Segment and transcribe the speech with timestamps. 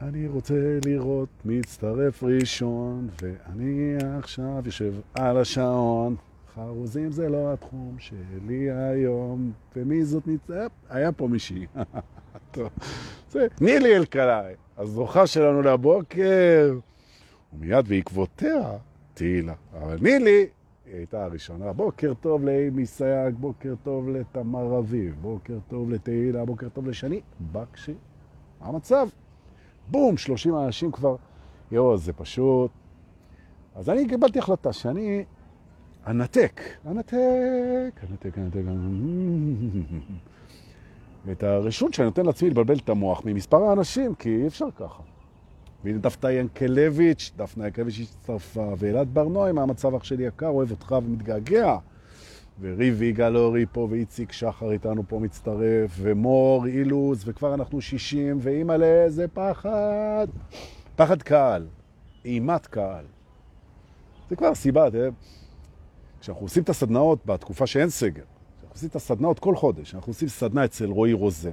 [0.00, 0.54] אני רוצה
[0.86, 6.16] לראות מצטרף ראשון, ואני עכשיו יושב על השעון.
[6.54, 10.72] חרוזים זה לא התחום שלי היום, ומי זאת נצטרף?
[10.88, 11.66] היה פה מישהי.
[12.50, 12.68] טוב.
[13.30, 16.74] זה נילי אלקלעי, הזוכה שלנו לבוקר,
[17.54, 18.70] ומיד בעקבותיה
[19.14, 19.54] תהילה.
[19.74, 20.46] אבל נילי
[20.86, 21.72] היא הייתה הראשונה.
[21.72, 27.20] בוקר טוב לאימי סייג, בוקר טוב לתמר אביב, בוקר טוב לתהילה, בוקר טוב לשני.
[27.52, 27.94] בקשי,
[28.60, 29.08] המצב?
[29.90, 31.16] בום, 30 אנשים כבר.
[31.72, 32.70] יואו, זה פשוט...
[33.74, 35.24] אז אני קיבלתי החלטה שאני
[36.06, 38.60] אנתק, אנתק, אנתק, אנתק,
[41.26, 45.02] ואת הרשות שאני נותן לעצמי לבלבל את המוח ממספר האנשים, כי אי אפשר ככה.
[45.84, 51.76] והנה דפנה ינקלביץ', דפנה ינקלביץ' הצטרפה, ואלעד ברנועי מהמצב אח שלי יקר, אוהב אותך ומתגעגע.
[52.60, 59.04] וריב ויגאל אורי פה, ואיציק שחר איתנו פה מצטרף, ומור אילוז, וכבר אנחנו שישים, ואימא'לה,
[59.08, 60.26] זה פחד.
[60.96, 61.66] פחד קהל,
[62.24, 63.04] אימת קהל.
[64.30, 65.08] זה כבר סיבה, תראה,
[66.20, 68.22] כשאנחנו עושים את הסדנאות בתקופה שאין סגר,
[68.58, 71.50] כשאנחנו עושים את הסדנאות כל חודש, אנחנו עושים סדנה אצל רועי רוזה.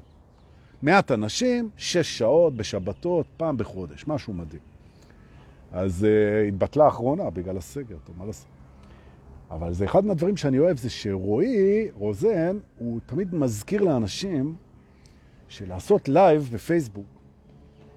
[0.81, 4.61] מעט אנשים, שש שעות בשבתות, פעם בחודש, משהו מדהים.
[5.71, 8.47] אז uh, התבטלה האחרונה בגלל הסגר, טוב, מה לעשות?
[9.51, 14.55] אבל זה אחד מהדברים שאני אוהב, זה שרועי רוזן, הוא תמיד מזכיר לאנשים
[15.47, 17.05] שלעשות לייב בפייסבוק,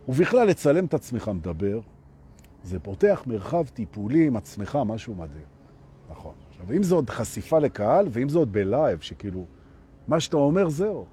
[0.09, 1.81] ובכלל לצלם את עצמך מדבר,
[2.63, 5.47] זה פותח מרחב טיפולי עם עצמך, משהו מדהים.
[6.11, 6.35] נכון.
[6.51, 9.45] עכשיו, אם זה עוד חשיפה לקהל, ואם זה עוד בלייב, שכאילו,
[10.09, 11.07] מה שאתה אומר זהו.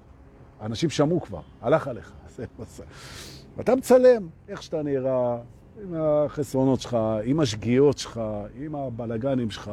[0.62, 2.12] אנשים שמעו כבר, הלך עליך.
[3.56, 5.38] ואתה מצלם איך שאתה נראה,
[5.82, 8.20] עם החסרונות שלך, עם השגיאות שלך,
[8.54, 9.70] עם הבלגנים שלך,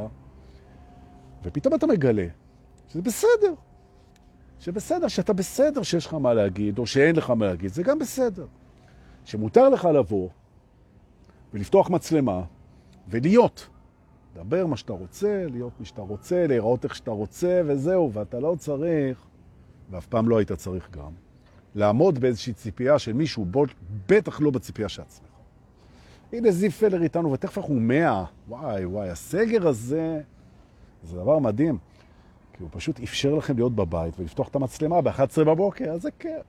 [1.43, 2.27] ופתאום אתה מגלה
[2.87, 3.53] שזה בסדר.
[4.59, 8.45] שבסדר, שאתה בסדר שיש לך מה להגיד, או שאין לך מה להגיד, זה גם בסדר.
[9.25, 10.29] שמותר לך לבוא
[11.53, 12.41] ולפתוח מצלמה
[13.07, 13.67] ולהיות.
[14.35, 18.55] לדבר מה שאתה רוצה, להיות מי שאתה רוצה, להיראות איך שאתה רוצה, וזהו, ואתה לא
[18.59, 19.25] צריך,
[19.89, 21.11] ואף פעם לא היית צריך גם,
[21.75, 23.45] לעמוד באיזושהי ציפייה של מישהו,
[24.07, 25.29] בטח לא בציפייה של עצמך.
[26.33, 28.23] הנה זיו פלר איתנו, ותכף אנחנו מאה.
[28.47, 30.21] וואי, וואי, הסגר הזה,
[31.03, 31.77] זה דבר מדהים.
[32.53, 36.43] כי הוא פשוט אפשר לכם להיות בבית ולפתוח את המצלמה ב-11 בבוקר, אז זה כיף.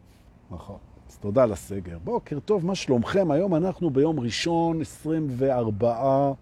[0.51, 0.79] נכון.
[1.09, 1.99] אז תודה לסגר.
[2.05, 3.31] בוקר טוב, מה שלומכם?
[3.31, 6.33] היום אנחנו ביום ראשון, 24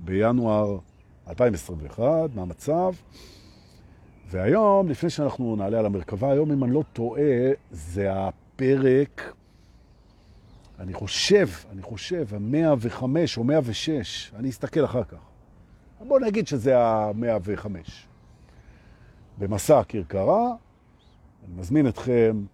[0.00, 0.78] בינואר
[1.28, 2.02] 2021,
[2.34, 2.92] מה המצב?
[4.30, 9.34] והיום, לפני שאנחנו נעלה על המרכבה, היום, אם אני לא טועה, זה הפרק,
[10.80, 13.02] אני חושב, אני חושב, ה-105
[13.36, 15.18] או 106, אני אסתכל אחר כך.
[16.00, 17.66] בואו נגיד שזה ה-105.
[19.38, 20.54] במסע הכרכרה,
[21.44, 22.44] אני מזמין אתכם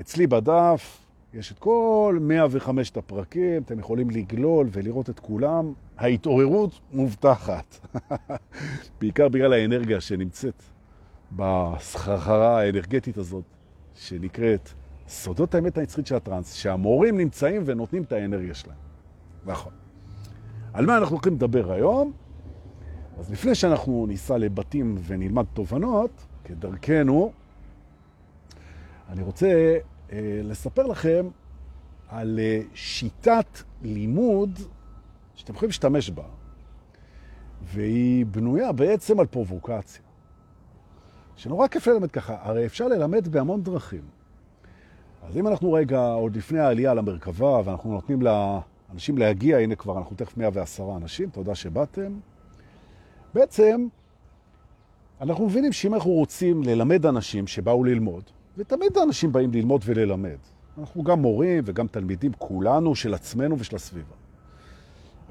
[0.00, 0.98] אצלי בדף,
[1.34, 5.72] יש את כל 105 הפרקים, אתם יכולים לגלול ולראות את כולם.
[5.98, 7.86] ההתעוררות מובטחת,
[9.00, 10.62] בעיקר בגלל האנרגיה שנמצאת
[11.32, 13.44] בסחרחרה האנרגטית הזאת,
[13.94, 14.70] שנקראת
[15.08, 18.76] סודות האמת הנצחית של הטרנס, שהמורים נמצאים ונותנים את האנרגיה שלהם.
[19.46, 19.72] נכון.
[20.72, 22.12] על מה אנחנו הולכים לדבר היום?
[23.18, 27.32] אז לפני שאנחנו ניסע לבתים ונלמד תובנות, כדרכנו,
[29.08, 29.78] אני רוצה
[30.12, 31.28] אה, לספר לכם
[32.08, 34.58] על אה, שיטת לימוד
[35.34, 36.24] שאתם יכולים להשתמש בה,
[37.62, 40.05] והיא בנויה בעצם על פרובוקציה.
[41.36, 44.02] שנורא כיף ללמד ככה, הרי אפשר ללמד בהמון דרכים.
[45.22, 50.16] אז אם אנחנו רגע, עוד לפני העלייה למרכבה, ואנחנו נותנים לאנשים להגיע, הנה כבר אנחנו
[50.16, 52.12] תכף 110 אנשים, תודה שבאתם.
[53.34, 53.86] בעצם,
[55.20, 58.22] אנחנו מבינים שאם אנחנו רוצים ללמד אנשים שבאו ללמוד,
[58.58, 60.38] ותמיד האנשים באים ללמוד וללמד,
[60.78, 64.14] אנחנו גם מורים וגם תלמידים, כולנו, של עצמנו ושל הסביבה.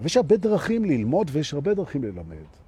[0.02, 2.65] ויש הרבה דרכים ללמוד ויש הרבה דרכים ללמד.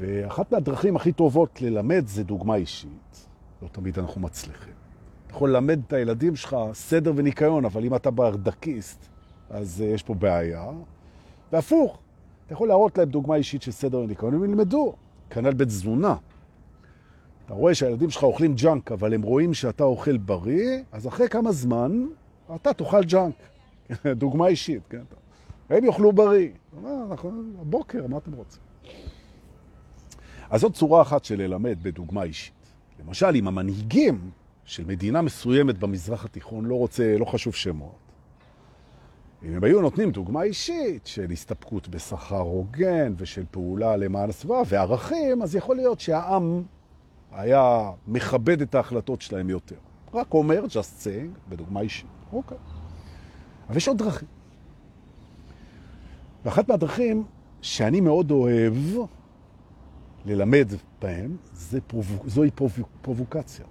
[0.00, 3.26] ואחת מהדרכים הכי טובות ללמד זה דוגמה אישית.
[3.62, 4.72] לא תמיד אנחנו מצליחים.
[5.26, 9.08] אתה יכול ללמד את הילדים שלך סדר וניקיון, אבל אם אתה ברדקיסט,
[9.50, 10.70] אז uh, יש פה בעיה.
[11.52, 11.98] והפוך,
[12.46, 14.94] אתה יכול להראות להם דוגמה אישית של סדר וניקיון, הם ילמדו.
[15.30, 16.16] כנ"ל בתזונה.
[17.46, 21.52] אתה רואה שהילדים שלך אוכלים ג'אנק, אבל הם רואים שאתה אוכל בריא, אז אחרי כמה
[21.52, 22.06] זמן
[22.54, 23.34] אתה תאכל ג'אנק.
[24.22, 25.02] דוגמה אישית, כן?
[25.70, 26.48] הם יאכלו בריא.
[27.08, 28.62] נכון, הבוקר, מה אתם רוצים?
[30.50, 32.54] אז זאת צורה אחת של ללמד בדוגמה אישית.
[33.00, 34.30] למשל, אם המנהיגים
[34.64, 37.94] של מדינה מסוימת במזרח התיכון, לא רוצה, לא חשוב שמות,
[39.42, 45.42] אם הם היו נותנים דוגמה אישית של הסתפקות בשכר הוגן ושל פעולה למען הסביבה וערכים,
[45.42, 46.62] אז יכול להיות שהעם
[47.32, 49.76] היה מכבד את ההחלטות שלהם יותר.
[50.14, 52.06] רק אומר, just saying, בדוגמה אישית.
[52.32, 52.58] אוקיי.
[53.68, 54.28] אבל יש עוד דרכים.
[56.44, 57.24] ואחת מהדרכים
[57.62, 58.74] שאני מאוד אוהב
[60.26, 60.68] ללמד
[61.02, 62.22] בהם, זה פרוב...
[62.26, 62.78] זוהי פרוב...
[63.02, 63.64] פרובוקציה.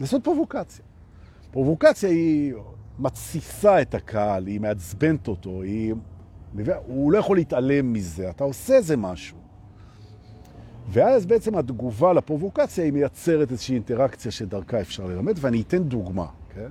[0.00, 0.84] לעשות פרובוקציה.
[1.50, 2.54] פרובוקציה היא
[2.98, 5.94] מתסיסה את הקהל, היא מעצבנת אותו, היא...
[6.86, 9.36] הוא לא יכול להתעלם מזה, אתה עושה איזה משהו.
[10.88, 16.70] ואז בעצם התגובה לפרובוקציה היא מייצרת איזושהי אינטראקציה שדרכה אפשר ללמד, ואני אתן דוגמה, כן?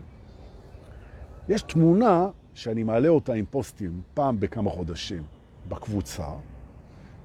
[1.49, 5.23] יש תמונה שאני מעלה אותה עם פוסטים פעם בכמה חודשים
[5.69, 6.25] בקבוצה.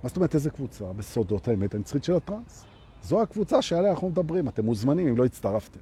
[0.03, 0.85] מה זאת אומרת איזה קבוצה?
[0.93, 2.65] בסודות האמת הנצחית של הטרנס.
[3.03, 5.81] זו הקבוצה שעליה אנחנו מדברים, אתם מוזמנים אם לא הצטרפתם.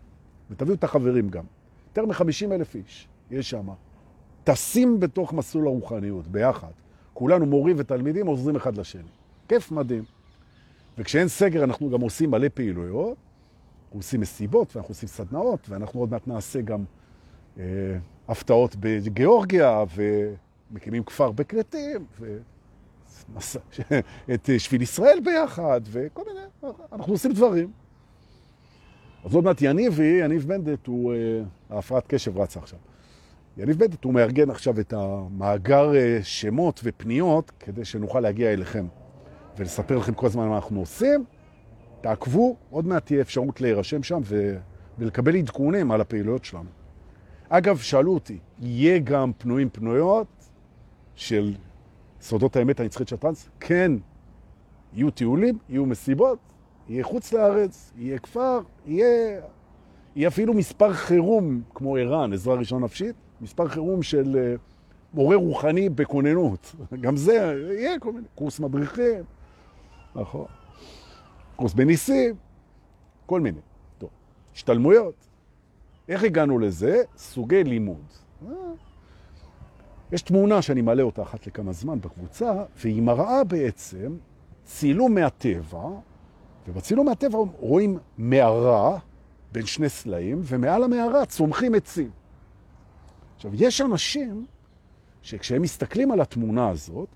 [0.50, 1.44] ותביאו את החברים גם.
[1.88, 3.68] יותר מ-50 אלף איש יש שם.
[4.44, 6.70] טסים בתוך מסלול הרוחניות ביחד.
[7.14, 9.02] כולנו מורים ותלמידים עוזרים אחד לשני.
[9.48, 10.04] כיף מדהים.
[10.98, 13.16] וכשאין סגר אנחנו גם עושים מלא פעילויות,
[13.84, 16.84] אנחנו עושים מסיבות ואנחנו עושים סדנאות, ואנחנו עוד מעט נעשה גם
[17.58, 17.64] אה,
[18.28, 19.84] הפתעות בגיאורגיה,
[20.70, 22.06] ומקימים כפר בקרטים,
[24.28, 27.70] ואת שביל ישראל ביחד, וכל מיני, אנחנו עושים דברים.
[29.24, 32.78] אז עוד מעט יניבי, יניב בנדט, הוא, אה, ההפרעת קשב רצה עכשיו.
[33.56, 38.86] יניב בנדט, הוא מארגן עכשיו את המאגר אה, שמות ופניות, כדי שנוכל להגיע אליכם.
[39.58, 41.24] ולספר לכם כל הזמן מה אנחנו עושים.
[42.00, 44.56] תעקבו, עוד מעט תהיה אפשרות להירשם שם ו...
[44.98, 46.68] ולקבל עדכונים על הפעילויות שלנו.
[47.48, 50.26] אגב, שאלו אותי, יהיה גם פנויים פנויות
[51.14, 51.54] של
[52.24, 53.48] סודות האמת הנצחית של הטרנס?
[53.60, 53.92] כן,
[54.94, 56.38] יהיו טיולים, יהיו מסיבות,
[56.88, 59.40] יהיה חוץ לארץ, יהיה כפר, יהיה,
[60.16, 64.60] יהיה אפילו מספר חירום, כמו ערן, עזרה ראשון נפשית, מספר חירום של uh,
[65.14, 66.74] מורה רוחני בכוננות.
[67.00, 69.24] גם זה יהיה כל מיני, קורס מדריכים,
[70.14, 70.46] נכון.
[71.56, 72.34] קורס בניסים,
[73.26, 73.60] כל מיני.
[73.98, 74.10] טוב,
[74.54, 75.14] השתלמויות.
[76.08, 77.02] איך הגענו לזה?
[77.16, 78.04] סוגי לימוד.
[80.14, 84.16] יש תמונה שאני מעלה אותה אחת לכמה זמן בקבוצה, והיא מראה בעצם
[84.64, 85.88] צילום מהטבע,
[86.68, 88.98] ובצילום מהטבע רואים מערה
[89.52, 92.10] בין שני סלעים, ומעל המערה צומחים עצים.
[93.36, 94.46] עכשיו, יש אנשים
[95.22, 97.08] שכשהם מסתכלים על התמונה הזאת,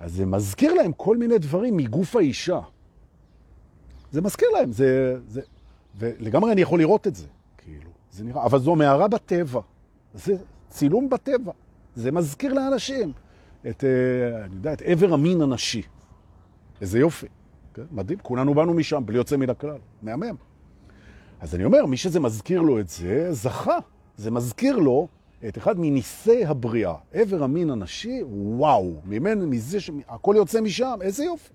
[0.00, 2.60] אז זה מזכיר להם כל מיני דברים מגוף האישה.
[4.10, 5.40] זה מזכיר להם, זה, זה,
[5.96, 7.26] ולגמרי אני יכול לראות את זה,
[7.58, 9.60] כאילו, זה נראה, אבל זו מערה בטבע,
[10.14, 10.36] זה
[10.68, 11.52] צילום בטבע,
[11.98, 13.12] זה מזכיר לאנשים
[13.68, 15.82] את, אה, אני יודע, את עבר המין הנשי.
[16.80, 17.26] איזה יופי,
[17.74, 17.82] כן?
[17.90, 20.34] מדהים, כולנו באנו משם, בלי יוצא מן הכלל, מהמם.
[21.40, 23.78] אז אני אומר, מי שזה מזכיר לו את זה, זכה.
[24.16, 25.08] זה מזכיר לו
[25.48, 31.52] את אחד מניסי הבריאה, עבר המין הנשי, וואו, ממנו, מזה שהכל יוצא משם, איזה יופי.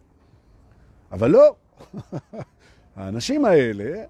[1.11, 1.55] אבל לא,
[2.95, 4.03] האנשים האלה,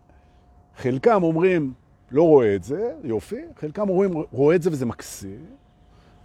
[0.78, 1.74] חלקם אומרים,
[2.12, 5.46] לא רואה את זה, יופי, חלקם אומרים, רואה את זה וזה מקסים,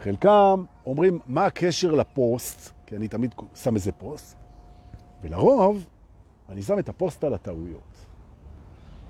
[0.00, 4.36] חלקם אומרים, מה הקשר לפוסט, כי אני תמיד שם איזה פוסט,
[5.22, 5.84] ולרוב
[6.48, 7.82] אני שם את הפוסט על הטעויות.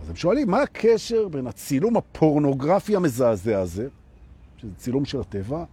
[0.02, 3.88] אז הם שואלים, מה הקשר בין הצילום הפורנוגרפי המזעזע הזה,
[4.56, 5.64] שזה צילום של הטבע.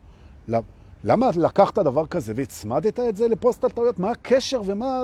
[1.03, 3.99] למה לקחת דבר כזה והצמדת את זה לפוסט על טעויות?
[3.99, 5.01] מה הקשר ומה...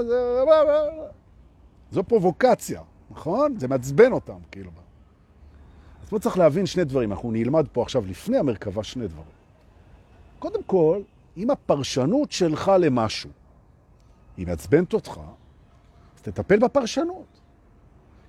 [1.91, 3.59] זו פרובוקציה, נכון?
[3.59, 4.71] זה מעצבן אותם, כאילו.
[6.03, 7.11] אז פה צריך להבין שני דברים.
[7.11, 9.40] אנחנו נלמד פה עכשיו לפני המרכבה שני דברים.
[10.41, 11.01] קודם כל,
[11.37, 13.29] אם הפרשנות שלך למשהו
[14.37, 15.19] היא מעצבנת אותך,
[16.15, 17.39] אז תטפל בפרשנות.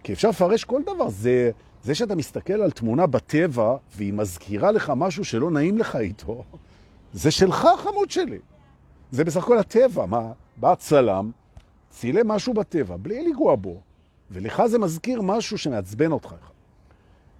[0.02, 1.08] כי אפשר לפרש כל דבר.
[1.08, 1.50] זה,
[1.82, 6.44] זה שאתה מסתכל על תמונה בטבע והיא מזכירה לך משהו שלא נעים לך איתו,
[7.12, 8.38] זה שלך, חמוד שלי.
[9.10, 10.06] זה בסך הכל הטבע.
[10.06, 10.32] מה?
[10.56, 11.30] בא צלם,
[11.90, 13.80] צילם משהו בטבע, בלי לגוע בו,
[14.30, 16.34] ולך זה מזכיר משהו שמעצבן אותך.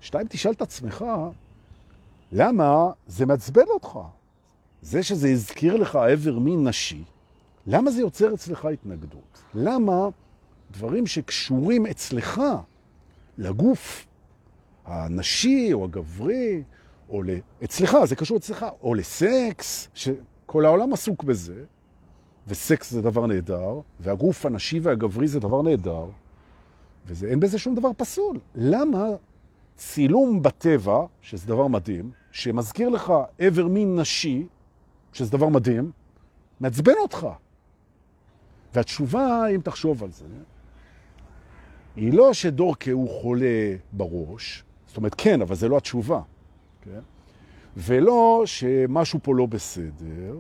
[0.01, 1.05] שתיים, תשאל את עצמך,
[2.33, 3.99] למה זה מעצבן אותך?
[4.83, 7.05] זה שזה הזכיר לך עבר מין נשי,
[7.67, 9.43] למה זה יוצר אצלך התנגדות?
[9.55, 10.09] למה
[10.71, 12.41] דברים שקשורים אצלך
[13.39, 14.07] לגוף,
[14.85, 16.63] הנשי או הגברי,
[17.09, 17.31] או ל...
[17.65, 21.65] אצלך, זה קשור אצלך, או לסקס, שכל העולם עסוק בזה,
[22.49, 26.07] וסקס זה דבר נהדר, והגוף הנשי והגברי זה דבר נהדר,
[27.07, 28.39] ואין בזה שום דבר פסול.
[28.55, 29.07] למה
[29.77, 34.47] צילום בטבע, שזה דבר מדהים, שמזכיר לך עבר מין נשי,
[35.13, 35.91] שזה דבר מדהים,
[36.61, 37.27] מעצבן אותך.
[38.75, 40.25] והתשובה, אם תחשוב על זה,
[41.97, 46.21] היא לא שדורקה הוא חולה בראש, זאת אומרת, כן, אבל זה לא התשובה.
[46.83, 47.01] כן?
[47.77, 50.37] ולא שמשהו פה לא בסדר,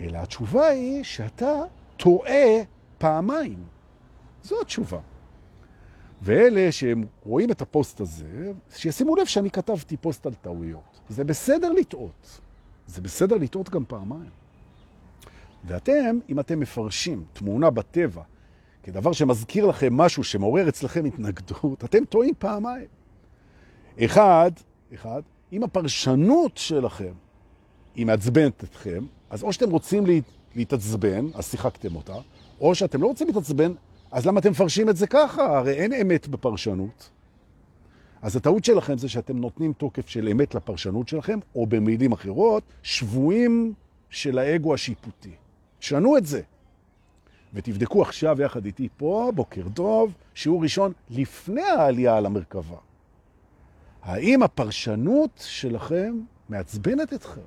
[0.00, 1.52] אלא התשובה היא שאתה
[1.96, 2.62] טועה
[2.98, 3.64] פעמיים.
[4.42, 4.98] זו התשובה.
[6.22, 11.00] ואלה שהם רואים את הפוסט הזה, שישימו לב שאני כתבתי פוסט על טעויות.
[11.08, 12.40] זה בסדר לטעות.
[12.86, 14.30] זה בסדר לטעות גם פעמיים.
[15.64, 18.22] ואתם, אם אתם מפרשים תמונה בטבע
[18.82, 22.86] כדבר שמזכיר לכם משהו שמעורר אצלכם התנגדות, אתם טועים פעמיים.
[24.04, 24.50] אחד,
[24.94, 27.12] אחד, אם הפרשנות שלכם
[27.94, 30.04] היא מעצבנת אתכם, אז או שאתם רוצים
[30.54, 32.16] להתעצבן, אז שיחקתם אותה,
[32.60, 33.72] או שאתם לא רוצים להתעצבן,
[34.10, 35.58] אז למה אתם מפרשים את זה ככה?
[35.58, 37.10] הרי אין אמת בפרשנות.
[38.22, 43.74] אז הטעות שלכם זה שאתם נותנים תוקף של אמת לפרשנות שלכם, או במילים אחרות, שבויים
[44.10, 45.34] של האגו השיפוטי.
[45.80, 46.42] שנו את זה.
[47.54, 52.76] ותבדקו עכשיו יחד איתי פה, בוקר טוב, שיעור ראשון לפני העלייה על המרכבה.
[54.02, 57.40] האם הפרשנות שלכם מעצבנת אתכם?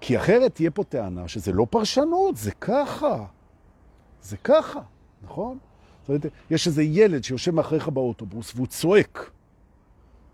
[0.00, 3.24] כי אחרת תהיה פה טענה שזה לא פרשנות, זה ככה.
[4.22, 4.80] זה ככה,
[5.22, 5.58] נכון?
[6.08, 9.30] זאת יש איזה ילד שיושב מאחריך באוטובוס והוא צועק,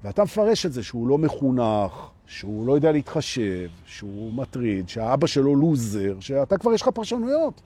[0.05, 5.57] ואתה מפרש את זה שהוא לא מחונך, שהוא לא יודע להתחשב, שהוא מטריד, שהאבא שלו
[5.57, 7.63] לוזר, שאתה כבר יש לך פרשנויות.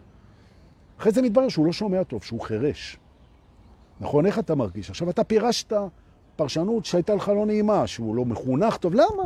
[0.98, 2.96] אחרי זה מתברר שהוא לא שומע טוב, שהוא חרש.
[4.00, 4.26] נכון?
[4.26, 4.90] איך אתה מרגיש?
[4.90, 5.72] עכשיו אתה פירשת
[6.36, 9.24] פרשנות שהייתה לך לא נעימה, שהוא לא מחונך טוב, למה?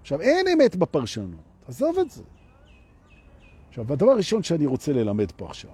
[0.00, 2.22] עכשיו, אין אמת בפרשנות, עזוב את זה.
[3.68, 5.70] עכשיו, הדבר הראשון שאני רוצה ללמד פה עכשיו,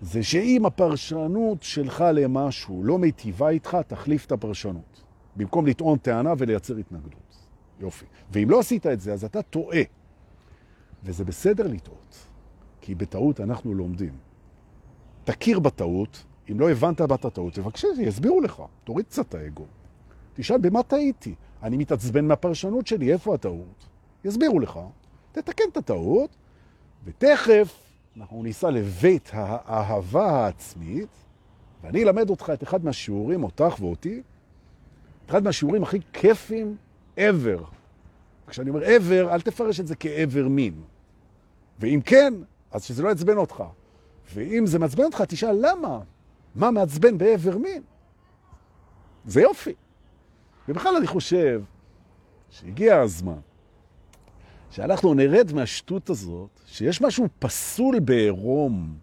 [0.00, 5.02] זה שאם הפרשנות שלך למשהו לא מיטיבה איתך, תחליף את הפרשנות.
[5.36, 7.36] במקום לטעון טענה ולייצר התנגדות.
[7.80, 8.04] יופי.
[8.32, 9.82] ואם לא עשית את זה, אז אתה טועה.
[11.04, 12.16] וזה בסדר לטעות,
[12.80, 14.12] כי בטעות אנחנו לומדים.
[15.24, 19.64] תכיר בטעות, אם לא הבנת בת הטעות, תבקשי, יסבירו לך, תוריד קצת האגו.
[20.34, 21.34] תשאל, במה טעיתי?
[21.62, 23.86] אני מתעצבן מהפרשנות שלי, איפה הטעות?
[24.24, 24.78] יסבירו לך,
[25.32, 26.36] תתקן את הטעות,
[27.04, 27.89] ותכף
[28.20, 31.08] אנחנו ניסע לבית האהבה העצמית,
[31.82, 34.22] ואני אלמד אותך את אחד מהשיעורים, אותך ואותי,
[35.28, 36.76] אחד מהשיעורים הכי כיפים
[37.16, 37.64] ever.
[38.46, 40.82] כשאני אומר ever, אל תפרש את זה כאבר מין.
[41.78, 42.34] ואם כן,
[42.72, 43.64] אז שזה לא יעצבן אותך.
[44.34, 46.00] ואם זה מעצבן אותך, תשאל למה?
[46.54, 47.82] מה מעצבן בעבר מין?
[49.26, 49.74] זה יופי.
[50.68, 51.62] ובכלל אני חושב
[52.50, 53.38] שהגיע הזמן
[54.70, 58.94] שאנחנו נרד מהשטות הזאת, שיש משהו פסול בעירום,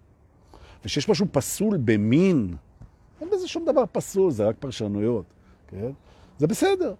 [0.85, 2.55] ושיש משהו פסול במין.
[3.21, 5.25] אין בזה שום דבר פסול, זה רק פרשנויות,
[5.67, 5.91] כן?
[6.37, 6.93] זה בסדר.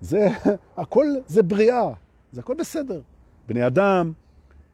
[0.00, 0.28] זה,
[0.76, 1.90] הכל זה בריאה,
[2.32, 3.00] זה הכל בסדר.
[3.48, 4.12] בני אדם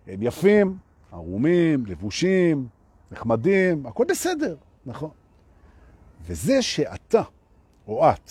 [0.06, 0.78] הם יפים,
[1.12, 2.66] ערומים, לבושים,
[3.12, 5.10] נחמדים, הכל בסדר, נכון.
[6.26, 7.22] וזה שאתה
[7.88, 8.30] או את,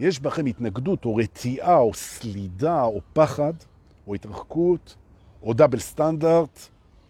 [0.00, 3.52] יש בכם התנגדות או רתיעה או סלידה או פחד
[4.06, 4.96] או התרחקות
[5.42, 6.58] או דאבל סטנדרט,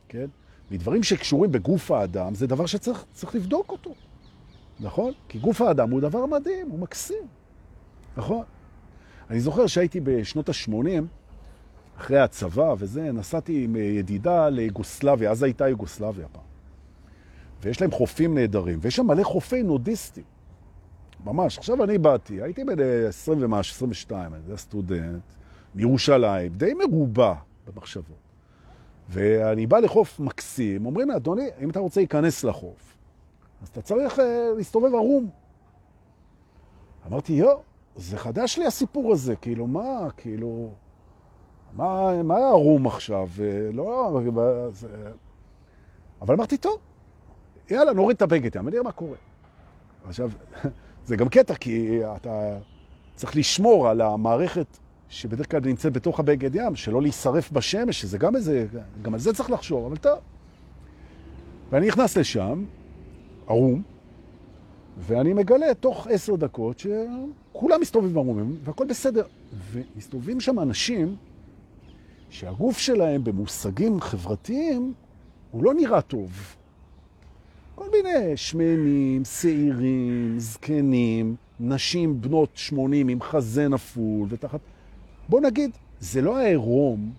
[0.08, 0.26] כן?
[0.70, 3.94] מדברים שקשורים בגוף האדם, זה דבר שצריך לבדוק אותו,
[4.80, 5.12] נכון?
[5.28, 7.26] כי גוף האדם הוא דבר מדהים, הוא מקסים.
[8.16, 8.44] נכון.
[9.30, 11.02] אני זוכר שהייתי בשנות ה-80,
[11.98, 16.42] אחרי הצבא וזה, נסעתי עם ידידה ליוגוסלביה, אז הייתה יוגוסלביה פעם.
[17.62, 20.24] ויש להם חופים נהדרים, ויש שם מלא חופי נודיסטים.
[21.24, 21.58] ממש.
[21.58, 22.76] עכשיו אני באתי, הייתי בן
[23.08, 25.22] 20 ומשהו, 22, אני יודע, סטודנט,
[25.74, 27.34] מירושלים, די מרובה
[27.66, 28.16] במחשבות.
[29.08, 32.96] ואני בא לחוף מקסים, אומרים לי, אדוני, אם אתה רוצה להיכנס לחוף,
[33.62, 34.22] אז אתה צריך uh,
[34.56, 35.30] להסתובב ערום.
[37.06, 37.56] אמרתי, יו,
[37.96, 40.70] זה חדש לי הסיפור הזה, כאילו, מה, כאילו,
[41.72, 43.28] מה, מה ערום עכשיו?
[43.72, 44.20] לא,
[44.72, 44.88] זה...
[46.22, 46.78] אבל אמרתי, טוב,
[47.70, 49.16] יאללה, נוריד את הבגד נראה מה קורה.
[50.08, 50.30] עכשיו,
[51.06, 52.58] זה גם קטע, כי אתה
[53.14, 58.36] צריך לשמור על המערכת שבדרך כלל נמצאת בתוך הבגד ים, שלא להישרף בשמש, שזה גם
[58.36, 58.66] איזה,
[59.02, 60.18] גם על זה צריך לחשוב, אבל טוב.
[61.70, 62.64] ואני נכנס לשם,
[63.46, 63.82] ערום,
[64.98, 69.24] ואני מגלה תוך עשר דקות שכולם מסתובבים ערומים, והכל בסדר.
[69.72, 71.16] ומסתובבים שם אנשים
[72.30, 74.94] שהגוף שלהם במושגים חברתיים
[75.50, 76.56] הוא לא נראה טוב.
[77.74, 84.60] כל מיני שמנים, שעירים, זקנים, נשים בנות 80 עם חזה נפול ותחת...
[85.28, 87.12] בוא נגיד, זה לא העירום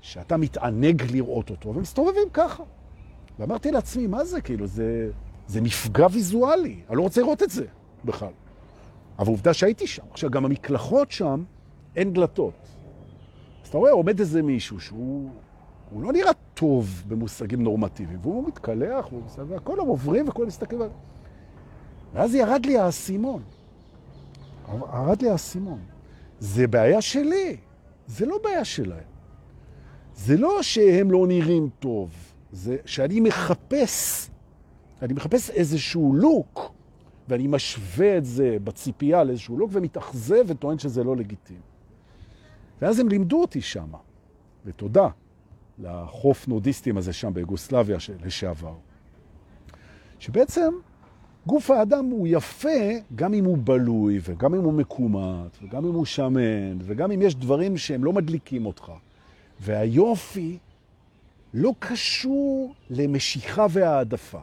[0.00, 2.62] שאתה מתענג לראות אותו, אבל מסתובבים ככה.
[3.38, 4.40] ואמרתי לעצמי, מה זה?
[4.40, 5.10] כאילו, זה,
[5.46, 7.66] זה מפגע ויזואלי, אני לא רוצה לראות את זה
[8.04, 8.32] בכלל.
[9.18, 10.02] אבל עובדה שהייתי שם.
[10.10, 11.44] עכשיו, גם המקלחות שם,
[11.96, 12.54] אין דלתות.
[13.62, 15.30] אז אתה רואה, עומד איזה מישהו שהוא
[15.90, 19.06] הוא לא נראה טוב במושגים נורמטיביים, והוא מתקלח,
[19.48, 20.76] והכל הם עוברים וכל מסתכל.
[22.14, 23.42] ואז ירד לי האסימון.
[24.68, 25.78] ירד לי האסימון.
[26.38, 27.56] זה בעיה שלי,
[28.06, 29.16] זה לא בעיה שלהם.
[30.14, 32.10] זה לא שהם לא נראים טוב,
[32.52, 34.28] זה שאני מחפש,
[35.02, 36.72] אני מחפש איזשהו לוק,
[37.28, 41.60] ואני משווה את זה בציפייה לאיזשהו לוק, ומתאכזב וטוען שזה לא לגיטימי.
[42.82, 43.88] ואז הם לימדו אותי שם,
[44.64, 45.08] ותודה
[45.78, 48.74] לחוף נודיסטים הזה שם ביוגוסלביה לשעבר,
[50.18, 50.74] שבעצם
[51.46, 52.68] גוף האדם הוא יפה
[53.14, 57.34] גם אם הוא בלוי, וגם אם הוא מקומט, וגם אם הוא שמן, וגם אם יש
[57.34, 58.92] דברים שהם לא מדליקים אותך.
[59.60, 60.58] והיופי
[61.54, 64.40] לא קשור למשיכה והעדפה.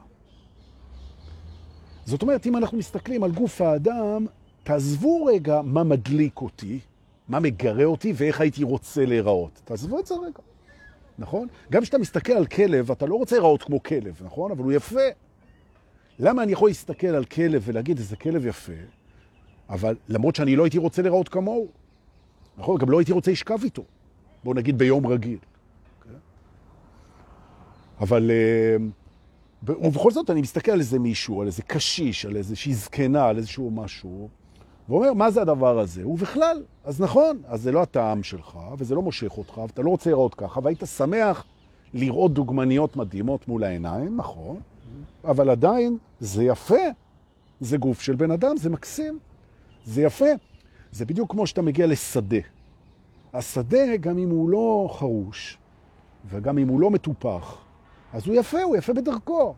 [2.06, 4.26] זאת אומרת, אם אנחנו מסתכלים על גוף האדם,
[4.64, 6.80] תעזבו רגע מה מדליק אותי,
[7.28, 9.62] מה מגרה אותי ואיך הייתי רוצה להיראות.
[9.66, 10.40] תעזבו את זה רגע,
[11.20, 11.48] נכון?
[11.72, 14.52] גם כשאתה מסתכל על כלב, אתה לא רוצה להיראות כמו כלב, נכון?
[14.52, 15.00] אבל הוא יפה.
[16.20, 18.74] למה אני יכול להסתכל על כלב ולהגיד, איזה כלב יפה,
[19.70, 21.68] אבל למרות שאני לא הייתי רוצה להיראות כמוהו,
[22.58, 22.78] נכון?
[22.78, 23.84] גם לא הייתי רוצה לשכב איתו.
[24.44, 25.38] בואו נגיד ביום רגיל.
[26.00, 26.16] אוקיי?
[28.02, 28.76] אבל, אה,
[29.64, 33.72] ובכל זאת אני מסתכל על איזה מישהו, על איזה קשיש, על איזושהי זקנה, על איזשהו
[33.72, 34.30] משהו,
[34.90, 36.08] ואומר, מה זה הדבר הזה?
[36.08, 40.10] ובכלל, אז נכון, אז זה לא הטעם שלך, וזה לא מושך אותך, ואתה לא רוצה
[40.10, 41.46] לראות ככה, והיית שמח
[41.94, 44.60] לראות דוגמניות מדהימות מול העיניים, נכון,
[45.24, 46.84] אבל עדיין זה יפה.
[47.60, 49.20] זה גוף של בן אדם, זה מקסים,
[49.86, 50.26] זה יפה.
[50.92, 52.38] זה בדיוק כמו שאתה מגיע לשדה.
[53.34, 55.58] השדה, גם אם הוא לא חרוש,
[56.26, 57.58] וגם אם הוא לא מטופח,
[58.14, 59.56] אז הוא יפה, הוא יפה בדרכו.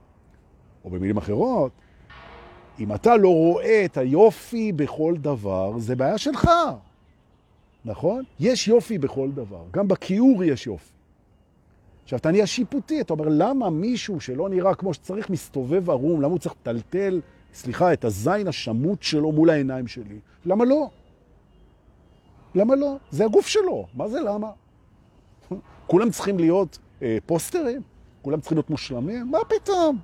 [0.85, 1.71] או במילים אחרות,
[2.79, 6.49] אם אתה לא רואה את היופי בכל דבר, זה בעיה שלך,
[7.85, 8.23] נכון?
[8.39, 10.94] יש יופי בכל דבר, גם בכיעור יש יופי.
[12.05, 16.31] עכשיו, אתה נהיה שיפוטי, אתה אומר, למה מישהו שלא נראה כמו שצריך מסתובב ערום, למה
[16.31, 17.21] הוא צריך לטלטל,
[17.53, 20.19] סליחה, את הזין השמות שלו מול העיניים שלי?
[20.45, 20.89] למה לא?
[22.55, 22.97] למה לא?
[23.11, 24.51] זה הגוף שלו, מה זה למה?
[25.87, 27.81] כולם צריכים להיות אה, פוסטרים?
[28.21, 29.31] כולם צריכים להיות מושלמים?
[29.31, 29.99] מה פתאום?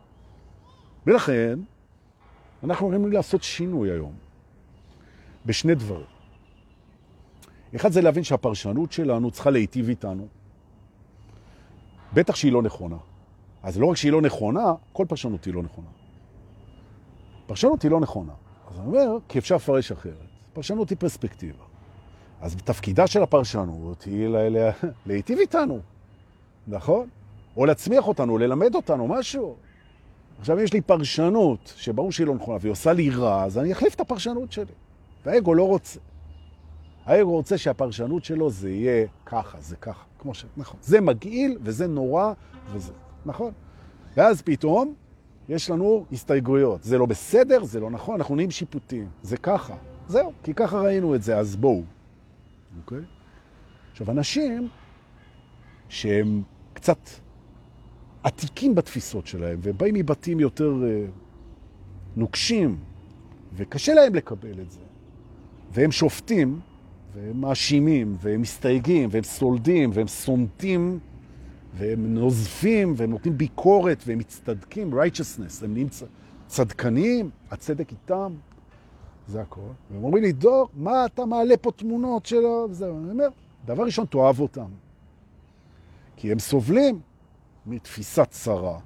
[1.08, 1.60] ולכן,
[2.64, 4.14] אנחנו הולכים לעשות שינוי היום,
[5.46, 6.06] בשני דברים.
[7.76, 10.28] אחד זה להבין שהפרשנות שלנו צריכה להיטיב איתנו.
[12.14, 12.98] בטח שהיא לא נכונה.
[13.64, 15.88] אז לא רק שהיא לא נכונה, כל פרשנות היא לא נכונה.
[17.48, 18.34] פרשנות היא לא נכונה.
[18.72, 20.14] אז אני אומר, כי אפשר לפרש אחרת.
[20.54, 21.64] פרשנות היא פרספקטיבה.
[22.42, 24.28] אז תפקידה של הפרשנות היא
[25.06, 25.80] להיטיב איתנו,
[26.68, 27.08] נכון?
[27.58, 29.56] או להצמיח אותנו, ללמד אותנו משהו.
[30.40, 33.96] עכשיו, יש לי פרשנות שברור שהיא לא נכונה והיא עושה לי רע, אז אני אחליף
[33.96, 34.74] את הפרשנות שלי.
[35.26, 36.00] והאגו לא רוצה.
[37.06, 40.46] האגו רוצה שהפרשנות שלו זה יהיה ככה, זה ככה, כמו ש...
[40.58, 40.80] נכון.
[40.82, 42.34] זה מגעיל וזה נורא
[42.74, 42.94] וזה,
[43.26, 43.52] נכון?
[44.18, 44.94] ואז פתאום
[45.50, 46.84] יש לנו הסתייגויות.
[46.84, 49.10] זה לא בסדר, זה לא נכון, אנחנו נהיים שיפוטים.
[49.22, 49.76] זה ככה.
[50.08, 51.84] זהו, כי ככה ראינו את זה, אז בואו.
[52.78, 53.02] אוקיי?
[53.92, 54.68] עכשיו, אנשים
[55.90, 56.42] שהם
[56.74, 57.10] קצת
[58.24, 61.12] עתיקים בתפיסות שלהם, ובאים מבתים יותר uh,
[62.16, 62.78] נוקשים,
[63.54, 64.80] וקשה להם לקבל את זה,
[65.72, 66.60] והם שופטים,
[67.14, 71.00] והם מאשימים, והם מסתייגים, והם סולדים, והם סונטים,
[71.74, 75.88] והם נוזפים, והם נותנים ביקורת, והם מצטדקים, righteousness, הם נהיים
[76.48, 78.34] צדקניים, הצדק איתם.
[79.28, 79.62] זה הכל.
[79.92, 82.68] והם אומרים לי, דור, מה אתה מעלה פה תמונות שלו?
[82.70, 82.98] וזהו.
[83.04, 83.28] אני אומר,
[83.66, 84.70] דבר ראשון, תאהב אותם.
[86.16, 87.00] כי הם סובלים
[87.66, 88.80] מתפיסת צרה.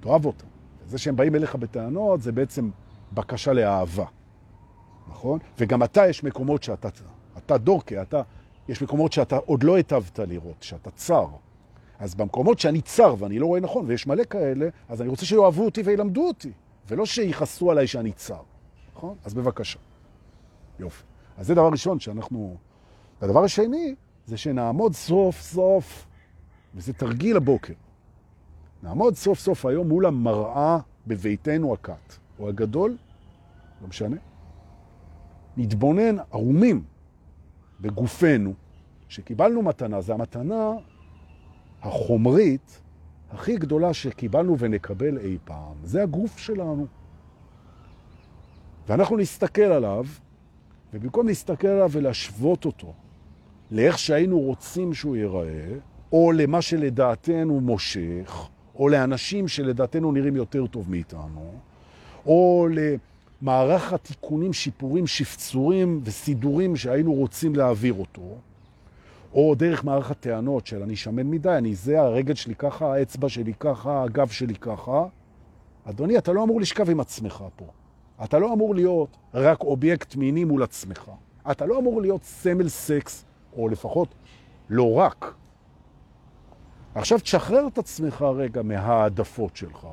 [0.00, 0.46] תאהב אותם.
[0.86, 2.70] זה שהם באים אליך בטענות, זה בעצם
[3.12, 4.04] בקשה לאהבה.
[5.08, 5.38] נכון?
[5.58, 6.88] וגם אתה, יש מקומות שאתה,
[7.48, 8.22] אתה דורקה, אתה,
[8.68, 11.26] יש מקומות שאתה עוד לא היטבת לראות, שאתה צר.
[11.98, 15.64] אז במקומות שאני צר ואני לא רואה נכון, ויש מלא כאלה, אז אני רוצה שיאהבו
[15.64, 16.52] אותי וילמדו אותי,
[16.88, 18.42] ולא שיחסו עליי שאני צר.
[18.94, 19.16] נכון?
[19.24, 19.78] אז בבקשה.
[20.78, 21.02] יופי.
[21.36, 22.56] אז זה דבר ראשון שאנחנו...
[23.20, 23.94] והדבר השני
[24.26, 26.06] זה שנעמוד סוף סוף,
[26.74, 27.74] וזה תרגיל הבוקר,
[28.82, 32.96] נעמוד סוף סוף היום מול המראה בביתנו הקט, או הגדול,
[33.82, 34.16] לא משנה,
[35.56, 36.84] נתבונן ערומים
[37.80, 38.54] בגופנו,
[39.08, 40.72] שקיבלנו מתנה, זה המתנה
[41.82, 42.80] החומרית
[43.30, 45.74] הכי גדולה שקיבלנו ונקבל אי פעם.
[45.84, 46.86] זה הגוף שלנו.
[48.88, 50.04] ואנחנו נסתכל עליו,
[50.94, 52.92] ובמקום להסתכל עליו ולהשוות אותו
[53.70, 55.68] לאיך שהיינו רוצים שהוא ייראה,
[56.12, 61.52] או למה שלדעתנו מושך, או לאנשים שלדעתנו נראים יותר טוב מאיתנו,
[62.26, 62.68] או
[63.42, 68.38] למערך התיקונים, שיפורים, שפצורים וסידורים שהיינו רוצים להעביר אותו,
[69.32, 73.52] או דרך מערך הטענות של אני שמן מדי, אני זה, הרגל שלי ככה, האצבע שלי
[73.60, 75.06] ככה, הגב שלי ככה.
[75.84, 77.64] אדוני, אתה לא אמור לשכב עם עצמך פה.
[78.24, 81.10] אתה לא אמור להיות רק אובייקט מיני מול עצמך.
[81.50, 83.24] אתה לא אמור להיות סמל סקס,
[83.56, 84.08] או לפחות
[84.70, 85.34] לא רק.
[86.94, 89.86] עכשיו תשחרר את עצמך רגע מהעדפות שלך,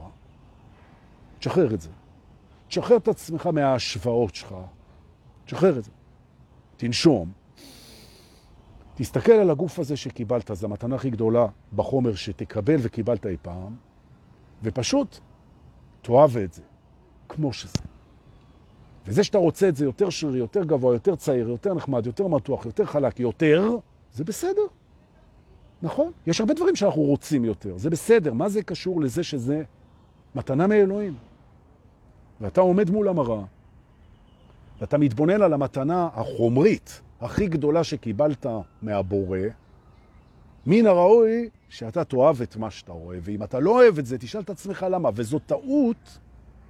[1.39, 1.89] תשחרר את זה.
[2.76, 4.56] תשחרר את עצמך מההשוואות שלך,
[5.46, 5.92] תשחרר את זה.
[6.78, 7.32] תנשום.
[8.96, 13.76] תסתכל על הגוף הזה שקיבלת, זו המתנה הכי גדולה בחומר שתקבל וקיבלת אי פעם,
[14.64, 15.20] ופשוט
[16.02, 16.62] תאהב את זה,
[17.30, 17.80] כמו שזה.
[19.06, 22.66] וזה שאתה רוצה את זה יותר שרירי, יותר גבוה, יותר צעיר, יותר נחמד, יותר מתוח,
[22.66, 23.78] יותר חלק, יותר,
[24.14, 24.66] זה בסדר.
[25.82, 26.12] נכון?
[26.28, 28.34] יש הרבה דברים שאנחנו רוצים יותר, זה בסדר.
[28.34, 29.64] מה זה קשור לזה שזה
[30.36, 31.14] מתנה מאלוהים?
[32.41, 33.41] ואתה עומד מול המראה,
[34.82, 38.45] ואתה מתבונן על המתנה החומרית הכי גדולה שקיבלת
[38.82, 39.39] מהבורא,
[40.65, 44.41] מן הראוי שאתה תאהב את מה שאתה רואה, ואם אתה לא אוהב את זה, תשאל
[44.41, 46.19] את עצמך למה, וזו טעות,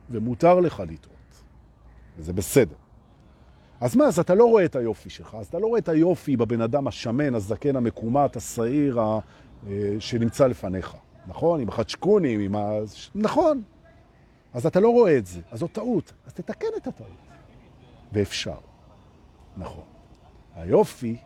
[0.09, 1.43] ומותר לך לטעות.
[2.17, 2.75] וזה בסדר.
[3.81, 6.37] אז מה, אז אתה לא רואה את היופי שלך, אז אתה לא רואה את היופי
[6.37, 9.19] בבן אדם השמן, הזקן, המקומט, השעיר, ה...
[9.67, 10.95] אה, שנמצא לפניך,
[11.27, 11.59] נכון?
[11.61, 12.69] עם החדשקונים, עם ה...
[13.15, 13.61] נכון.
[14.55, 16.13] אז אתה לא רואה את זה, אז זו טעות.
[16.25, 17.09] אז תתקן את הטעות.
[18.13, 18.57] ואפשר.
[19.57, 19.83] נכון.
[20.55, 21.17] היופי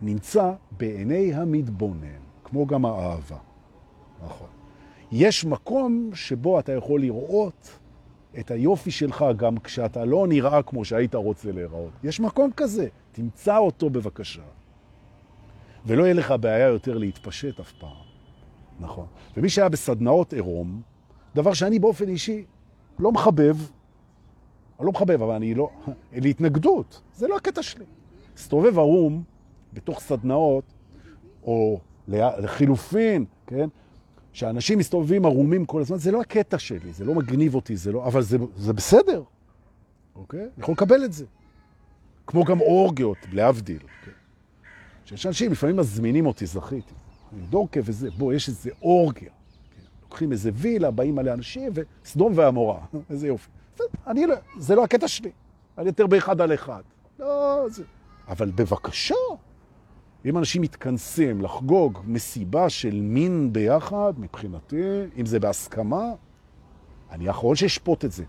[0.00, 3.36] נמצא בעיני המתבונן, כמו גם האהבה.
[4.24, 4.48] נכון.
[5.12, 7.78] יש מקום שבו אתה יכול לראות
[8.38, 11.92] את היופי שלך גם כשאתה לא נראה כמו שהיית רוצה להיראות.
[12.04, 14.42] יש מקום כזה, תמצא אותו בבקשה.
[15.86, 17.90] ולא יהיה לך בעיה יותר להתפשט אף פעם.
[18.80, 19.06] נכון.
[19.36, 20.82] ומי שהיה בסדנאות עירום,
[21.34, 22.44] דבר שאני באופן אישי
[22.98, 23.56] לא מחבב,
[24.78, 25.70] אני לא מחבב, אבל אני לא...
[26.12, 27.84] להתנגדות, זה לא הקטע שלי.
[28.36, 29.22] סתובב ערום
[29.72, 30.64] בתוך סדנאות,
[31.42, 33.68] או לחילופין, כן?
[34.32, 38.06] שאנשים מסתובבים ערומים כל הזמן, זה לא הקטע שלי, זה לא מגניב אותי, זה לא,
[38.06, 39.22] אבל זה, זה בסדר,
[40.16, 40.40] אוקיי?
[40.40, 41.24] אני יכול לקבל את זה.
[42.26, 43.82] כמו גם אורגיות, להבדיל.
[43.82, 44.12] אוקיי?
[45.04, 46.94] שיש אנשים, לפעמים מזמינים אותי, זכיתי.
[47.50, 49.30] דורקה וזה, בוא, יש איזה אורגיה.
[50.12, 52.78] לוקחים איזה וילה, באים עליה אנשים, וסדום ועמורה,
[53.10, 53.50] איזה יופי.
[54.06, 55.30] אני לא, זה לא הקטע שלי,
[55.78, 56.82] אני יותר באחד על אחד.
[57.18, 57.84] לא, זה...
[58.28, 59.14] אבל בבקשה,
[60.24, 64.82] אם אנשים מתכנסים לחגוג מסיבה של מין ביחד, מבחינתי,
[65.16, 66.12] אם זה בהסכמה,
[67.10, 68.24] אני האחרון שאשפוט את זה.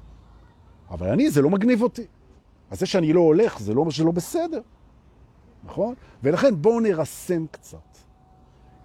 [0.89, 2.05] אבל אני, זה לא מגניב אותי.
[2.71, 4.61] אז זה שאני לא הולך, זה לא אומר שלא בסדר.
[5.63, 5.95] נכון?
[6.23, 7.97] ולכן בואו נרסן קצת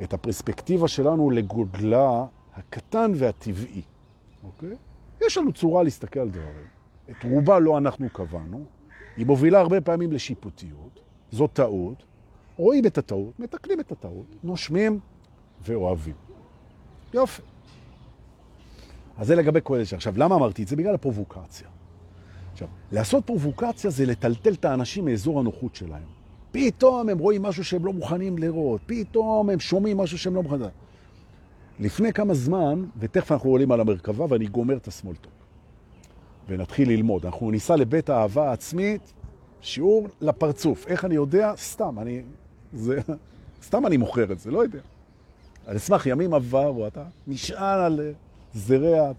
[0.03, 2.27] את הפרספקטיבה שלנו לגודלה
[2.59, 3.83] הקטן והטבעי.
[4.45, 4.77] אוקיי?
[5.27, 6.67] יש לנו צורה להסתכל על דברים.
[7.11, 8.65] את רובה לא אנחנו קבענו.
[9.17, 11.01] היא מובילה הרבה פעמים לשיפוטיות.
[11.33, 12.05] זו טעות.
[12.57, 15.01] רואים את הטעות, מתקנים את הטעות, נושמים
[15.63, 16.15] ואוהבים.
[17.15, 17.43] יופי.
[19.19, 19.97] אז זה לגבי כל זה.
[19.97, 20.77] עכשיו, למה אמרתי את זה?
[20.77, 21.69] בגלל הפרובוקציה.
[22.53, 26.03] עכשיו, לעשות פרובוקציה זה לטלטל את האנשים מאזור הנוחות שלהם.
[26.51, 30.69] פתאום הם רואים משהו שהם לא מוכנים לראות, פתאום הם שומעים משהו שהם לא מוכנים.
[31.79, 35.33] לפני כמה זמן, ותכף אנחנו עולים על המרכבה ואני גומר את הסמולטוק.
[36.49, 37.27] ונתחיל ללמוד.
[37.27, 39.13] אנחנו ניסע לבית האהבה העצמית,
[39.61, 40.87] שיעור לפרצוף.
[40.87, 41.53] איך אני יודע?
[41.57, 42.23] סתם, אני
[42.73, 43.01] זה...
[43.63, 44.81] סתם אני מוכר את זה, לא יודע.
[45.67, 48.13] על אשמח ימים עברו, אתה נשען על
[48.55, 49.13] זרע.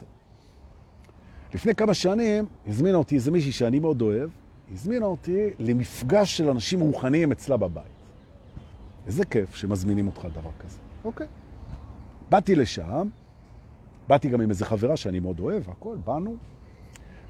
[1.54, 4.30] לפני כמה שנים הזמינה אותי איזה מישהי שאני מאוד אוהב,
[4.74, 7.84] הזמינה אותי למפגש של אנשים רוחניים אצלה בבית.
[9.08, 10.78] איזה כיף שמזמינים אותך לדבר כזה.
[11.04, 11.28] אוקיי.
[12.30, 13.08] באתי לשם,
[14.08, 16.38] באתי גם עם איזה חברה שאני מאוד אוהב, הכל, באנו,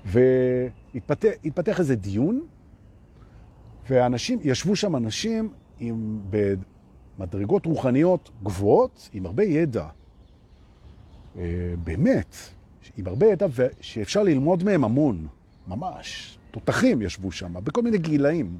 [0.06, 2.42] והתפתח איזה דיון,
[3.90, 6.20] ואנשים, ישבו שם אנשים עם,
[7.18, 9.88] במדרגות רוחניות גבוהות, עם הרבה ידע,
[11.38, 12.36] אה, באמת,
[12.98, 13.46] עם הרבה ידע
[13.82, 15.28] שאפשר ללמוד מהם המון,
[15.68, 16.38] ממש.
[16.52, 18.58] תותחים ישבו שם, בכל מיני גילאים.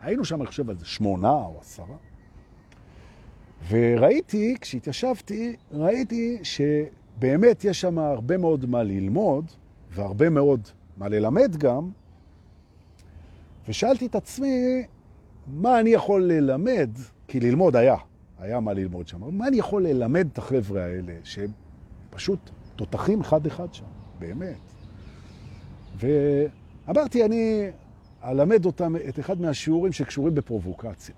[0.00, 1.96] היינו שם, אני חושב, על שמונה או עשרה.
[3.68, 9.44] וראיתי, כשהתיישבתי, ראיתי שבאמת יש שם הרבה מאוד מה ללמוד,
[9.94, 11.90] והרבה מאוד מה ללמד גם,
[13.68, 14.82] ושאלתי את עצמי,
[15.46, 16.90] מה אני יכול ללמד,
[17.28, 17.96] כי ללמוד היה,
[18.38, 21.50] היה מה ללמוד שם, מה אני יכול ללמד את החבר'ה האלה, שהם
[22.10, 23.84] פשוט תותחים אחד-אחד שם,
[24.18, 24.58] באמת.
[25.96, 27.70] ואמרתי, אני
[28.24, 31.14] אלמד אותם את אחד מהשיעורים שקשורים בפרובוקציה.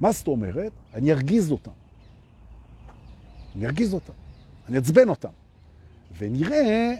[0.00, 0.72] מה זאת אומרת?
[0.94, 1.70] אני ארגיז אותם.
[3.56, 4.12] אני ארגיז אותם,
[4.68, 5.28] אני אצבן אותם.
[6.18, 6.94] ונראה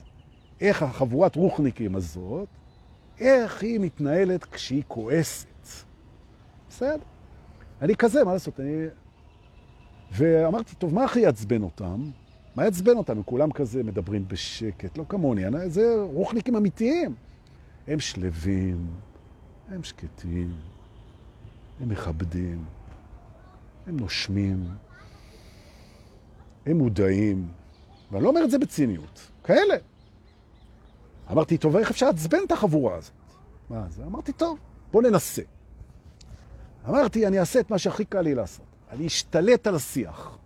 [0.61, 2.49] איך החבורת רוחניקים הזאת,
[3.21, 5.49] איך היא מתנהלת כשהיא כועסת.
[6.69, 6.97] בסדר.
[7.83, 8.61] אני כזה, מה לעשות?
[8.61, 8.87] אני...
[10.13, 12.11] ואמרתי, טוב, מה הכי יעצבן אותם?
[12.57, 13.17] מה יעצבן אותם?
[13.17, 15.47] הם כולם כזה מדברים בשקט, לא כמוני.
[15.47, 15.71] אני...
[15.71, 17.15] זה רוחניקים אמיתיים.
[17.89, 18.87] הם שלווים,
[19.69, 20.53] הם שקטים,
[21.81, 22.65] הם מכבדים,
[23.87, 24.65] הם נושמים,
[26.67, 27.49] הם מודעים,
[28.11, 29.75] ואני לא אומר את זה בציניות, כאלה.
[31.31, 33.13] אמרתי, טוב, איך אפשר לעצבן את החבורה הזאת?
[33.71, 34.05] מה זה?
[34.05, 34.59] אמרתי, טוב,
[34.93, 35.43] בוא ננסה.
[36.89, 38.67] אמרתי, אני אעשה את מה שהכי קל לי לעשות.
[38.91, 40.39] אני אשתלט על השיח.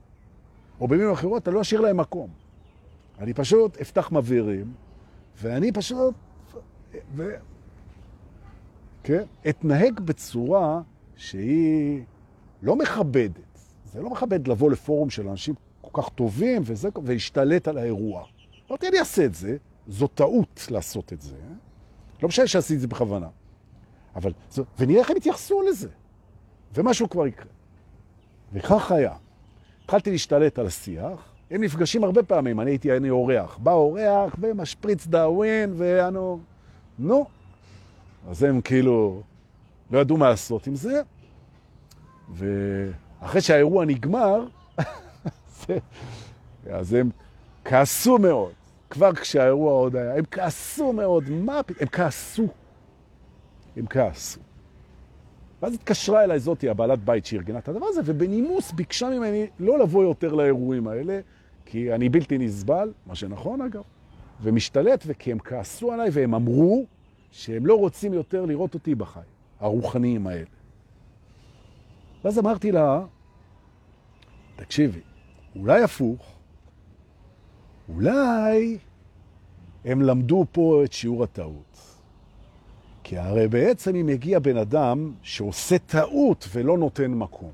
[0.81, 2.31] או במילים אחרות, אני לא אשאיר להם מקום.
[3.19, 4.73] אני פשוט אפתח מבהירים,
[5.43, 6.15] ואני פשוט...
[7.15, 7.31] ו...
[9.03, 9.23] כן?
[9.49, 10.81] אתנהג בצורה
[11.17, 12.03] שהיא
[12.63, 13.59] לא מכבדת.
[13.93, 18.25] זה לא מכבד לבוא לפורום של אנשים כל כך טובים וזה, ולהשתלט על האירוע.
[18.71, 19.57] אמרתי, אני אעשה את זה,
[19.89, 21.37] זו טעות לעשות את זה.
[22.23, 23.29] לא משנה שעשיתי את זה בכוונה.
[24.17, 25.89] אבל, זו, ונראה איך הם יתייחסו לזה.
[26.75, 27.53] ומשהו כבר יקרה.
[28.53, 29.13] וכך היה.
[29.85, 33.59] התחלתי להשתלט על השיח, הם נפגשים הרבה פעמים, אני הייתי אני אורח.
[33.59, 36.41] בא אורח ומשפריץ דאווין, ואנו...
[36.99, 37.27] נו.
[38.31, 39.23] אז הם כאילו
[39.91, 41.03] לא ידעו מה לעשות עם זה,
[42.35, 44.47] ואחרי שהאירוע נגמר,
[46.71, 47.11] אז הם
[47.65, 48.53] כעסו מאוד.
[48.91, 51.79] כבר כשהאירוע עוד היה, הם כעסו מאוד, מה פתאום?
[51.81, 52.49] הם כעסו.
[53.77, 54.41] הם כעסו.
[55.63, 60.03] ואז התקשרה אליי זאתי, הבעלת בית שארגנה את הדבר הזה, ובנימוס ביקשה ממני לא לבוא
[60.03, 61.21] יותר לאירועים האלה,
[61.65, 63.83] כי אני בלתי נסבל, מה שנכון אגב,
[64.43, 66.87] ומשתלט, וכי הם כעסו עליי והם אמרו
[67.31, 69.27] שהם לא רוצים יותר לראות אותי בחיים,
[69.61, 70.45] הרוחניים האלה.
[72.25, 73.05] ואז אמרתי לה,
[74.57, 75.01] תקשיבי,
[75.57, 76.39] אולי הפוך,
[77.89, 78.79] אולי
[79.85, 81.79] הם למדו פה את שיעור הטעות.
[83.05, 87.53] כי הרי בעצם אם יגיע בן אדם שעושה טעות ולא נותן מקום,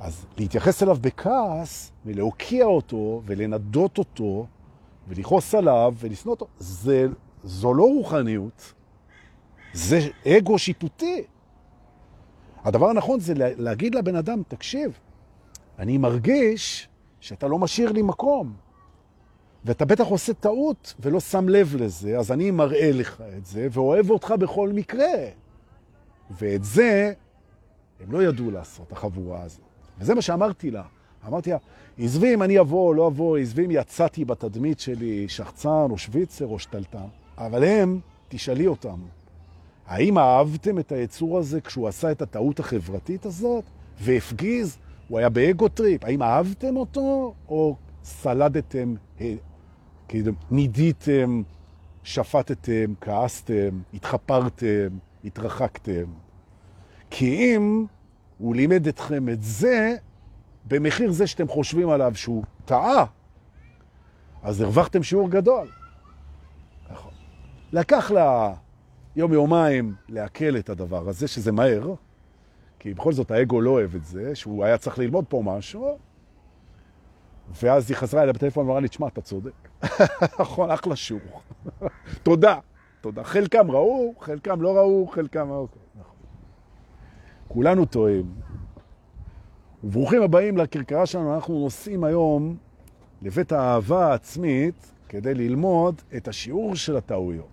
[0.00, 4.46] אז להתייחס אליו בכעס ולהוקיע אותו ולנדות אותו
[5.08, 7.06] ולכעוס עליו ולשנוא אותו, זה,
[7.44, 8.72] זו לא רוחניות,
[9.72, 11.22] זה אגו שיפוטי.
[12.64, 14.98] הדבר הנכון זה להגיד לבן אדם, תקשיב,
[15.78, 16.88] אני מרגיש
[17.20, 18.52] שאתה לא משאיר לי מקום.
[19.64, 24.10] ואתה בטח עושה טעות ולא שם לב לזה, אז אני מראה לך את זה ואוהב
[24.10, 25.14] אותך בכל מקרה.
[26.30, 27.12] ואת זה
[28.00, 29.60] הם לא ידעו לעשות, החבורה הזאת.
[29.98, 30.82] וזה מה שאמרתי לה.
[31.26, 31.56] אמרתי לה,
[31.98, 36.58] עזבי אם אני אבוא לא אבוא, עזבי אם יצאתי בתדמית שלי שחצן או שוויצר או
[36.58, 37.06] שתלטן,
[37.38, 38.98] אבל הם, תשאלי אותם,
[39.92, 43.64] האם אהבתם את היצור הזה כשהוא עשה את הטעות החברתית הזאת
[44.00, 44.78] והפגיז?
[45.08, 46.04] הוא היה ב ego trip.
[46.04, 48.94] האם אהבתם אותו או סלדתם
[50.08, 51.42] כאילו, נידיתם,
[52.02, 54.88] שפטתם, כעסתם, התחפרתם,
[55.24, 56.04] התרחקתם.
[57.10, 57.86] כי אם
[58.38, 59.96] הוא לימד אתכם את זה,
[60.64, 63.04] במחיר זה שאתם חושבים עליו שהוא טעה,
[64.42, 65.68] אז הרווחתם שיעור גדול.
[66.92, 67.12] נכון.
[67.72, 68.54] לקח לה
[69.16, 71.94] יום-יומיים להקל את הדבר הזה, שזה מהר,
[72.78, 75.98] כי בכל זאת האגו לא אוהב את זה, שהוא היה צריך ללמוד פה משהו,
[77.62, 79.68] ואז היא חזרה אליי בטלפון ואמרה לי, תשמע, אתה צודק.
[80.40, 81.40] נכון, אחלה שיעור.
[82.22, 82.58] תודה,
[83.00, 83.24] תודה.
[83.24, 85.50] חלקם ראו, חלקם לא ראו, חלקם...
[85.50, 86.16] אוקיי, נכון.
[87.48, 88.34] כולנו טועים.
[89.84, 92.56] וברוכים הבאים לכרכרה שלנו, אנחנו נוסעים היום
[93.22, 97.51] לבית האהבה העצמית כדי ללמוד את השיעור של הטעויות.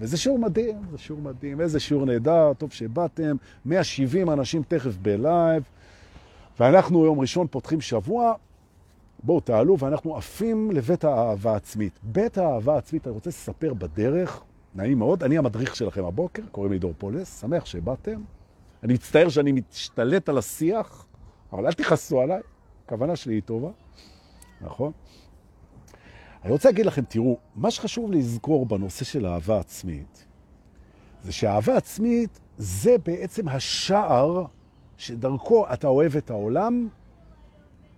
[0.00, 5.62] וזה שיעור מדהים, זה שיעור מדהים, איזה שיעור נהדר, טוב שבאתם, 170 אנשים תכף בלייב,
[6.60, 8.34] ואנחנו יום ראשון פותחים שבוע,
[9.22, 11.98] בואו תעלו ואנחנו עפים לבית האהבה העצמית.
[12.02, 14.42] בית האהבה העצמית, אני רוצה לספר בדרך,
[14.74, 18.20] נעים מאוד, אני המדריך שלכם הבוקר, קוראים לי דור פולס, שמח שבאתם.
[18.82, 21.06] אני מצטער שאני משתלט על השיח,
[21.52, 22.40] אבל אל תכעסו עליי,
[22.86, 23.70] הכוונה שלי היא טובה,
[24.60, 24.92] נכון?
[26.48, 30.26] אני רוצה להגיד לכם, תראו, מה שחשוב לזכור בנושא של אהבה עצמית,
[31.22, 34.44] זה שאהבה עצמית זה בעצם השער
[34.96, 36.88] שדרכו אתה אוהב את העולם,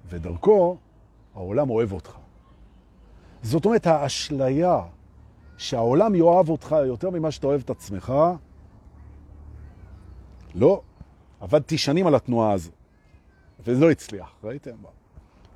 [0.08, 0.76] ודרכו
[1.34, 2.16] העולם אוהב אותך.
[3.42, 4.80] זאת אומרת, האשליה
[5.56, 8.12] שהעולם יאהב אותך יותר ממה שאתה אוהב את עצמך,
[10.54, 10.80] לא.
[11.40, 12.70] עבדתי שנים על התנועה הזו,
[13.60, 14.76] וזה לא הצליח, ראיתם?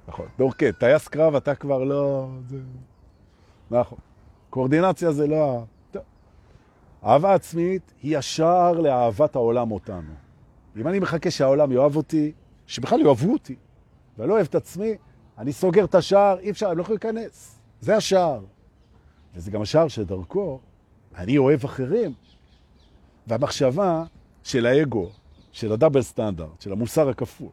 [0.09, 0.27] נכון.
[0.39, 2.29] דורקט, טייס קרב אתה כבר לא...
[2.49, 2.59] זה...
[3.71, 3.99] נכון.
[4.51, 5.65] קואורדינציה זה לא...
[7.05, 10.13] אהבה עצמית היא השער לאהבת העולם אותנו.
[10.77, 12.33] אם אני מחכה שהעולם יאהב אותי,
[12.67, 13.57] שבכלל יאהבו אותי,
[14.19, 14.97] ואני לא אוהב את עצמי,
[15.39, 17.59] אני סוגר את השער, אי אפשר, הם לא יכולים להיכנס.
[17.81, 18.41] זה השער.
[19.35, 20.61] וזה גם השער שדרכו,
[21.17, 22.13] אני אוהב אחרים.
[23.27, 24.05] והמחשבה
[24.43, 25.11] של האגו,
[25.53, 27.49] של הדאבל סטנדרט, של המוסר הכפול,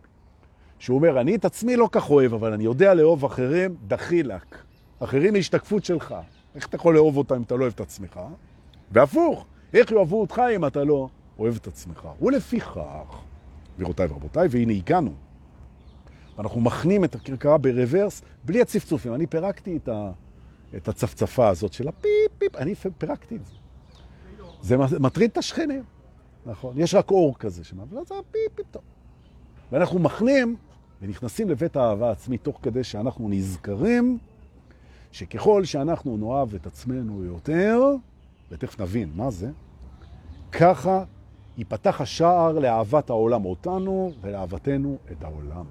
[0.81, 4.57] שהוא אומר, אני את עצמי לא כך אוהב, אבל אני יודע לאהוב אחרים, דחילק.
[4.99, 6.15] אחרים היא השתקפות שלך.
[6.55, 8.19] איך אתה יכול לאהוב אותם אם אתה לא אוהב את עצמך?
[8.91, 12.07] והפוך, איך יאהבו אותך אם אתה לא אוהב את עצמך?
[12.21, 12.79] ולפיכך,
[13.75, 15.13] גבירותיי ורבותיי, והנה הגענו.
[16.37, 19.13] ואנחנו מחנים את הכרכרה ברוורס בלי הצפצופים.
[19.15, 20.11] אני פירקתי את, ה,
[20.75, 23.53] את הצפצפה הזאת של הפיפ פיפ, אני פירקתי את זה.
[24.61, 25.83] זה מטריד את השכנים,
[26.45, 26.73] נכון?
[26.77, 28.81] יש רק אור כזה אבל זה פיפ פיפ טוב.
[29.71, 30.55] ואנחנו מחנים
[31.01, 34.17] ונכנסים לבית האהבה העצמית תוך כדי שאנחנו נזכרים
[35.11, 37.81] שככל שאנחנו נאהב את עצמנו יותר,
[38.51, 39.51] ותכף נבין מה זה,
[40.51, 41.03] ככה
[41.57, 45.65] ייפתח השער לאהבת העולם אותנו ולאהבתנו את העולם.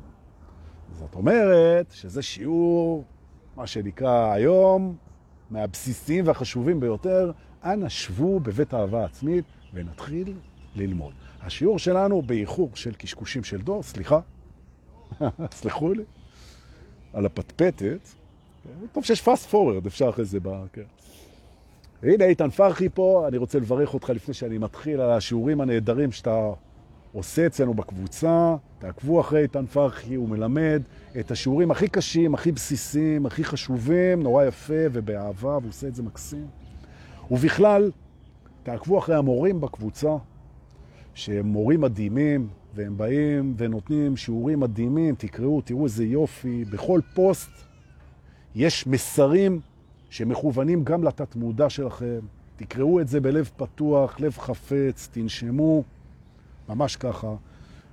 [0.98, 3.04] זאת אומרת שזה שיעור,
[3.56, 4.96] מה שנקרא היום,
[5.50, 7.32] מהבסיסים והחשובים ביותר.
[7.64, 10.34] אנא שבו בבית האהבה העצמית ונתחיל
[10.76, 11.12] ללמוד.
[11.40, 14.20] השיעור שלנו באיחור של קשקושים של דור, סליחה,
[15.60, 16.02] סלחו לי,
[17.12, 18.08] על הפטפטת.
[18.92, 20.48] טוב שיש פאסט פוררד, אפשר אחרי זה ב...
[20.72, 20.82] כן.
[22.02, 26.50] הנה איתן פרחי פה, אני רוצה לברך אותך לפני שאני מתחיל על השיעורים הנהדרים שאתה
[27.12, 28.56] עושה אצלנו בקבוצה.
[28.78, 30.82] תעקבו אחרי איתן פרחי, הוא מלמד
[31.20, 36.02] את השיעורים הכי קשים, הכי בסיסיים, הכי חשובים, נורא יפה ובאהבה, והוא עושה את זה
[36.02, 36.46] מקסים.
[37.30, 37.90] ובכלל,
[38.62, 40.16] תעקבו אחרי המורים בקבוצה,
[41.14, 46.64] שהם מורים מדהימים, והם באים ונותנים שיעורים מדהימים, תקראו, תראו איזה יופי.
[46.64, 47.50] בכל פוסט
[48.54, 49.60] יש מסרים
[50.10, 52.18] שמכוונים גם לתת מודע שלכם.
[52.56, 55.82] תקראו את זה בלב פתוח, לב חפץ, תנשמו,
[56.68, 57.34] ממש ככה.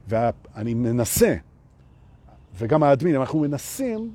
[0.08, 1.36] ואני מנסה,
[2.58, 4.12] וגם האדמין, אנחנו מנסים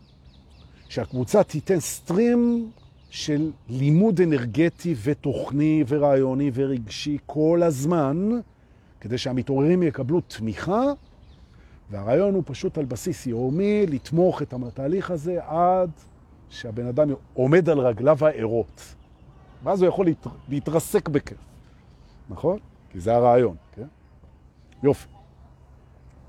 [0.88, 2.70] שהקבוצה תיתן סטרים
[3.10, 8.30] של לימוד אנרגטי ותוכני ורעיוני ורגשי כל הזמן,
[9.02, 10.82] כדי שהמתעוררים יקבלו תמיכה,
[11.90, 15.90] והרעיון הוא פשוט על בסיס יומי לתמוך את התהליך הזה עד
[16.48, 18.94] שהבן אדם עומד על רגליו הערות.
[19.64, 20.26] ואז הוא יכול להת...
[20.48, 21.38] להתרסק בכיף,
[22.28, 22.58] נכון?
[22.90, 23.86] כי זה הרעיון, כן?
[24.82, 25.08] יופי.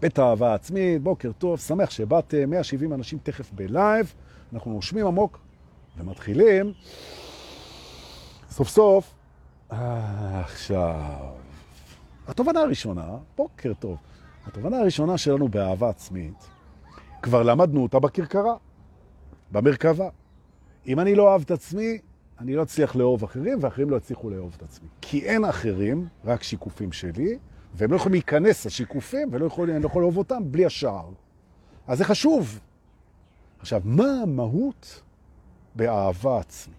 [0.02, 4.14] בית האהבה העצמית, בוקר טוב, שמח שבאתם, 170 אנשים תכף בלייב,
[4.54, 5.40] אנחנו נושמים עמוק
[5.98, 6.74] ומתחילים.
[8.50, 9.14] סוף סוף,
[9.70, 11.34] עכשיו,
[12.28, 13.98] התובנה הראשונה, בוקר טוב,
[14.46, 16.50] התובנה הראשונה שלנו באהבה עצמית,
[17.22, 18.56] כבר למדנו אותה בקרקרה,
[19.52, 20.10] במרכבה.
[20.88, 22.00] אם אני לא אוהב את עצמי,
[22.40, 24.88] אני לא אצליח לאהוב אחרים, ואחרים לא יצליחו לאהוב את עצמי.
[25.02, 27.38] כי אין אחרים, רק שיקופים שלי,
[27.74, 31.10] והם לא יכולים להיכנס לשיקופים, ואני לא יכול לאהוב אותם בלי השער.
[31.88, 32.60] אז זה חשוב.
[33.60, 35.02] עכשיו, מה המהות
[35.76, 36.78] באהבה עצמית?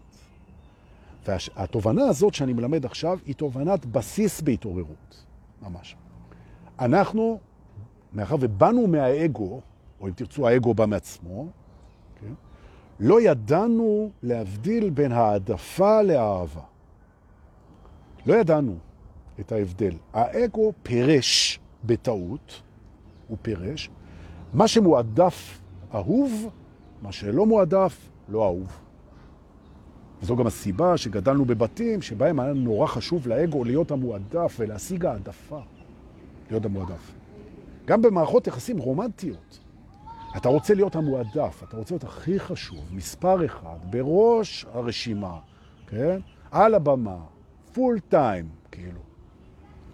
[1.26, 5.23] והתובנה הזאת שאני מלמד עכשיו היא תובנת בסיס בהתעוררות,
[5.64, 5.96] ממש.
[6.80, 7.38] אנחנו,
[8.12, 9.60] מאחר ובאנו מהאגו,
[10.00, 11.46] או אם תרצו האגו בא מעצמו,
[12.20, 12.32] כן?
[13.00, 16.60] לא ידענו להבדיל בין העדפה לאהבה.
[18.26, 18.76] לא ידענו
[19.40, 19.94] את ההבדל.
[20.12, 22.62] האגו פירש בטעות,
[23.28, 23.90] הוא פירש,
[24.52, 25.60] מה שמועדף
[25.94, 26.48] אהוב,
[27.02, 28.83] מה שלא מועדף לא אהוב.
[30.24, 35.60] וזו גם הסיבה שגדלנו בבתים שבהם היה נורא חשוב לאגו להיות המועדף ולהשיג העדפה,
[36.50, 37.12] להיות המועדף.
[37.86, 39.58] גם במערכות יחסים רומנטיות.
[40.36, 45.38] אתה רוצה להיות המועדף, אתה רוצה להיות הכי חשוב, מספר אחד, בראש הרשימה,
[45.86, 46.20] כן?
[46.50, 47.18] על הבמה,
[47.72, 49.00] פול טיים, כאילו.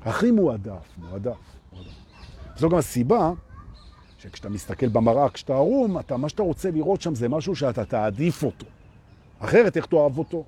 [0.03, 1.91] הכי מועדף, מועדף, מועדף.
[2.57, 3.33] זו גם הסיבה
[4.19, 8.43] שכשאתה מסתכל במראה, כשאתה ערום, אתה, מה שאתה רוצה לראות שם זה משהו שאתה תעדיף
[8.43, 8.67] אותו.
[9.41, 10.45] אחרת איך תאהב אותו?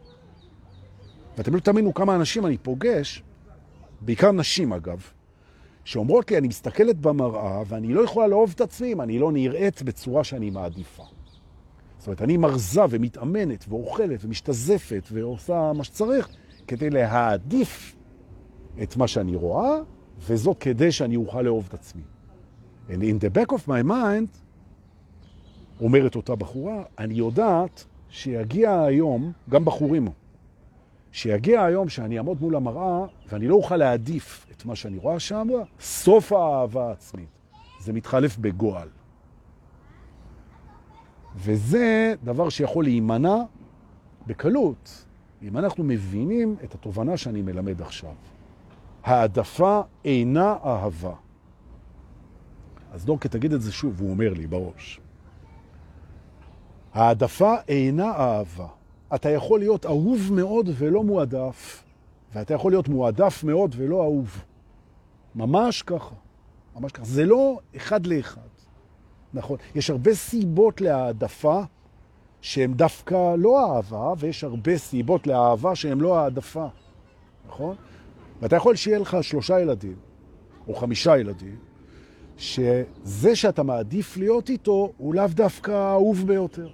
[1.38, 3.22] ואתם לא תאמינו כמה אנשים אני פוגש,
[4.00, 5.02] בעיקר נשים אגב,
[5.84, 9.82] שאומרות לי, אני מסתכלת במראה ואני לא יכולה לאהוב את עצמי אם אני לא נראית
[9.82, 11.04] בצורה שאני מעדיפה.
[11.98, 16.28] זאת אומרת, אני מרזה ומתאמנת ואוכלת ומשתזפת ועושה מה שצריך
[16.66, 17.96] כדי להעדיף
[18.82, 19.78] את מה שאני רואה,
[20.18, 22.02] וזאת כדי שאני אוכל לאהוב את עצמי.
[22.88, 24.38] And in the back of my mind,
[25.80, 30.08] אומרת אותה בחורה, אני יודעת שיגיע היום, גם בחורים,
[31.12, 35.48] שיגיע היום שאני אעמוד מול המראה ואני לא אוכל להעדיף את מה שאני רואה שם,
[35.80, 37.28] סוף האהבה העצמית.
[37.80, 38.88] זה מתחלף בגועל.
[41.36, 43.36] וזה דבר שיכול להימנע
[44.26, 45.04] בקלות,
[45.42, 48.14] אם אנחנו מבינים את התובנה שאני מלמד עכשיו.
[49.02, 51.14] העדפה אינה אהבה.
[52.92, 55.01] אז דורקה תגיד את זה שוב, הוא אומר לי בראש.
[56.94, 58.66] העדפה אינה אהבה.
[59.14, 61.82] אתה יכול להיות אהוב מאוד ולא מועדף,
[62.34, 64.44] ואתה יכול להיות מועדף מאוד ולא אהוב.
[65.34, 66.14] ממש ככה.
[66.76, 67.04] ממש ככה.
[67.04, 68.40] זה לא אחד לאחד.
[69.34, 69.56] נכון.
[69.74, 71.62] יש הרבה סיבות להעדפה
[72.40, 76.66] שהן דווקא לא אהבה, ויש הרבה סיבות לאהבה שהן לא העדפה.
[77.48, 77.76] נכון?
[78.42, 79.96] ואתה יכול שיהיה לך שלושה ילדים,
[80.68, 81.56] או חמישה ילדים,
[82.36, 86.68] שזה שאתה מעדיף להיות איתו, הוא לאו דווקא האהוב ביותר.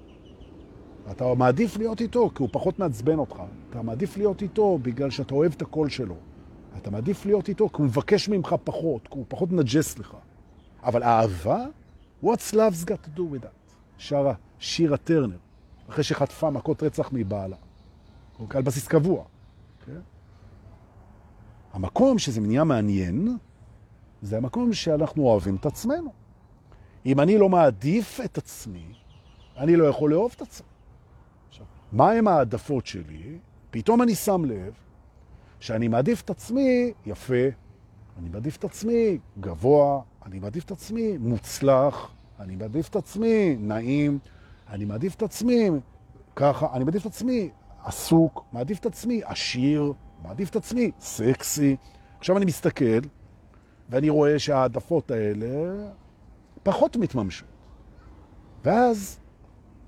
[1.11, 3.43] אתה מעדיף להיות איתו כי הוא פחות מעצבן אותך.
[3.71, 6.15] אתה מעדיף להיות איתו בגלל שאתה אוהב את הקול שלו.
[6.77, 10.17] אתה מעדיף להיות איתו כי הוא מבקש ממך פחות, כי הוא פחות נג'ס לך.
[10.83, 11.67] אבל אהבה,
[12.25, 13.73] what's love's got to do with that?
[13.99, 15.37] שרה שירה טרנר,
[15.89, 17.57] אחרי שחטפה מכות רצח מבעלה.
[18.39, 18.59] אוקיי?
[18.59, 19.23] על בסיס קבוע.
[19.25, 19.87] Okay?
[19.87, 20.01] כן?
[21.73, 23.37] המקום שזה נהיה מעניין,
[24.23, 26.13] זה המקום שאנחנו אוהבים את עצמנו.
[27.07, 28.93] אם אני לא מעדיף את עצמי,
[29.57, 30.68] אני לא יכול לאהוב את עצמי.
[31.93, 33.39] מהם העדפות שלי?
[33.71, 34.73] פתאום אני שם לב
[35.61, 37.35] שאני מעדיף את עצמי יפה,
[38.19, 42.11] אני מעדיף את עצמי גבוה, אני מעדיף את עצמי מוצלח,
[42.41, 44.19] אני מעדיף את עצמי נעים,
[44.69, 45.71] אני מעדיף את עצמי
[46.37, 47.51] ככה, אני מעדיף את עצמי
[47.85, 51.77] עסוק, מעדיף את עצמי עשיר, מעדיף את עצמי סקסי.
[52.19, 53.01] עכשיו אני מסתכל
[53.89, 55.75] ואני רואה שהעדפות האלה
[56.63, 57.49] פחות מתממשות.
[58.65, 59.21] ואז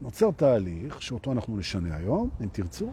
[0.01, 2.90] נוצר תהליך שאותו אנחנו נשנה היום, אם תרצו,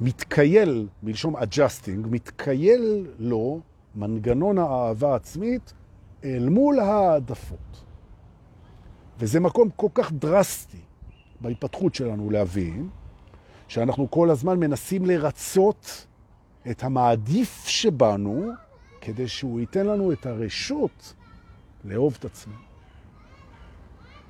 [0.00, 3.60] מתקייל, מלשום adjusting, מתקייל לו
[3.94, 5.72] מנגנון האהבה העצמית
[6.24, 7.84] אל מול העדפות.
[9.18, 10.80] וזה מקום כל כך דרסטי
[11.40, 12.88] בהתפתחות שלנו להבין,
[13.68, 16.06] שאנחנו כל הזמן מנסים לרצות
[16.70, 18.50] את המעדיף שבנו,
[19.00, 21.14] כדי שהוא ייתן לנו את הרשות
[21.84, 22.56] לאהוב את עצמנו.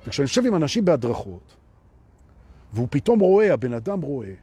[0.07, 1.52] וכשאני חושב עם אנשים בהדרכות,
[2.73, 4.33] והוא פתאום רואה, הבן אדם רואה,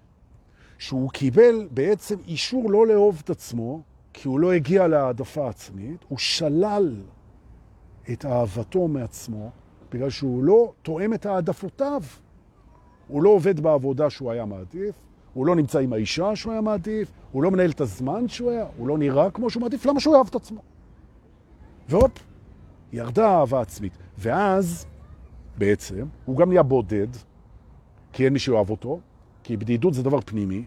[0.79, 6.19] שהוא קיבל בעצם אישור לא לאהוב את עצמו, כי הוא לא הגיע להעדפה עצמית, הוא
[6.19, 6.97] שלל
[8.13, 9.51] את אהבתו מעצמו,
[9.93, 12.03] בגלל שהוא לא תואם את העדפותיו.
[13.09, 14.95] הוא לא עובד בעבודה שהוא היה מעדיף,
[15.35, 18.67] הוא לא נמצא עם האישה שהוא היה מעדיף, הוא לא מנהל את הזמן שהוא היה,
[18.77, 20.61] הוא לא נראה כמו שהוא מעדיף, למה שהוא יאהב את עצמו?
[21.89, 22.13] והופ,
[22.93, 23.93] ירדה אהבה עצמית.
[24.19, 24.87] ואז,
[25.59, 27.07] בעצם, הוא גם נהיה בודד,
[28.13, 29.01] כי אין מי שאוהב אותו,
[29.43, 30.65] כי בדידות זה דבר פנימי,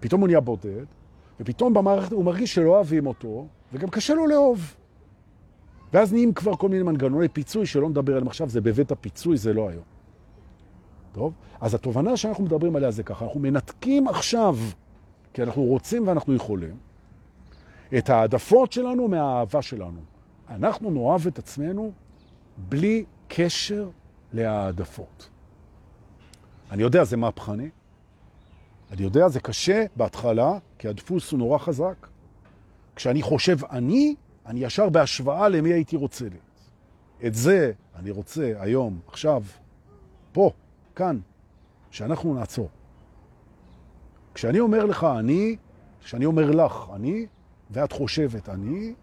[0.00, 0.84] פתאום הוא נהיה בודד,
[1.40, 4.74] ופתאום במערכת הוא מרגיש שלא אוהבים אותו, וגם קשה לו לאהוב.
[5.92, 9.52] ואז נהיים כבר כל מיני מנגנוני פיצוי שלא נדבר עליהם עכשיו, זה בבית הפיצוי, זה
[9.52, 9.84] לא היום.
[11.12, 11.32] טוב?
[11.60, 14.56] אז התובנה שאנחנו מדברים עליה זה ככה, אנחנו מנתקים עכשיו,
[15.32, 16.76] כי אנחנו רוצים ואנחנו יכולים,
[17.98, 20.00] את העדפות שלנו מהאהבה שלנו.
[20.48, 21.92] אנחנו נאהב את עצמנו
[22.68, 23.88] בלי קשר
[24.32, 25.28] להעדפות.
[26.74, 27.68] אני יודע, זה מהפכני.
[28.90, 32.06] אני יודע, זה קשה בהתחלה, כי הדפוס הוא נורא חזק.
[32.96, 34.14] כשאני חושב אני,
[34.46, 36.70] אני ישר בהשוואה למי הייתי רוצה להיות.
[37.26, 39.42] את זה אני רוצה היום, עכשיו,
[40.32, 40.50] פה,
[40.94, 41.18] כאן,
[41.90, 42.68] שאנחנו נעצור.
[44.34, 45.56] כשאני אומר לך אני,
[46.04, 47.26] כשאני אומר לך אני,
[47.70, 48.94] ואת חושבת אני,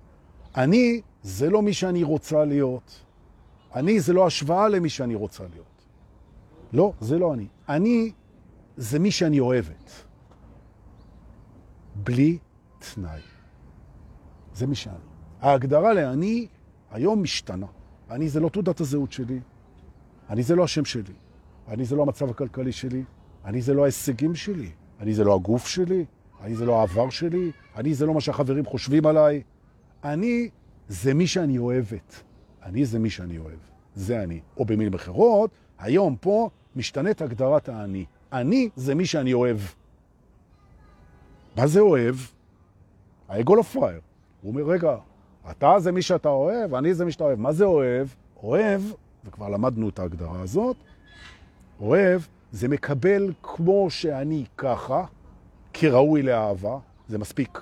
[0.56, 3.00] אני זה לא מי שאני רוצה להיות.
[3.76, 5.71] אני זה לא השוואה למי שאני רוצה להיות.
[6.74, 7.48] לא, זה לא אני.
[7.70, 8.12] אני
[8.78, 9.92] זה מי שאני אוהבת.
[11.96, 12.38] בלי
[12.80, 13.22] תנאי.
[14.54, 14.96] זה מי שאני.
[15.42, 16.48] ההגדרה לאני
[16.92, 17.68] היום משתנה.
[18.10, 19.40] אני זה לא תעודת הזהות שלי,
[20.30, 21.14] אני זה לא השם שלי,
[21.68, 23.04] אני זה לא המצב הכלכלי שלי,
[23.46, 24.70] אני זה לא ההישגים שלי,
[25.00, 26.06] אני זה לא הגוף שלי,
[26.42, 29.44] אני זה לא העבר שלי, אני זה לא מה שהחברים חושבים עליי.
[30.04, 30.50] אני
[30.88, 32.24] זה מי שאני אוהבת.
[32.64, 33.60] אני זה מי שאני אוהב.
[33.96, 34.40] זה אני.
[34.58, 38.06] או במילים אחרות, היום פה משתנית הגדרת האני.
[38.32, 39.58] אני זה מי שאני אוהב.
[41.58, 42.16] מה זה אוהב?
[43.30, 44.00] האגו לא פרייר.
[44.42, 44.96] הוא אומר, רגע,
[45.52, 47.40] אתה זה מי שאתה אוהב, אני זה מי שאתה אוהב.
[47.40, 48.08] מה זה אוהב?
[48.44, 48.82] אוהב,
[49.26, 50.76] וכבר למדנו את ההגדרה הזאת,
[51.80, 55.06] אוהב זה מקבל כמו שאני ככה,
[55.74, 57.62] כראוי לאהבה, זה מספיק.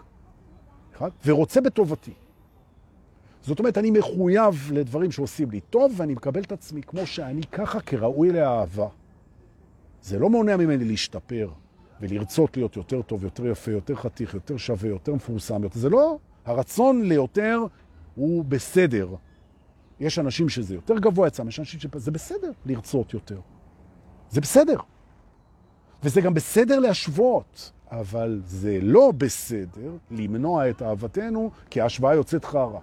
[0.95, 2.14] אחד, ורוצה בטובתי.
[3.50, 7.80] זאת אומרת, אני מחויב לדברים שעושים לי טוב, ואני מקבל את עצמי כמו שאני ככה,
[7.80, 8.88] כראוי לאהבה.
[10.02, 11.50] זה לא מונע ממני להשתפר
[12.02, 15.64] ולרצות להיות יותר טוב, יותר יפה, יותר חתיך, יותר שווה, יותר מפורסם.
[15.64, 15.80] יותר.
[15.80, 17.66] זה לא, הרצון ליותר
[18.16, 19.16] הוא בסדר.
[20.00, 23.39] יש אנשים שזה יותר גבוה אצלם, יש אנשים שזה בסדר לרצות יותר.
[24.30, 24.78] זה בסדר.
[26.04, 32.80] וזה גם בסדר להשוות, אבל זה לא בסדר למנוע את אהבתנו, כי ההשוואה יוצאת חרה.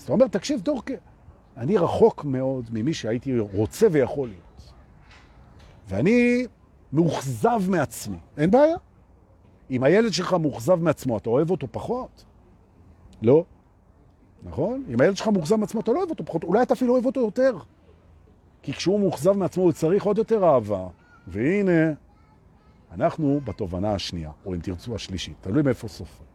[0.00, 0.94] אז אתה אומר, תקשיב, דורקה,
[1.56, 4.72] אני רחוק מאוד ממי שהייתי רוצה ויכול להיות.
[5.88, 6.46] ואני
[6.92, 8.16] מאוכזב מעצמי.
[8.36, 8.76] אין בעיה.
[9.70, 12.24] אם הילד שלך מאוכזב מעצמו, אתה אוהב אותו פחות?
[13.22, 13.44] לא.
[14.42, 14.84] נכון?
[14.88, 16.44] אם הילד שלך מאוכזב מעצמו, אתה לא אוהב אותו פחות.
[16.44, 17.58] אולי אתה אפילו אוהב אותו יותר.
[18.62, 20.88] כי כשהוא מאוכזב מעצמו, הוא צריך עוד יותר אהבה.
[21.26, 21.92] והנה,
[22.92, 26.29] אנחנו בתובנה השנייה, או אם תרצו השלישית, תלוי מאיפה סופר.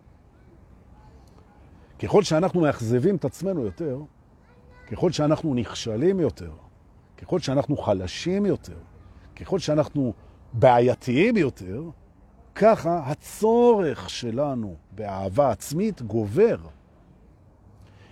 [2.00, 4.00] ככל שאנחנו מאכזבים את עצמנו יותר,
[4.88, 6.52] ככל שאנחנו נכשלים יותר,
[7.18, 8.78] ככל שאנחנו חלשים יותר,
[9.36, 10.14] ככל שאנחנו
[10.54, 11.84] בעייתיים יותר,
[12.56, 16.58] ככה הצורך שלנו באהבה עצמית גובר.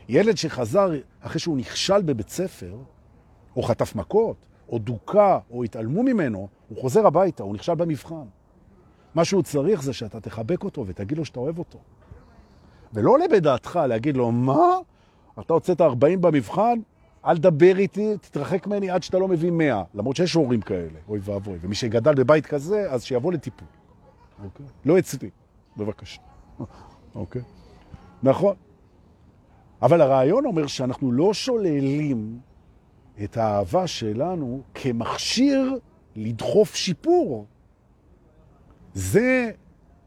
[0.09, 0.89] ילד שחזר
[1.21, 2.77] אחרי שהוא נכשל בבית ספר,
[3.55, 8.25] או חטף מכות, או דוקה, או התעלמו ממנו, הוא חוזר הביתה, הוא נכשל במבחן.
[9.15, 11.79] מה שהוא צריך זה שאתה תחבק אותו ותגיד לו שאתה אוהב אותו.
[12.93, 14.77] ולא עולה בדעתך להגיד לו, מה?
[15.39, 16.79] אתה הוצאת 40 במבחן?
[17.25, 19.83] אל דבר איתי, תתרחק ממני עד שאתה לא מביא 100.
[19.93, 21.57] למרות שיש הורים כאלה, אוי ואבוי.
[21.61, 23.67] ומי שגדל בבית כזה, אז שיבוא לטיפול.
[24.43, 24.65] אוקיי?
[24.85, 25.29] לא אצלי,
[25.77, 26.21] בבקשה.
[27.15, 27.41] אוקיי?
[28.23, 28.55] נכון.
[29.81, 32.39] אבל הרעיון אומר שאנחנו לא שוללים
[33.23, 35.77] את האהבה שלנו כמכשיר
[36.15, 37.45] לדחוף שיפור.
[38.93, 39.51] זה,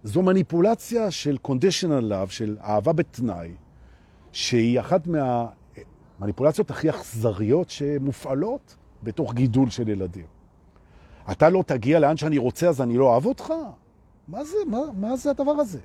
[0.06, 3.52] זו מניפולציה של conditional love, של אהבה בתנאי,
[4.32, 10.26] שהיא אחת מהמניפולציות הכי אכזריות שמופעלות בתוך גידול של ילדים.
[11.30, 13.52] אתה לא תגיע לאן שאני רוצה, אז אני לא אוהב אותך?
[14.28, 15.80] מה זה, מה, מה זה הדבר הזה?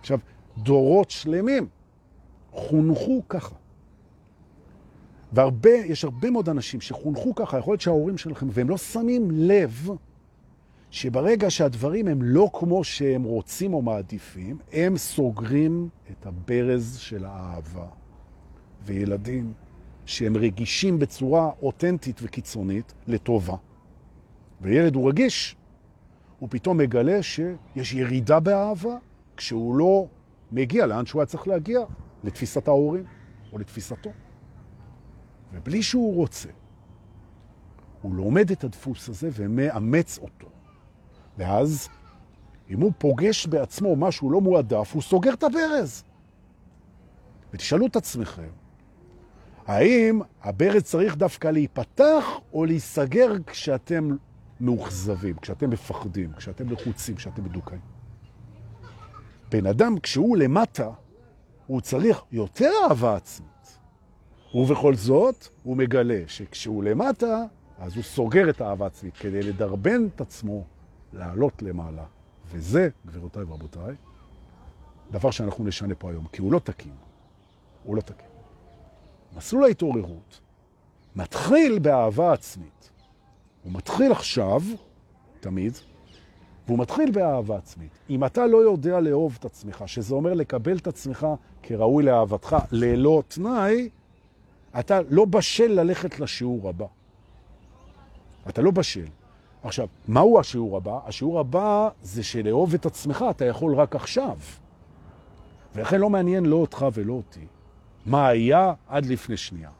[0.00, 0.18] עכשיו,
[0.58, 1.66] דורות שלמים
[2.52, 3.54] חונכו ככה.
[5.32, 9.88] והרבה, יש הרבה מאוד אנשים שחונכו ככה, יכול להיות שההורים שלכם, והם לא שמים לב
[10.90, 17.86] שברגע שהדברים הם לא כמו שהם רוצים או מעדיפים, הם סוגרים את הברז של האהבה.
[18.84, 19.52] וילדים
[20.06, 23.56] שהם רגישים בצורה אותנטית וקיצונית לטובה.
[24.60, 25.56] וילד הוא רגיש,
[26.38, 28.96] הוא פתאום מגלה שיש ירידה באהבה
[29.36, 30.06] כשהוא לא
[30.52, 31.80] מגיע לאן שהוא היה צריך להגיע,
[32.24, 33.04] לתפיסת ההורים
[33.52, 34.10] או לתפיסתו.
[35.52, 36.48] ובלי שהוא רוצה,
[38.02, 40.55] הוא לומד את הדפוס הזה ומאמץ אותו.
[41.38, 41.88] ואז,
[42.70, 46.04] אם הוא פוגש בעצמו משהו לא מועדף, הוא סוגר את הברז.
[47.52, 48.50] ותשאלו את עצמכם,
[49.66, 54.16] האם הברז צריך דווקא להיפתח או להיסגר כשאתם
[54.60, 57.80] מאוכזבים, כשאתם מפחדים, כשאתם לחוצים, כשאתם מדוכאים?
[59.50, 60.90] בן אדם, כשהוא למטה,
[61.66, 63.78] הוא צריך יותר אהבה עצמית.
[64.54, 67.44] ובכל זאת, הוא מגלה שכשהוא למטה,
[67.78, 70.64] אז הוא סוגר את האהבה עצמית כדי לדרבן את עצמו
[71.16, 72.04] לעלות למעלה.
[72.50, 73.94] וזה, גבירותיי ורבותיי,
[75.10, 76.92] דבר שאנחנו נשנה פה היום, כי הוא לא תקין.
[77.84, 78.26] הוא לא תקין.
[79.36, 80.40] מסלול ההתעוררות
[81.16, 82.90] מתחיל באהבה עצמית.
[83.62, 84.62] הוא מתחיל עכשיו,
[85.40, 85.72] תמיד,
[86.66, 87.98] והוא מתחיל באהבה עצמית.
[88.10, 91.26] אם אתה לא יודע לאהוב את עצמך, שזה אומר לקבל את עצמך
[91.62, 93.88] כראוי לאהבתך ללא תנאי,
[94.78, 96.86] אתה לא בשל ללכת לשיעור הבא.
[98.48, 99.06] אתה לא בשל.
[99.66, 100.98] עכשיו, מהו השיעור הבא?
[101.06, 104.38] השיעור הבא זה שלאהוב את עצמך אתה יכול רק עכשיו.
[105.74, 107.46] ולכן לא מעניין לא אותך ולא אותי
[108.06, 109.70] מה היה עד לפני שנייה.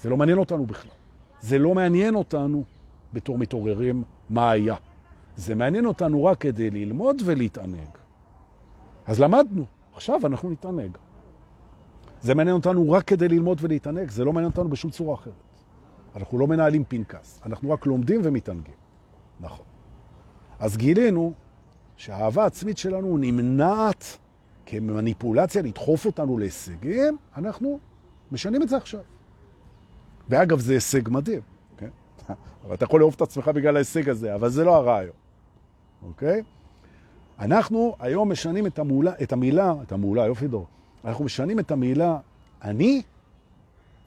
[0.00, 0.90] זה לא מעניין אותנו בכלל.
[1.40, 2.64] זה לא מעניין אותנו
[3.12, 4.74] בתור מתעוררים מה היה.
[5.36, 7.88] זה מעניין אותנו רק כדי ללמוד ולהתענג.
[9.06, 9.64] אז למדנו,
[9.94, 10.98] עכשיו אנחנו נתענג.
[12.20, 15.34] זה מעניין אותנו רק כדי ללמוד ולהתענג, זה לא מעניין אותנו בשום צורה אחרת.
[16.16, 18.83] אנחנו לא מנהלים פנקס, אנחנו רק לומדים ומתענגים.
[19.40, 19.64] נכון.
[20.58, 21.32] אז גילינו
[21.96, 24.18] שהאהבה העצמית שלנו נמנעת
[24.66, 27.78] כמניפולציה לדחוף אותנו להישגים, אנחנו
[28.32, 29.00] משנים את זה עכשיו.
[30.28, 31.40] ואגב, זה הישג מדהים,
[31.76, 31.88] כן?
[32.64, 35.16] אבל אתה יכול לאהוב את עצמך בגלל ההישג הזה, אבל זה לא הרעיון,
[36.02, 36.42] אוקיי?
[37.38, 40.66] אנחנו היום משנים את, המולה, את המילה, את המולה, יופי דור,
[41.04, 42.18] אנחנו משנים את המילה
[42.64, 43.02] אני,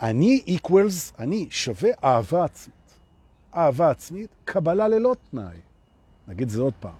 [0.01, 2.76] אני equals, אני שווה אהבה עצמית.
[3.55, 5.57] אהבה עצמית, קבלה ללא תנאי.
[6.27, 6.95] נגיד זה עוד פעם,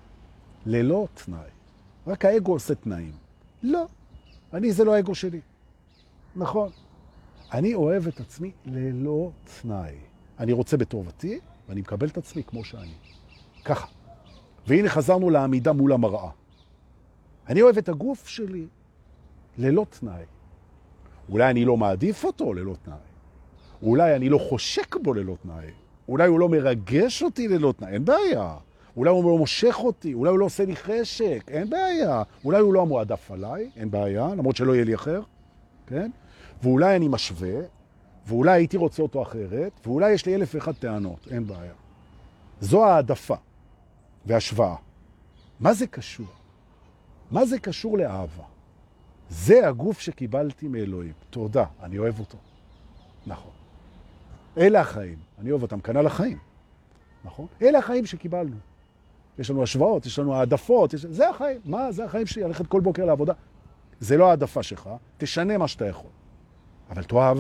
[0.66, 1.50] ללא תנאי.
[2.08, 3.12] רק האגו עושה תנאים.
[3.64, 3.86] לא,
[4.54, 5.42] אני זה לא האגו שלי.
[6.36, 6.70] נכון.
[7.54, 9.32] אני אוהב את עצמי ללא
[9.62, 9.96] תנאי.
[10.40, 11.40] אני רוצה בטובתי,
[11.70, 12.94] ואני מקבל את עצמי כמו שאני.
[13.66, 13.88] ככה.
[14.68, 16.30] והנה חזרנו לעמידה מול המראה.
[17.48, 18.68] אני אוהב את הגוף שלי
[19.58, 20.24] ללא תנאי.
[21.30, 22.98] אולי אני לא מעדיף אותו ללא תנאי.
[23.82, 25.72] אולי אני לא חושק בו ללא תנאי.
[26.08, 28.56] אולי הוא לא מרגש אותי ללא תנאי, אין בעיה.
[28.98, 32.24] אולי הוא לא מושך אותי, אולי הוא לא עושה לי חשק, אין בעיה.
[32.46, 35.22] אולי הוא לא המועדף עליי, אין בעיה, למרות שלא יהיה לי אחר,
[35.88, 36.12] כן?
[36.64, 37.60] ואולי אני משווה,
[38.28, 41.74] ואולי הייתי רוצה אותו אחרת, ואולי יש לי אלף ואחת טענות, אין בעיה.
[42.62, 43.36] זו העדפה
[44.26, 44.76] והשוואה.
[45.60, 46.26] מה זה קשור?
[47.32, 48.44] מה זה קשור לאהבה?
[49.30, 51.14] זה הגוף שקיבלתי מאלוהים.
[51.30, 52.38] תודה, אני אוהב אותו.
[53.28, 53.52] נכון.
[54.58, 56.38] אלה החיים, אני אוהב אותם, כנ"ל החיים.
[57.26, 57.48] נכון?
[57.62, 58.56] אלה החיים שקיבלנו.
[59.40, 61.06] יש לנו השוואות, יש לנו העדפות, יש...
[61.06, 61.62] זה החיים.
[61.66, 61.92] מה?
[61.92, 63.34] זה החיים שלי, ללכת כל בוקר לעבודה.
[64.00, 66.12] זה לא העדפה שלך, תשנה מה שאתה יכול.
[66.90, 67.38] אבל תאהב.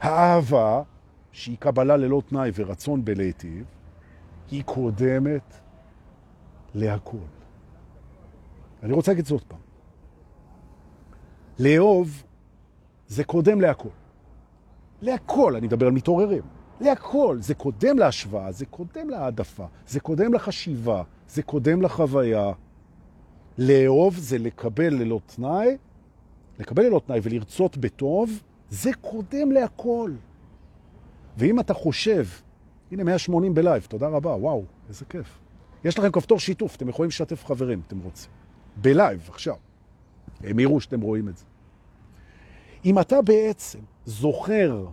[0.00, 0.82] האהבה,
[1.32, 3.64] שהיא קבלה ללא תנאי ורצון בלהיטיב,
[4.50, 5.54] היא קודמת
[6.74, 7.16] להכל.
[8.82, 9.58] אני רוצה להגיד זאת פעם.
[11.58, 12.22] לאהוב
[13.06, 13.88] זה קודם להכל.
[15.04, 16.42] להכל, אני מדבר על מתעוררים.
[16.80, 22.52] להכל, זה קודם להשוואה, זה קודם להעדפה, זה קודם לחשיבה, זה קודם לחוויה.
[23.58, 25.76] לאהוב זה לקבל ללא תנאי,
[26.58, 30.12] לקבל ללא תנאי ולרצות בטוב, זה קודם להכל.
[31.36, 32.26] ואם אתה חושב,
[32.92, 35.38] הנה 180 בלייב, תודה רבה, וואו, איזה כיף.
[35.84, 38.30] יש לכם כפתור שיתוף, אתם יכולים לשתף חברים, אתם רוצים.
[38.76, 39.56] בלייב, עכשיו.
[40.40, 41.44] הם יראו שאתם רואים את זה.
[42.84, 44.86] אם אתה בעצם זוכר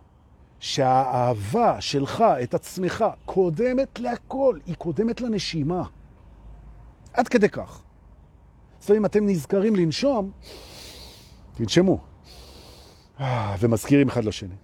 [0.60, 5.84] שהאהבה שלך, את עצמך, קודמת להכל, היא קודמת לנשימה.
[7.14, 7.84] עד כדי כך.
[8.90, 10.32] אומרת, אם אתם נזכרים לנשום,
[11.54, 12.00] תנשמו.
[13.60, 14.56] ומזכירים אחד לשני.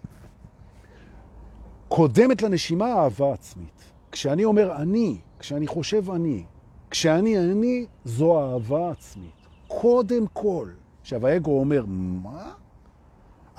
[1.87, 3.83] קודמת לנשימה אהבה עצמית.
[4.11, 6.43] כשאני אומר אני, כשאני חושב אני,
[6.89, 9.47] כשאני אני, זו אהבה עצמית.
[9.67, 10.69] קודם כל.
[11.01, 12.53] עכשיו, האגו אומר, מה?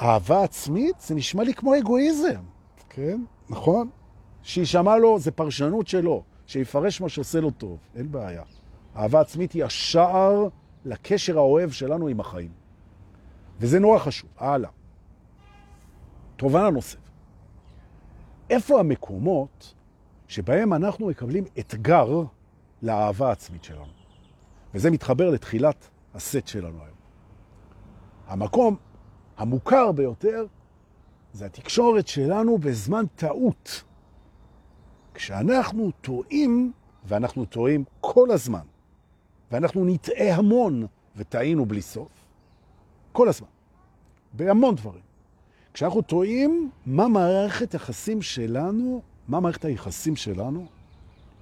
[0.00, 1.00] אהבה עצמית?
[1.00, 2.40] זה נשמע לי כמו אגואיזם.
[2.88, 3.90] כן, נכון?
[4.42, 8.42] שישמע לו, זה פרשנות שלו, שיפרש מה שעושה לו טוב, אין בעיה.
[8.96, 10.48] אהבה עצמית היא השער
[10.84, 12.50] לקשר האוהב שלנו עם החיים.
[13.60, 14.30] וזה נורא חשוב.
[14.38, 14.70] הלאה.
[16.36, 16.98] תובנה נוסף.
[18.50, 19.74] איפה המקומות
[20.28, 22.22] שבהם אנחנו מקבלים אתגר
[22.82, 23.92] לאהבה העצמית שלנו?
[24.74, 26.96] וזה מתחבר לתחילת הסט שלנו היום.
[28.26, 28.76] המקום
[29.38, 30.46] המוכר ביותר
[31.32, 33.82] זה התקשורת שלנו בזמן טעות.
[35.14, 36.72] כשאנחנו טועים,
[37.04, 38.66] ואנחנו טועים כל הזמן,
[39.50, 40.86] ואנחנו נטעה המון,
[41.16, 42.08] וטעינו בלי סוף,
[43.12, 43.48] כל הזמן,
[44.32, 45.02] בהמון דברים.
[45.74, 50.66] כשאנחנו טועים, מה מערכת היחסים שלנו, מה מערכת היחסים שלנו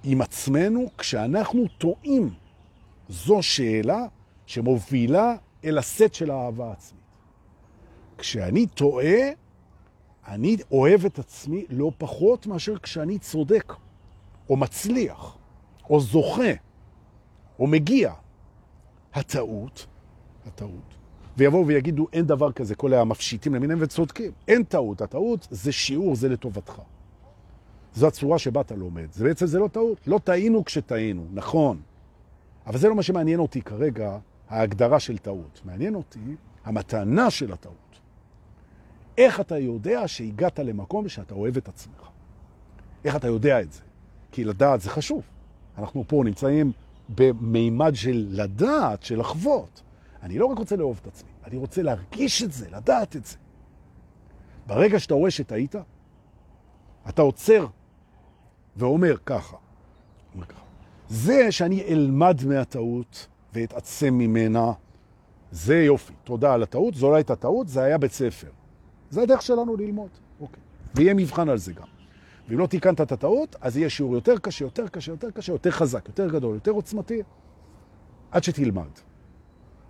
[0.03, 2.29] עם עצמנו כשאנחנו טועים?
[3.09, 4.05] זו שאלה
[4.45, 5.35] שמובילה
[5.65, 6.96] אל הסט של האהבה העצמית.
[8.17, 9.29] כשאני טועה,
[10.27, 13.73] אני אוהב את עצמי לא פחות מאשר כשאני צודק,
[14.49, 15.37] או מצליח,
[15.89, 16.51] או זוכה,
[17.59, 18.13] או מגיע.
[19.13, 19.87] הטעות,
[20.47, 20.93] הטעות,
[21.37, 24.31] ויבואו ויגידו, אין דבר כזה, כל המפשיטים למיניהם וצודקים.
[24.47, 26.81] אין טעות, הטעות זה שיעור, זה לטובתך.
[27.93, 29.11] זו הצורה שבה אתה לומד.
[29.11, 30.07] זה בעצם זה לא טעות.
[30.07, 31.81] לא טעינו כשטעינו, נכון.
[32.67, 34.17] אבל זה לא מה שמעניין אותי כרגע,
[34.49, 35.61] ההגדרה של טעות.
[35.65, 36.19] מעניין אותי
[36.65, 37.86] המתנה של הטעות.
[39.17, 42.09] איך אתה יודע שהגעת למקום שאתה אוהב את עצמך?
[43.05, 43.81] איך אתה יודע את זה?
[44.31, 45.21] כי לדעת זה חשוב.
[45.77, 46.71] אנחנו פה נמצאים
[47.09, 49.81] במימד של לדעת, של לחוות.
[50.23, 53.37] אני לא רק רוצה לאהוב את עצמי, אני רוצה להרגיש את זה, לדעת את זה.
[54.67, 55.75] ברגע שאתה רואה שטעית,
[57.09, 57.67] אתה עוצר
[58.75, 59.57] ואומר ככה,
[60.35, 60.61] אומר ככה,
[61.09, 64.71] זה שאני אלמד מהטעות ואתעצם ממנה,
[65.51, 66.13] זה יופי.
[66.23, 68.49] תודה על הטעות, זו לא הייתה טעות, זה היה בית ספר.
[69.09, 70.09] זה הדרך שלנו ללמוד.
[70.39, 70.63] אוקיי.
[70.95, 71.87] ויהיה מבחן על זה גם.
[72.49, 75.71] ואם לא תיקנת את הטעות, אז יהיה שיעור יותר קשה, יותר קשה, יותר קשה, יותר
[75.71, 77.21] חזק, יותר גדול, יותר עוצמתי,
[78.31, 78.89] עד שתלמד.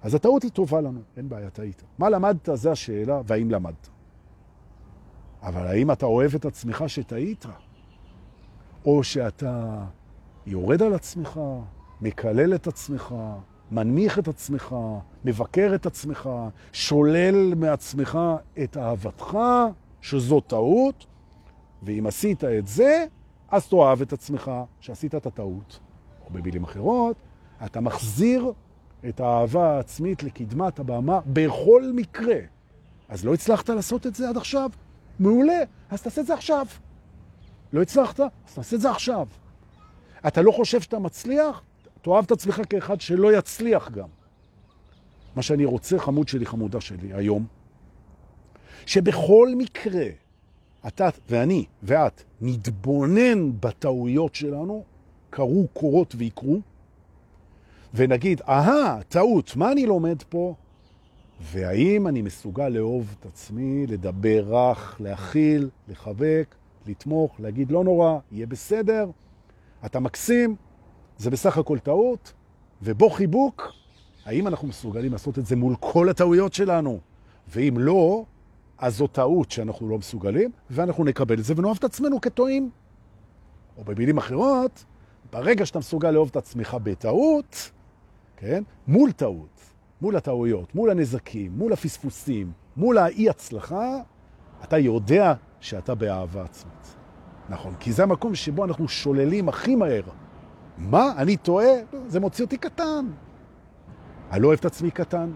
[0.01, 1.83] אז הטעות היא טובה לנו, אין בעיה, טעית.
[1.97, 3.89] מה למדת, זה השאלה, והאם למדת.
[5.41, 7.45] אבל האם אתה אוהב את עצמך שטעית?
[8.85, 9.83] או שאתה
[10.45, 11.39] יורד על עצמך,
[12.01, 13.15] מקלל את עצמך,
[13.71, 14.75] מנמיך את עצמך,
[15.27, 16.29] מבקר את עצמך,
[16.73, 18.19] שולל מעצמך
[18.63, 19.37] את אהבתך,
[20.01, 21.05] שזו טעות,
[21.83, 23.05] ואם עשית את זה,
[23.49, 25.79] אז תאהב את עצמך שעשית את הטעות.
[26.25, 27.15] או במילים אחרות,
[27.65, 28.51] אתה מחזיר
[29.09, 32.39] את האהבה העצמית לקדמת הבמה בכל מקרה.
[33.09, 34.69] אז לא הצלחת לעשות את זה עד עכשיו?
[35.19, 36.65] מעולה, אז תעשה את זה עכשיו.
[37.73, 38.19] לא הצלחת?
[38.19, 39.27] אז תעשה את זה עכשיו.
[40.27, 41.61] אתה לא חושב שאתה מצליח?
[42.01, 44.07] תאהב את עצמך כאחד שלא יצליח גם.
[45.37, 47.45] מה שאני רוצה, חמוד שלי, חמודה שלי, היום,
[48.85, 50.05] שבכל מקרה,
[50.87, 54.83] אתה ואני ואת נתבונן בטעויות שלנו,
[55.29, 56.59] קרו, קורות ויקרו,
[57.93, 60.55] ונגיד, אהה, טעות, מה אני לומד פה?
[61.41, 66.55] והאם אני מסוגל לאהוב את עצמי, לדבר רך, להכיל, לחבק,
[66.87, 69.09] לתמוך, להגיד לא נורא, יהיה בסדר,
[69.85, 70.55] אתה מקסים,
[71.17, 72.33] זה בסך הכל טעות,
[72.81, 73.76] ובו חיבוק,
[74.27, 76.99] האם אנחנו מסוגלים לעשות את זה מול כל הטעויות שלנו?
[77.47, 78.23] ואם לא,
[78.77, 82.69] אז זו טעות שאנחנו לא מסוגלים, ואנחנו נקבל את זה ונאהב את עצמנו כטועים.
[83.77, 84.85] או במילים אחרות,
[85.31, 87.71] ברגע שאתה מסוגל לאהוב את עצמך בטעות,
[88.37, 89.59] כן, מול טעות,
[90.01, 93.97] מול הטעויות, מול הנזקים, מול הפספוסים, מול האי-הצלחה,
[94.63, 96.95] אתה יודע שאתה באהבה עצמית.
[97.49, 100.03] נכון, כי זה המקום שבו אנחנו שוללים הכי מהר.
[100.77, 101.13] מה?
[101.17, 101.67] אני טועה?
[102.07, 103.05] זה מוציא אותי קטן.
[104.31, 105.31] אני לא אוהב את עצמי קטן,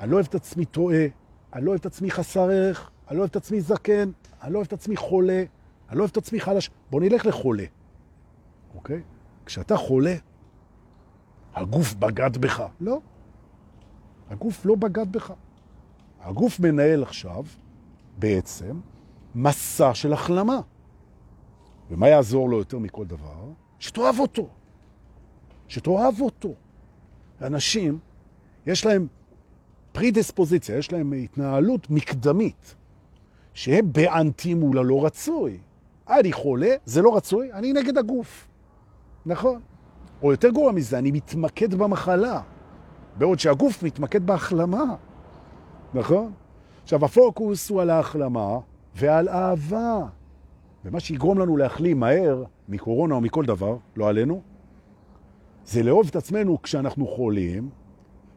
[0.00, 1.06] אני לא אוהב את עצמי טועה,
[1.52, 4.10] אני לא אוהב את עצמי חסר ערך, אני לא אוהב את עצמי זקן,
[4.42, 5.42] אני לא אוהב את עצמי חולה,
[5.88, 6.70] אני לא אוהב את עצמי חלש.
[6.90, 7.64] בוא נלך לחולה,
[8.74, 9.02] אוקיי?
[9.46, 10.14] כשאתה חולה,
[11.54, 12.62] הגוף בגד בך.
[12.80, 13.00] לא.
[14.30, 15.32] הגוף לא בגד בך.
[16.20, 17.44] הגוף מנהל עכשיו,
[18.18, 18.80] בעצם,
[19.34, 20.60] מסע של החלמה.
[21.90, 23.44] ומה יעזור לו יותר מכל דבר?
[23.78, 24.48] שתאהב אותו.
[25.68, 26.54] שתאהב אותו.
[27.42, 27.98] אנשים,
[28.66, 29.06] יש להם
[29.92, 32.74] פרידספוזיציה, יש להם התנהלות מקדמית,
[33.54, 35.58] שהם באנטי מול הלא רצוי.
[36.08, 38.48] אני חולה, זה לא רצוי, אני נגד הגוף.
[39.26, 39.60] נכון.
[40.22, 42.40] או יותר גרוע מזה, אני מתמקד במחלה,
[43.18, 44.94] בעוד שהגוף מתמקד בהחלמה.
[45.94, 46.32] נכון?
[46.82, 48.58] עכשיו, הפוקוס הוא על ההחלמה
[48.94, 50.06] ועל אהבה.
[50.84, 54.42] ומה שיגרום לנו להחלים מהר מקורונה או מכל דבר, לא עלינו,
[55.66, 57.68] זה לאהוב את עצמנו כשאנחנו חולים,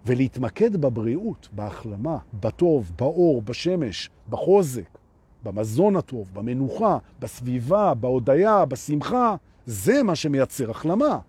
[0.05, 4.97] ולהתמקד בבריאות, בהחלמה, בטוב, באור, בשמש, בחוזק,
[5.43, 11.19] במזון הטוב, במנוחה, בסביבה, בהודיה, בשמחה, זה מה שמייצר החלמה.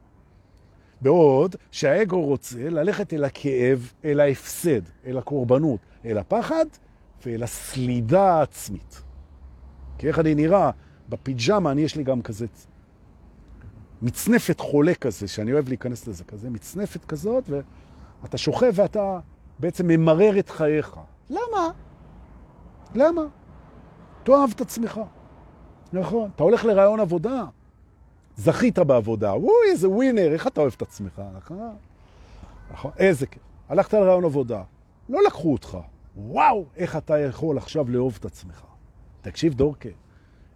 [1.00, 6.64] בעוד שהאגו רוצה ללכת אל הכאב, אל ההפסד, אל הקורבנות, אל הפחד
[7.26, 9.02] ואל הסלידה העצמית.
[9.98, 10.70] כי איך אני נראה?
[11.08, 12.46] בפיג'מה אני יש לי גם כזה
[14.02, 17.50] מצנפת חולה כזה, שאני אוהב להיכנס לזה כזה, מצנפת כזאת,
[18.22, 19.18] ואתה שוכב ואתה
[19.58, 20.96] בעצם ממרר את חייך.
[21.30, 21.70] למה?
[22.94, 23.22] למה?
[24.22, 25.00] תאהב את עצמך.
[25.92, 26.30] נכון.
[26.36, 27.44] אתה הולך לרעיון עבודה,
[28.36, 31.76] זכית בעבודה, אוי, איזה ווינר, איך אתה אוהב את עצמך, נכון?
[32.70, 33.42] נכון, איזה כיף.
[33.68, 34.62] הלכת לרעיון עבודה,
[35.08, 35.78] לא לקחו אותך.
[36.16, 38.62] וואו, איך אתה יכול עכשיו לאהוב את עצמך.
[39.20, 39.88] תקשיב, דורקה,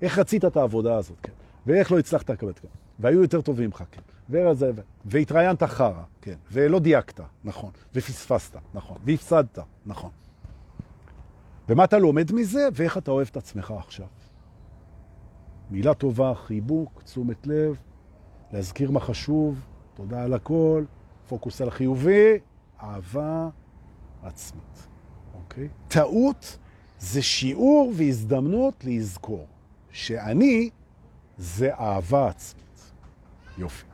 [0.03, 1.32] איך רצית את העבודה הזאת, כן?
[1.66, 2.68] ואיך לא הצלחת לקבל את זה,
[3.03, 4.00] והיו יותר טובים ממך, כן?
[4.30, 4.70] וזה,
[5.05, 6.34] והתראיינת חרא, כן?
[6.53, 7.70] ולא דייקת, נכון.
[7.94, 8.98] ופספסת, נכון.
[9.05, 10.11] והפסדת, נכון.
[11.68, 14.07] ומה אתה לומד מזה, ואיך אתה אוהב את עצמך עכשיו.
[15.70, 17.76] מילה טובה, חיבוק, תשומת לב,
[18.53, 19.61] להזכיר מה חשוב,
[19.94, 20.84] תודה על הכל,
[21.28, 22.38] פוקוס על חיובי,
[22.82, 23.48] אהבה
[24.22, 24.88] עצמית.
[25.34, 25.68] אוקיי?
[25.88, 26.59] טעות
[26.98, 29.46] זה שיעור והזדמנות להזכור
[29.90, 30.70] שאני
[31.38, 32.61] זה אהבה עצמית.
[33.59, 33.86] יופי.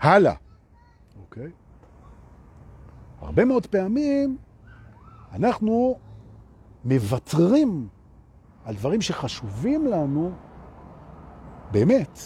[0.00, 0.34] הלאה,
[1.20, 1.50] אוקיי?
[3.20, 4.36] הרבה מאוד פעמים
[5.32, 5.98] אנחנו
[6.84, 7.88] מבטרים
[8.64, 10.32] על דברים שחשובים לנו
[11.70, 12.18] באמת,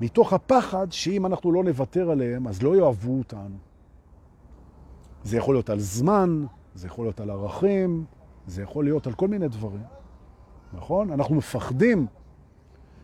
[0.00, 3.56] מתוך הפחד שאם אנחנו לא נוותר עליהם, אז לא יאהבו אותנו.
[5.24, 6.44] זה יכול להיות על זמן,
[6.74, 8.04] זה יכול להיות על ערכים,
[8.46, 9.82] זה יכול להיות על כל מיני דברים,
[10.72, 11.12] נכון?
[11.12, 12.06] אנחנו מפחדים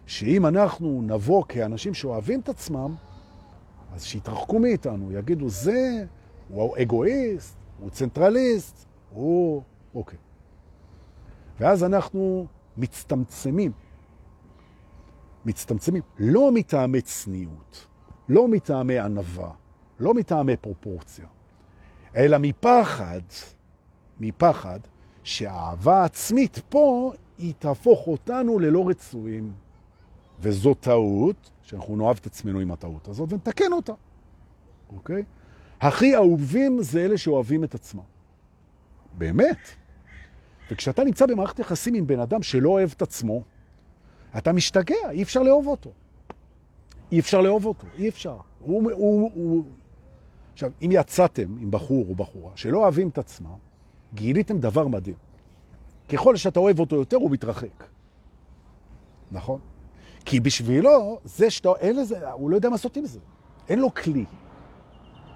[0.09, 2.95] שאם אנחנו נבוא כאנשים שאוהבים את עצמם,
[3.95, 6.05] אז שיתרחקו מאיתנו, יגידו, זה,
[6.49, 9.63] הוא אגואיסט, הוא צנטרליסט, הוא...
[9.95, 10.19] אוקיי.
[11.61, 12.47] ואז אנחנו
[12.77, 13.73] מצטמצמים.
[15.47, 17.87] מצטמצמים, לא מטעמי צניעות,
[18.29, 19.51] לא מטעמי ענבה,
[20.01, 21.27] לא מטעמי פרופורציה,
[22.17, 23.21] אלא מפחד,
[24.21, 24.81] מפחד
[25.23, 29.68] שהאהבה העצמית פה היא תהפוך אותנו ללא רצויים.
[30.41, 33.93] וזו טעות, שאנחנו נאהב את עצמנו עם הטעות הזאת ונתקן אותה,
[34.97, 35.25] אוקיי?
[35.81, 38.03] הכי אהובים זה אלה שאוהבים את עצמם.
[39.19, 39.59] באמת.
[40.71, 43.43] וכשאתה נמצא במערכת יחסים עם בן אדם שלא אוהב את עצמו,
[44.39, 45.91] אתה משתגע, אי אפשר לאהוב אותו.
[47.13, 48.37] אי אפשר לאהוב אותו, אי אפשר.
[48.61, 49.65] הוא, הוא, הוא...
[50.53, 53.57] עכשיו, אם יצאתם עם בחור או בחורה שלא אוהבים את עצמם,
[54.15, 55.17] גיליתם דבר מדהים.
[56.09, 57.85] ככל שאתה אוהב אותו יותר, הוא מתרחק.
[59.33, 59.61] נכון?
[60.29, 63.19] כי בשבילו, זה שאתה, אין לזה, הוא לא יודע מה לעשות עם זה.
[63.69, 64.25] אין לו כלי.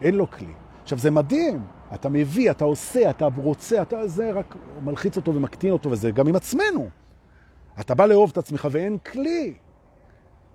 [0.01, 0.53] אין לו כלי.
[0.83, 1.65] עכשיו, זה מדהים.
[1.95, 6.29] אתה מביא, אתה עושה, אתה רוצה, אתה זה רק מלחיץ אותו ומקטין אותו, וזה גם
[6.29, 6.89] עם עצמנו.
[7.81, 9.55] אתה בא לאהוב את עצמך ואין כלי.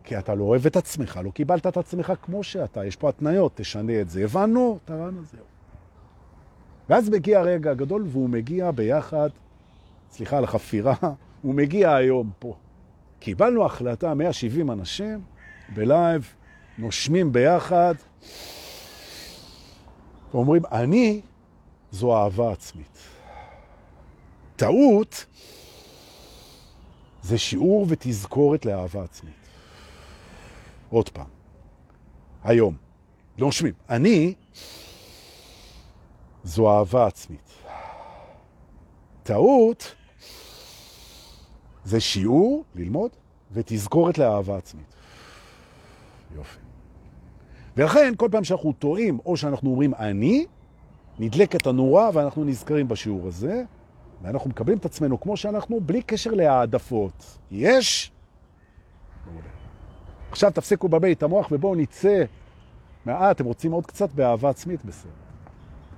[0.03, 3.51] כי אתה לא אוהב את עצמך, לא קיבלת את עצמך כמו שאתה, יש פה התניות,
[3.55, 4.23] תשנה את זה.
[4.23, 5.45] הבנו, תראנו, זהו.
[6.89, 9.29] ואז מגיע הרגע הגדול, והוא מגיע ביחד,
[10.11, 10.95] סליחה על החפירה,
[11.41, 12.55] הוא מגיע היום פה.
[13.27, 15.21] קיבלנו החלטה, 170 אנשים,
[15.73, 16.33] בלייב,
[16.77, 17.95] נושמים ביחד,
[20.33, 21.21] ואומרים, אני
[21.91, 22.97] זו אהבה עצמית.
[24.55, 25.25] טעות
[27.21, 29.47] זה שיעור ותזכורת לאהבה עצמית.
[30.89, 31.29] עוד פעם,
[32.43, 32.75] היום,
[33.37, 33.73] נושמים.
[33.89, 34.33] אני
[36.43, 37.53] זו אהבה עצמית.
[39.23, 39.95] טעות
[41.87, 43.11] זה שיעור, ללמוד,
[43.51, 44.95] ותזכורת לאהבה עצמית.
[46.35, 46.59] יופי.
[47.77, 50.45] ולכן, כל פעם שאנחנו טועים, או שאנחנו אומרים אני,
[51.19, 53.63] נדלקת הנורה ואנחנו נזכרים בשיעור הזה,
[54.21, 57.37] ואנחנו מקבלים את עצמנו כמו שאנחנו, בלי קשר להעדפות.
[57.51, 58.11] יש?
[60.31, 62.23] עכשיו תפסיקו את המוח ובואו נצא
[63.05, 64.85] מה, אתם רוצים עוד קצת באהבה עצמית?
[64.85, 65.11] בסדר.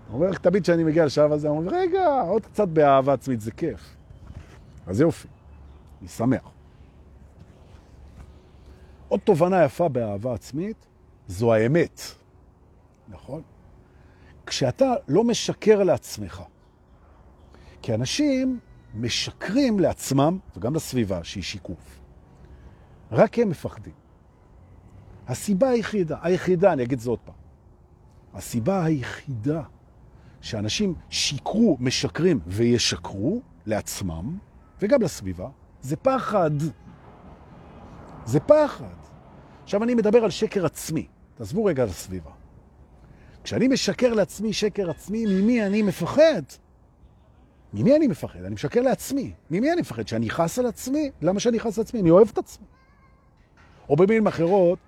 [0.08, 3.52] אני אומר תמיד כשאני מגיע לשלב הזה, אני אומר, רגע, עוד קצת באהבה עצמית, זה
[3.52, 3.96] כיף.
[4.88, 5.28] אז יופי,
[6.00, 6.52] אני שמח.
[9.08, 10.86] עוד תובנה יפה באהבה עצמית,
[11.28, 12.02] זו האמת.
[13.08, 13.42] נכון?
[14.46, 16.42] כשאתה לא משקר לעצמך,
[17.82, 18.60] כי אנשים
[18.96, 22.00] משקרים לעצמם, וגם לסביבה, שהיא שיקוף.
[23.12, 23.94] רק הם מפחדים.
[25.28, 27.36] הסיבה היחידה, היחידה, אני אגיד זאת עוד פעם,
[28.34, 29.62] הסיבה היחידה
[30.42, 34.38] שאנשים שיקרו, משקרים וישקרו לעצמם,
[34.82, 35.50] וגם לסביבה,
[35.82, 36.52] זה פחד.
[38.26, 38.86] זה פחד.
[39.64, 41.08] עכשיו אני מדבר על שקר עצמי.
[41.36, 42.32] תעזבו רגע על הסביבה.
[43.44, 46.42] כשאני משקר לעצמי שקר עצמי, ממי אני מפחד?
[47.74, 48.40] ממי אני מפחד?
[48.44, 49.34] אני משקר לעצמי.
[49.52, 50.08] ממי אני מפחד?
[50.08, 51.12] שאני חס על עצמי?
[51.22, 52.00] למה שאני חס על עצמי?
[52.00, 52.66] אני אוהב את עצמי.
[53.90, 54.80] או במילים אחרות,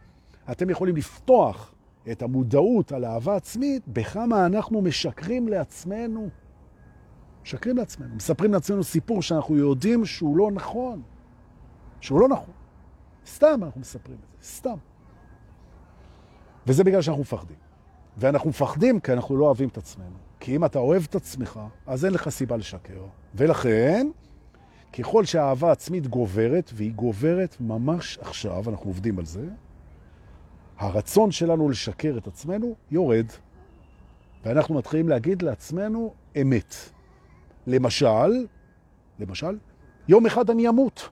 [0.52, 1.74] אתם יכולים לפתוח
[2.12, 6.30] את המודעות על אהבה עצמית בכמה אנחנו משקרים לעצמנו.
[7.44, 11.02] משקרים לעצמנו, מספרים לעצמנו סיפור שאנחנו יודעים שהוא לא נכון.
[12.02, 12.54] שהוא לא נכון.
[13.28, 14.78] סתם אנחנו מספרים את זה, סתם.
[16.68, 17.58] וזה בגלל שאנחנו מפחדים.
[18.18, 20.16] ואנחנו מפחדים כי אנחנו לא אוהבים את עצמנו.
[20.40, 23.06] כי אם אתה אוהב את עצמך, אז אין לך סיבה לשקר.
[23.36, 24.08] ולכן,
[24.94, 29.48] ככל שהאהבה עצמית גוברת, והיא גוברת ממש עכשיו, אנחנו עובדים על זה,
[30.78, 33.26] הרצון שלנו לשקר את עצמנו יורד.
[34.46, 36.76] ואנחנו מתחילים להגיד לעצמנו אמת.
[37.68, 38.46] למשל,
[39.20, 39.58] למשל,
[40.08, 41.10] יום אחד אני אמות.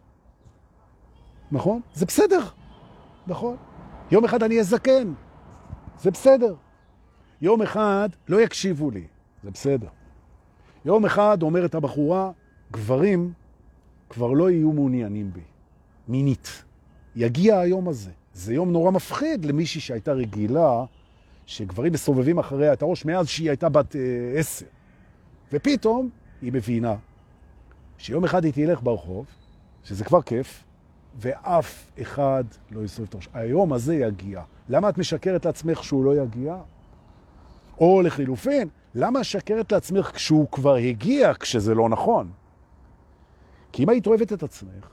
[1.52, 1.82] נכון?
[1.93, 2.39] זה בסדר.
[3.28, 3.58] נכון?
[4.12, 5.14] יום אחד אני אזקן.
[6.00, 6.56] זה בסדר.
[7.41, 9.08] יום אחד לא יקשיבו לי.
[9.43, 9.88] זה בסדר.
[10.86, 12.32] יום אחד אומרת הבחורה,
[12.72, 13.34] גברים
[14.10, 15.41] כבר לא יהיו מעוניינים בי.
[16.08, 16.64] מינית.
[17.16, 18.12] יגיע היום הזה.
[18.34, 20.86] זה יום נורא מפחיד למישהי שהייתה רגילה,
[21.45, 24.02] שגברים מסובבים אחריה את הראש מאז שהיא הייתה בת אה,
[24.36, 24.66] עשר.
[25.54, 26.10] ופתאום
[26.41, 26.95] היא מבינה
[27.97, 29.25] שיום אחד היא תלך ברחוב,
[29.83, 30.63] שזה כבר כיף,
[31.19, 33.29] ואף אחד לא יסובב את הראש.
[33.33, 34.41] היום הזה יגיע.
[34.69, 36.57] למה את משקרת לעצמך שהוא לא יגיע?
[37.79, 42.31] או לחילופין, למה משקרת לעצמך כשהוא כבר הגיע, כשזה לא נכון?
[43.71, 44.89] כי אם היית אוהבת את עצמך,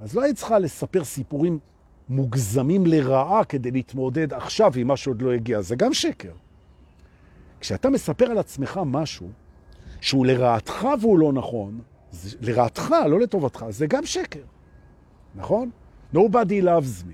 [0.00, 1.58] אז לא היית צריכה לספר סיפורים
[2.08, 5.60] מוגזמים לרעה כדי להתמודד עכשיו עם מה שעוד לא הגיע.
[5.60, 6.32] זה גם שקר.
[7.60, 9.28] כשאתה מספר על עצמך משהו
[10.00, 11.80] שהוא לרעתך והוא לא נכון,
[12.10, 14.42] זה, לרעתך, לא לטובתך, זה גם שקר.
[15.34, 15.70] נכון?
[16.14, 17.12] Nobody loves me.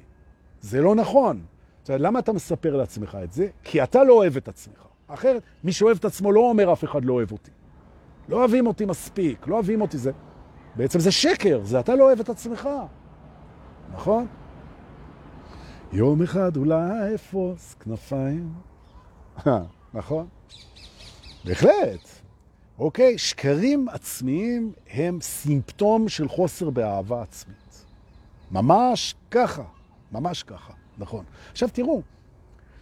[0.60, 1.44] זה לא נכון.
[1.80, 3.48] זאת אומרת, למה אתה מספר לעצמך את זה?
[3.64, 4.86] כי אתה לא אוהב את עצמך.
[5.06, 7.50] אחרת, מי שאוהב את עצמו לא אומר אף אחד לא אוהב אותי.
[8.28, 10.12] לא אוהבים אותי מספיק, לא אוהבים אותי זה.
[10.76, 12.68] בעצם זה שקר, זה אתה לא אוהב את עצמך.
[13.92, 14.26] נכון?
[15.92, 18.52] יום אחד אולי אפוס כנפיים.
[19.94, 20.26] נכון?
[21.44, 22.23] בהחלט.
[22.78, 27.84] אוקיי, שקרים עצמיים הם סימפטום של חוסר באהבה עצמית.
[28.50, 29.62] ממש ככה,
[30.12, 31.24] ממש ככה, נכון.
[31.50, 32.02] עכשיו תראו,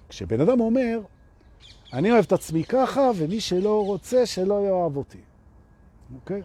[0.08, 1.00] כשבן אדם אומר,
[1.92, 5.20] אני אוהב את עצמי ככה, ומי שלא רוצה, שלא יאהב אותי.
[6.14, 6.42] אוקיי?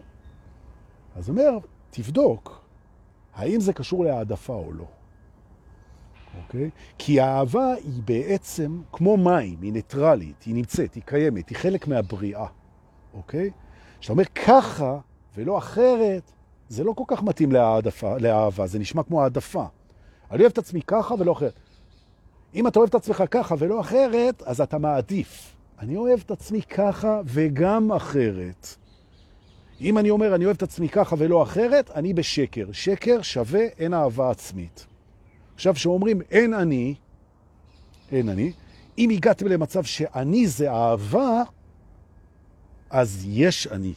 [1.16, 1.58] אז אומר,
[1.90, 2.60] תבדוק,
[3.34, 4.86] האם זה קשור להעדפה או לא.
[6.42, 6.70] אוקיי?
[6.98, 12.46] כי האהבה היא בעצם כמו מים, היא ניטרלית, היא נמצאת, היא קיימת, היא חלק מהבריאה.
[13.18, 13.50] אוקיי?
[14.00, 14.98] כשאתה אומר ככה
[15.36, 16.32] ולא אחרת,
[16.68, 19.64] זה לא כל כך מתאים להעדפה, לאהבה, זה נשמע כמו העדפה.
[20.30, 21.60] אני אוהב את עצמי ככה ולא אחרת.
[22.54, 25.54] אם אתה אוהב את עצמך ככה ולא אחרת, אז אתה מעדיף.
[25.78, 28.66] אני אוהב את עצמי ככה וגם אחרת.
[29.80, 32.66] אם אני אומר, אני אוהב את עצמי ככה ולא אחרת, אני בשקר.
[32.72, 34.86] שקר שווה אין אהבה עצמית.
[35.54, 36.94] עכשיו, כשאומרים אין אני,
[38.12, 38.52] אין אני,
[38.98, 41.42] אם הגעתם למצב שאני זה אהבה,
[42.90, 43.94] אז יש אני.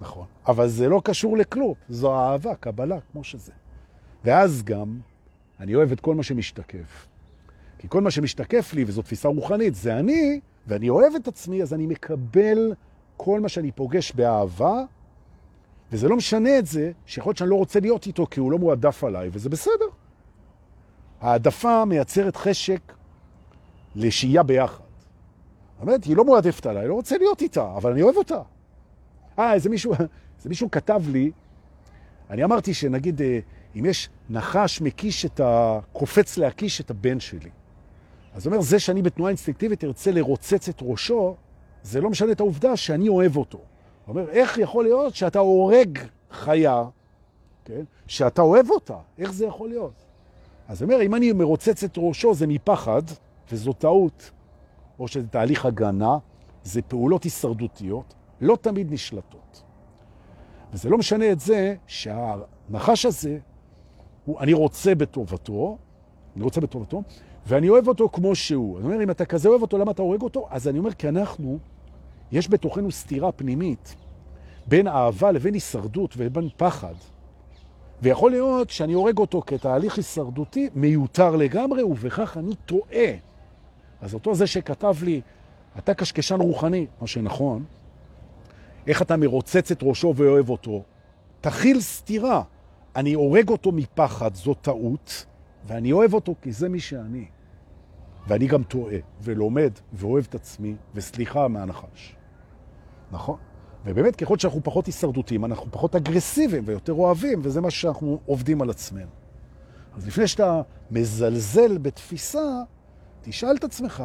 [0.00, 0.26] נכון.
[0.46, 3.52] אבל זה לא קשור לכלום, זו אהבה, קבלה, כמו שזה.
[4.24, 4.98] ואז גם
[5.60, 7.06] אני אוהב את כל מה שמשתקף.
[7.78, 11.74] כי כל מה שמשתקף לי, וזו תפיסה רוחנית, זה אני, ואני אוהב את עצמי, אז
[11.74, 12.74] אני מקבל
[13.16, 14.82] כל מה שאני פוגש באהבה,
[15.92, 18.58] וזה לא משנה את זה, שיכול להיות שאני לא רוצה להיות איתו כי הוא לא
[18.58, 19.88] מועדף עליי, וזה בסדר.
[21.20, 22.92] העדפה מייצרת חשק
[23.94, 24.84] לשהייה ביחד.
[25.82, 28.42] אומרת, היא לא מועדפת עליי, לא רוצה להיות איתה, אבל אני אוהב אותה.
[29.38, 29.92] אה, איזה מישהו,
[30.38, 31.30] איזה מישהו כתב לי,
[32.30, 33.38] אני אמרתי שנגיד, אה,
[33.76, 35.78] אם יש נחש מקיש את ה...
[35.92, 37.50] קופץ להקיש את הבן שלי.
[38.34, 41.36] אז אומר, זה שאני בתנועה אינסטינקטיבית ארצה לרוצץ את ראשו,
[41.82, 43.58] זה לא משנה את העובדה שאני אוהב אותו.
[43.58, 43.64] הוא
[44.16, 45.98] אומר, איך יכול להיות שאתה הורג
[46.30, 46.84] חיה,
[47.64, 47.82] כן?
[48.06, 48.96] שאתה אוהב אותה?
[49.18, 49.92] איך זה יכול להיות?
[50.68, 53.02] אז הוא אומר, אם אני מרוצץ את ראשו זה מפחד,
[53.52, 54.30] וזו טעות,
[54.98, 56.18] או שזה תהליך הגנה,
[56.64, 59.62] זה פעולות הישרדותיות, לא תמיד נשלטות.
[60.72, 63.38] וזה לא משנה את זה שהנחש הזה,
[64.24, 65.78] הוא, אני רוצה בטובתו,
[66.36, 67.02] אני רוצה בטובתו,
[67.46, 68.78] ואני אוהב אותו כמו שהוא.
[68.78, 70.46] אני אומר, אם אתה כזה אוהב אותו, למה אתה הורג אותו?
[70.50, 71.58] אז אני אומר, כי אנחנו,
[72.32, 73.96] יש בתוכנו סתירה פנימית
[74.66, 76.94] בין אהבה לבין הישרדות ובין פחד.
[78.02, 83.12] ויכול להיות שאני הורג אותו כתהליך הישרדותי מיותר לגמרי, ובכך אני טועה.
[84.02, 85.20] אז אותו זה שכתב לי,
[85.78, 87.64] אתה קשקשן רוחני, מה שנכון,
[88.86, 90.82] איך אתה מרוצץ את ראשו ואוהב אותו,
[91.40, 92.42] תכיל סתירה.
[92.96, 95.26] אני הורג אותו מפחד, זו טעות,
[95.66, 97.24] ואני אוהב אותו כי זה מי שאני.
[98.26, 102.16] ואני גם טועה, ולומד, ואוהב את עצמי, וסליחה מהנחש.
[103.12, 103.36] נכון?
[103.84, 108.70] ובאמת, ככל שאנחנו פחות הישרדותיים, אנחנו פחות אגרסיביים ויותר אוהבים, וזה מה שאנחנו עובדים על
[108.70, 109.10] עצמנו.
[109.96, 112.62] אז לפני שאתה מזלזל בתפיסה,
[113.22, 114.04] תשאל את עצמך,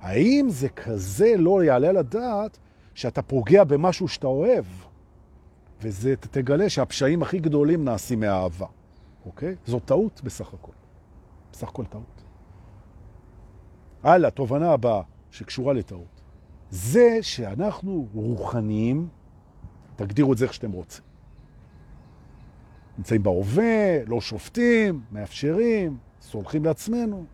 [0.00, 2.58] האם זה כזה לא יעלה לדעת
[2.94, 4.64] שאתה פוגע במשהו שאתה אוהב?
[5.82, 8.66] וזה, תגלה שהפשעים הכי גדולים נעשים מהאהבה,
[9.26, 9.54] אוקיי?
[9.66, 10.72] זו טעות בסך הכל.
[11.52, 12.22] בסך הכל טעות.
[14.02, 16.20] הלאה, תובנה הבאה שקשורה לטעות.
[16.70, 19.08] זה שאנחנו רוחניים,
[19.96, 21.04] תגדירו את זה איך שאתם רוצים.
[22.98, 27.24] נמצאים בהווה, לא שופטים, מאפשרים, סולחים לעצמנו.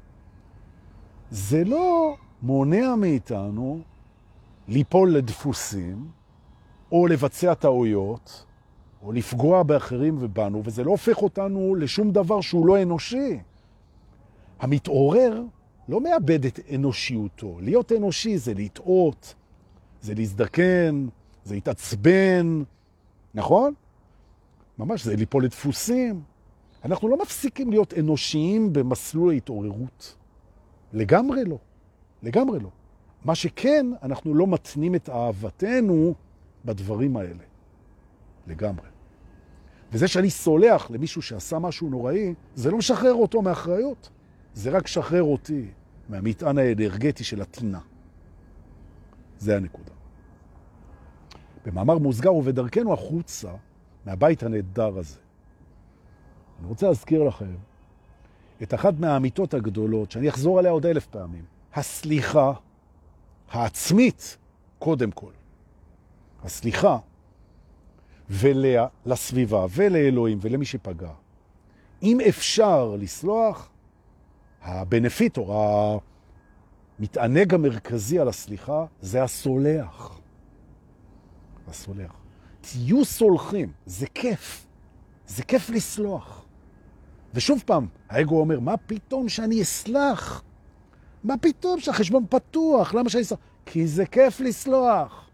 [1.35, 3.80] זה לא מונע מאיתנו
[4.68, 6.09] ליפול לדפוסים,
[6.93, 8.45] או לבצע טעויות,
[9.03, 13.39] או לפגוע באחרים ובנו, וזה לא הופך אותנו לשום דבר שהוא לא אנושי.
[14.61, 15.43] המתעורר
[15.89, 17.59] לא מאבד את אנושיותו.
[17.61, 19.35] להיות אנושי זה לטעות,
[20.01, 21.07] זה להזדקן,
[21.45, 22.62] זה להתעצבן,
[23.35, 23.74] נכון?
[24.78, 26.22] ממש, זה ליפול לדפוסים.
[26.85, 30.16] אנחנו לא מפסיקים להיות אנושיים במסלול ההתעוררות.
[30.95, 31.59] לגמרי לא.
[32.22, 32.70] לגמרי לא.
[33.24, 36.14] מה שכן, אנחנו לא מתנים את אהבתנו
[36.64, 37.45] בדברים האלה.
[38.47, 38.86] לגמרי.
[39.92, 44.11] וזה שאני סולח למישהו שעשה משהו נוראי, זה לא משחרר אותו מאחריות.
[44.55, 45.66] זה רק שחרר אותי
[46.09, 47.80] מהמטען האנרגטי של הטינה.
[49.38, 49.90] זה הנקודה.
[51.66, 53.51] במאמר מוסגר ובדרכנו החוצה
[54.07, 55.18] מהבית הנהדר הזה.
[56.61, 57.55] אני רוצה להזכיר לכם
[58.63, 61.45] את אחת מהאמיתות הגדולות, שאני אחזור עליה עוד אלף פעמים.
[61.75, 62.53] הסליחה
[63.51, 64.37] העצמית,
[64.79, 65.31] קודם כל.
[66.45, 66.99] הסליחה
[68.31, 71.11] ולסביבה ולאלוהים ולמי שפגע.
[72.03, 73.69] אם אפשר לסלוח,
[74.63, 76.01] הבנפיט או
[76.99, 80.21] המתענג המרכזי על הסליחה זה הסולח.
[81.69, 82.13] הסולח.
[82.61, 84.67] תהיו סולחים, זה כיף.
[85.27, 86.43] זה כיף לסלוח.
[87.35, 90.43] ושוב פעם, האגו אומר, מה פתאום שאני אסלח?
[91.24, 92.95] מה פתאום שהחשבון פתוח?
[92.95, 93.39] למה שאני אסלח?
[93.66, 95.30] כי זה כיף לסלוח.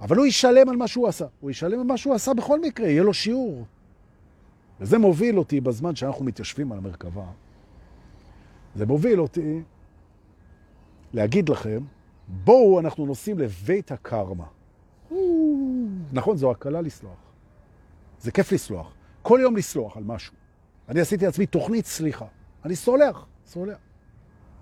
[0.00, 1.26] אבל הוא ישלם על מה שהוא עשה.
[1.40, 3.64] הוא ישלם על מה שהוא עשה בכל מקרה, יהיה לו שיעור.
[4.80, 7.24] וזה מוביל אותי בזמן שאנחנו מתיישבים על המרכבה.
[8.74, 9.62] זה מוביל אותי
[11.12, 11.80] להגיד לכם,
[12.28, 14.46] בואו אנחנו נוסעים לבית הקרמה.
[16.12, 17.18] נכון, זו הקלה לסלוח.
[18.20, 18.92] זה כיף לסלוח.
[19.22, 20.39] כל יום לסלוח על משהו.
[20.90, 22.26] אני עשיתי לעצמי תוכנית סליחה.
[22.64, 23.78] אני סולח, סולח.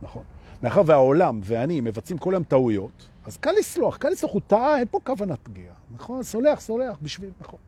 [0.03, 0.23] נכון.
[0.63, 4.87] מאחר והעולם ואני מבצעים כל היום טעויות, אז קל לסלוח, קל לסלוח, הוא טעה, אין
[4.91, 5.75] פה כוונת פגיעה.
[5.95, 6.23] נכון?
[6.23, 7.59] סולח, סולח, בשביל, נכון.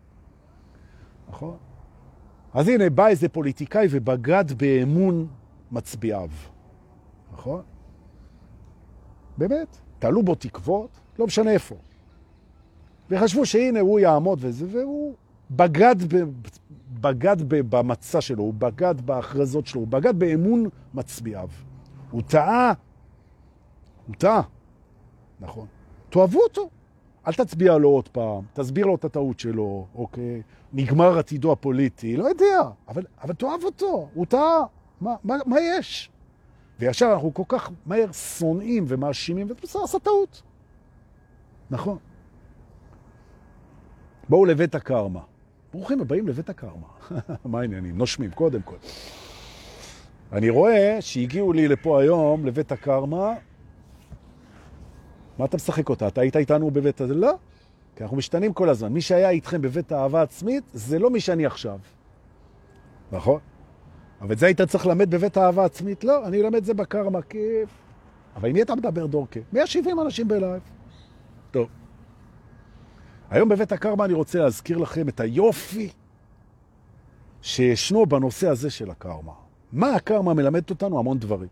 [1.29, 1.57] נכון?
[2.55, 5.27] אז הנה, בא איזה פוליטיקאי ובגד באמון
[5.73, 6.31] מצביעיו.
[7.33, 7.63] נכון?
[9.39, 11.77] באמת, תעלו בו תקוות, לא משנה איפה.
[13.11, 15.15] וחשבו שהנה הוא יעמוד וזה, והוא
[15.51, 16.25] בגד, ב,
[17.01, 21.49] בגד ב, במצע שלו, הוא בגד בהכרזות שלו, הוא בגד באמון מצביעיו.
[22.11, 22.73] הוא טעה.
[24.07, 24.43] הוא טעה.
[25.41, 25.67] נכון.
[26.11, 26.71] תאהבו אותו.
[27.27, 30.43] אל תצביע לו עוד פעם, תסביר לו את הטעות שלו, אוקיי?
[30.73, 34.61] נגמר עתידו הפוליטי, לא יודע, אבל, אבל תאהב אותו, הוא טעה.
[35.01, 36.11] מה, מה, מה יש?
[36.79, 40.43] וישר אנחנו כל כך מהר שונאים ומאשימים, ובסדר, עשה טעות.
[41.71, 41.99] נכון.
[44.29, 45.21] בואו לבית הקרמה.
[45.73, 46.87] ברוכים הבאים לבית הקרמה.
[47.45, 47.99] מה העניינים?
[47.99, 48.77] נושמים, קודם כל.
[50.33, 53.35] אני רואה שהגיעו לי לפה היום, לבית הקרמה,
[55.39, 56.09] מה אתה משחק אותה?
[56.09, 57.01] אתה היית איתנו בבית?
[57.01, 57.33] לא,
[57.97, 58.93] כי אנחנו משתנים כל הזמן.
[58.93, 61.79] מי שהיה איתכם בבית האהבה עצמית, זה לא מי שאני עכשיו.
[63.13, 63.41] נכון?
[64.21, 66.05] אבל את זה היית צריך ללמד בבית האהבה עצמית?
[66.05, 67.39] לא, אני אלמד זה בקרמה, כי...
[68.37, 69.41] אבל עם מי אתה מדבר דורקה?
[69.53, 70.63] 170 אנשים בלייב.
[71.51, 71.69] טוב.
[73.31, 75.89] היום בבית הקרמה אני רוצה להזכיר לכם את היופי
[77.43, 79.33] שישנו בנושא הזה של הקרמה.
[79.73, 80.99] מה הקרמה מלמדת אותנו?
[80.99, 81.49] המון דברים.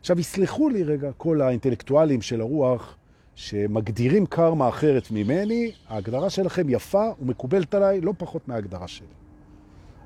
[0.00, 2.96] עכשיו, יסלחו לי רגע כל האינטלקטואלים של הרוח
[3.34, 9.06] שמגדירים קרמה אחרת ממני, ההגדרה שלכם יפה ומקובלת עליי לא פחות מההגדרה שלי.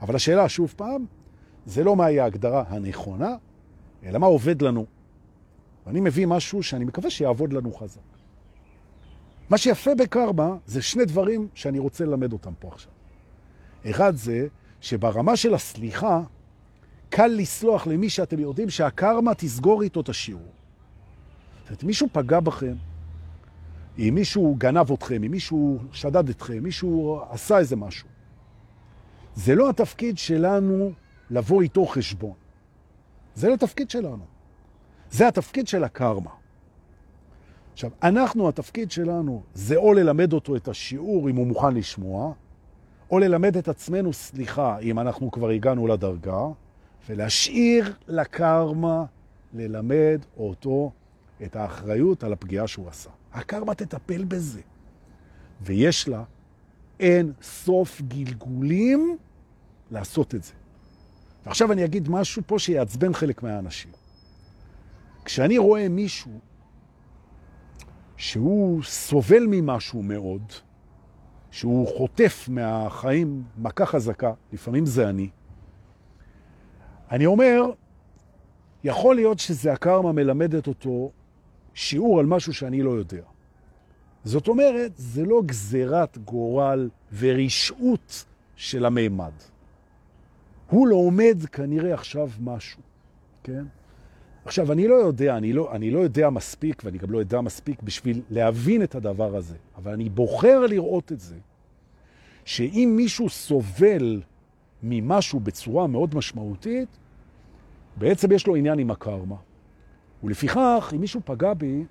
[0.02, 1.04] אבל השאלה, שוב פעם,
[1.66, 3.34] זה לא מהי ההגדרה הנכונה,
[4.04, 4.86] אלא מה עובד לנו.
[5.86, 8.15] ואני מביא משהו שאני מקווה שיעבוד לנו חזק.
[9.50, 12.92] מה שיפה בקרמה זה שני דברים שאני רוצה ללמד אותם פה עכשיו.
[13.90, 14.46] אחד זה
[14.80, 16.20] שברמה של הסליחה,
[17.08, 20.52] קל לסלוח למי שאתם יודעים שהקרמה תסגור איתו את השיעור.
[21.62, 22.74] זאת אומרת, מישהו פגע בכם,
[23.98, 28.08] אם מישהו גנב אתכם, אם מישהו שדד אתכם, מישהו עשה איזה משהו.
[29.34, 30.92] זה לא התפקיד שלנו
[31.30, 32.34] לבוא איתו חשבון.
[33.34, 33.56] זה לא
[33.88, 34.24] שלנו.
[35.10, 36.30] זה התפקיד של הקרמה.
[37.76, 42.32] עכשיו, אנחנו, התפקיד שלנו זה או ללמד אותו את השיעור אם הוא מוכן לשמוע,
[43.10, 46.46] או ללמד את עצמנו סליחה אם אנחנו כבר הגענו לדרגה,
[47.08, 49.04] ולהשאיר לקרמה
[49.54, 50.90] ללמד אותו
[51.42, 53.10] את האחריות על הפגיעה שהוא עשה.
[53.32, 54.60] הקרמה תטפל בזה.
[55.62, 56.24] ויש לה
[57.00, 59.16] אין סוף גלגולים
[59.90, 60.52] לעשות את זה.
[61.46, 63.90] ועכשיו אני אגיד משהו פה שיעצבן חלק מהאנשים.
[65.24, 66.40] כשאני רואה מישהו
[68.16, 70.42] שהוא סובל ממשהו מאוד,
[71.50, 75.28] שהוא חוטף מהחיים מכה חזקה, לפעמים זה אני,
[77.10, 77.62] אני אומר,
[78.84, 81.10] יכול להיות שזה הקרמה מלמדת אותו
[81.74, 83.22] שיעור על משהו שאני לא יודע.
[84.24, 88.24] זאת אומרת, זה לא גזירת גורל ורשעות
[88.56, 89.32] של המימד.
[90.70, 92.82] הוא לומד כנראה עכשיו משהו,
[93.42, 93.64] כן?
[94.46, 97.82] עכשיו, אני לא יודע, אני לא, אני לא יודע מספיק, ואני גם לא יודע מספיק
[97.82, 101.34] בשביל להבין את הדבר הזה, אבל אני בוחר לראות את זה,
[102.44, 104.22] שאם מישהו סובל
[104.82, 106.88] ממשהו בצורה מאוד משמעותית,
[107.96, 109.36] בעצם יש לו עניין עם הקרמה.
[110.24, 111.84] ולפיכך, אם מישהו פגע בי,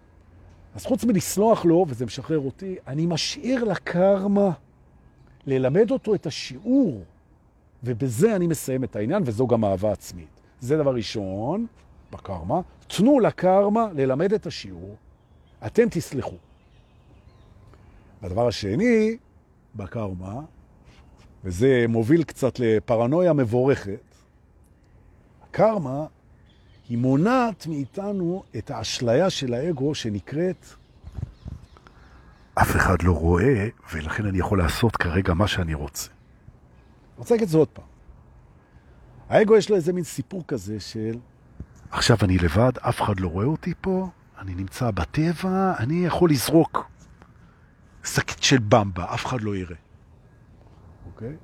[0.75, 4.51] אז חוץ מלסלוח לו, וזה משחרר אותי, אני משאיר לקרמה
[5.47, 7.03] ללמד אותו את השיעור,
[7.83, 10.41] ובזה אני מסיים את העניין, וזו גם אהבה עצמית.
[10.59, 11.65] זה דבר ראשון
[12.15, 12.61] בקרמה.
[12.87, 14.95] תנו לקרמה ללמד את השיעור,
[15.65, 16.35] אתם תסלחו.
[18.21, 19.17] הדבר השני
[19.75, 20.41] בקרמה,
[21.43, 24.15] וזה מוביל קצת לפרנויה מבורכת,
[25.43, 26.05] הקרמה
[26.89, 30.65] היא מונעת מאיתנו את האשליה של האגו שנקראת
[32.53, 36.09] אף אחד לא רואה, ולכן אני יכול לעשות כרגע מה שאני רוצה.
[36.09, 37.85] אני רוצה להגיד את זה עוד פעם.
[39.29, 41.17] האגו יש לו איזה מין סיפור כזה של
[41.95, 44.07] עכשיו אני לבד, אף אחד לא רואה אותי פה,
[44.39, 46.89] אני נמצא בטבע, אני יכול לזרוק
[48.03, 49.75] שקית של במבה, אף אחד לא יראה.
[51.05, 51.35] אוקיי?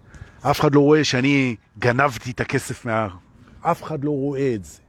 [0.41, 3.07] אף אחד לא רואה שאני גנבתי את הכסף מה...
[3.61, 4.79] אף אחד לא רואה את זה.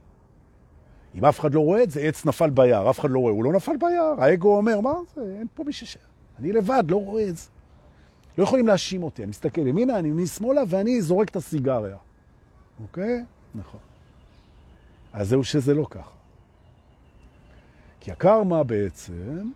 [1.15, 3.43] אם אף אחד לא רואה את זה, עץ נפל ביער, אף אחד לא רואה, הוא
[3.43, 4.15] לא נפל ביער.
[4.17, 6.01] האגו אומר, מה זה, אין פה מי ששאר.
[6.39, 7.49] אני לבד, לא רואה את זה.
[8.37, 11.97] לא יכולים להאשים אותי, אני מסתכל ימינה, אני משמאלה, ואני זורק את הסיגריה.
[12.81, 13.25] אוקיי?
[13.55, 13.79] נכון.
[15.13, 16.15] אז זהו שזה לא ככה.
[17.99, 19.51] כי הקרמה בעצם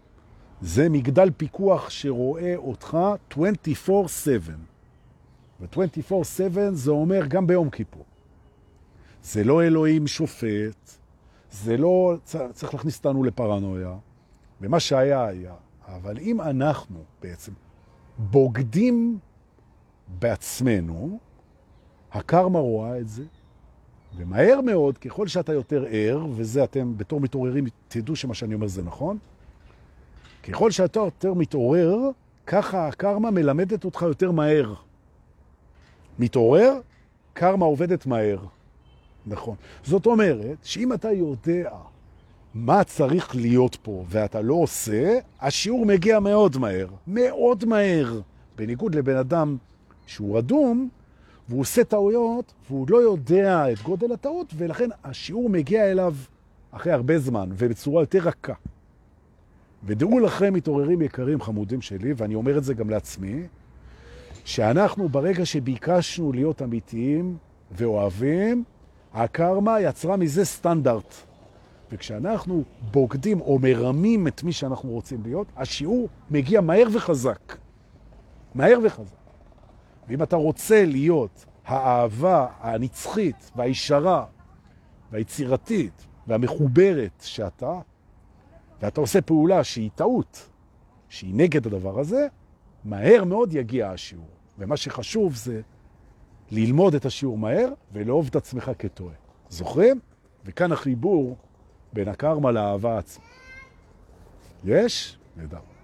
[0.61, 2.97] זה מגדל פיקוח שרואה אותך
[3.33, 3.37] 24/7.
[5.61, 8.05] ו-24/7 זה אומר גם ביום כיפור.
[9.23, 10.91] זה לא אלוהים שופט,
[11.51, 12.15] זה לא
[12.53, 13.95] צריך להכניס אותנו לפרנויה,
[14.61, 15.53] ומה שהיה היה.
[15.87, 17.51] אבל אם אנחנו בעצם
[18.17, 19.19] בוגדים
[20.07, 21.19] בעצמנו,
[22.11, 23.23] הקרמה רואה את זה,
[24.15, 28.83] ומהר מאוד, ככל שאתה יותר ער, וזה אתם בתור מתעוררים תדעו שמה שאני אומר זה
[28.83, 29.17] נכון,
[30.43, 31.97] ככל שאתה יותר מתעורר,
[32.47, 34.73] ככה הקרמה מלמדת אותך יותר מהר.
[36.19, 36.79] מתעורר,
[37.33, 38.37] קרמה עובדת מהר.
[39.27, 39.55] נכון.
[39.83, 41.69] זאת אומרת, שאם אתה יודע
[42.53, 46.87] מה צריך להיות פה ואתה לא עושה, השיעור מגיע מאוד מהר.
[47.07, 48.21] מאוד מהר.
[48.55, 49.57] בניגוד לבן אדם
[50.05, 50.89] שהוא רדום,
[51.49, 56.13] והוא עושה טעויות, והוא לא יודע את גודל הטעות, ולכן השיעור מגיע אליו
[56.71, 58.53] אחרי הרבה זמן, ובצורה יותר רכה.
[59.83, 63.43] ודעו לכם, מתעוררים יקרים חמודים שלי, ואני אומר את זה גם לעצמי,
[64.45, 67.37] שאנחנו ברגע שביקשנו להיות אמיתיים
[67.71, 68.63] ואוהבים,
[69.13, 71.13] הקרמה יצרה מזה סטנדרט.
[71.91, 77.55] וכשאנחנו בוגדים או מרמים את מי שאנחנו רוצים להיות, השיעור מגיע מהר וחזק.
[78.55, 79.26] מהר וחזק.
[80.07, 84.25] ואם אתה רוצה להיות האהבה הנצחית והישרה
[85.11, 87.79] והיצירתית והמחוברת שאתה,
[88.81, 90.49] ואתה עושה פעולה שהיא טעות,
[91.09, 92.27] שהיא נגד הדבר הזה,
[92.83, 94.29] מהר מאוד יגיע השיעור.
[94.57, 95.61] ומה שחשוב זה
[96.51, 99.15] ללמוד את השיעור מהר ולאהוב את עצמך כטועה.
[99.49, 99.99] זוכרים?
[100.45, 101.37] וכאן החיבור
[101.93, 103.23] בין הקרמה לאהבה עצמה.
[104.63, 105.17] יש?
[105.37, 105.76] נהדר.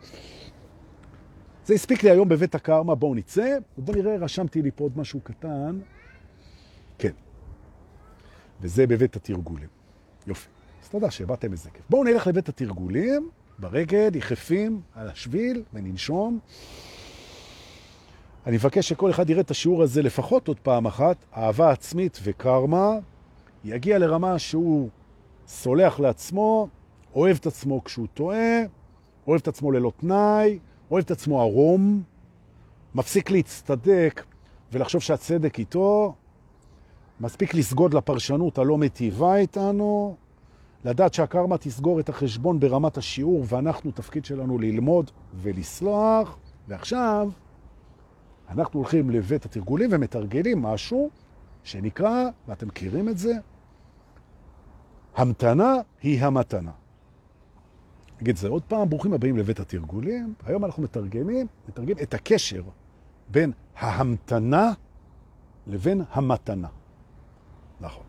[1.66, 5.20] זה הספיק לי היום בבית הקרמה, בואו נצא, ובואו נראה, רשמתי לי פה עוד משהו
[5.20, 5.80] קטן.
[6.98, 7.12] כן.
[8.62, 9.68] וזה בבית התרגולים.
[10.28, 10.48] יופי.
[10.84, 11.84] אז תודה שבאתם איזה כיף.
[11.90, 13.30] בואו נלך לבית התרגולים,
[13.60, 16.40] ברגל, יחפים, על השביל, וננשום.
[18.48, 22.92] אני מבקש שכל אחד יראה את השיעור הזה לפחות עוד פעם אחת, אהבה עצמית וקרמה,
[23.64, 24.90] יגיע לרמה שהוא
[25.48, 26.68] סולח לעצמו,
[27.16, 28.62] אוהב את עצמו כשהוא טועה,
[29.28, 30.60] אוהב את עצמו ללא תנאי,
[30.92, 32.04] אוהב את עצמו ערום,
[32.96, 34.24] מפסיק להצטדק
[34.72, 36.16] ולחשוב שהצדק איתו,
[37.20, 40.16] מספיק לסגוד לפרשנות הלא מטיבה איתנו,
[40.86, 46.38] לדעת שהקרמה תסגור את החשבון ברמת השיעור, ואנחנו, תפקיד שלנו ללמוד ולסלוח,
[46.68, 47.30] ועכשיו
[48.50, 51.10] אנחנו הולכים לבית התרגולים ומתרגלים משהו
[51.64, 53.34] שנקרא, ואתם מכירים את זה,
[55.16, 56.72] המתנה היא המתנה.
[58.24, 60.34] נגיד זה עוד פעם, ברוכים הבאים לבית התרגולים.
[60.46, 62.62] היום אנחנו מתרגמים, מתרגמים את הקשר
[63.30, 64.74] בין ההמתנה
[65.68, 66.68] לבין המתנה.
[67.82, 68.04] נכון.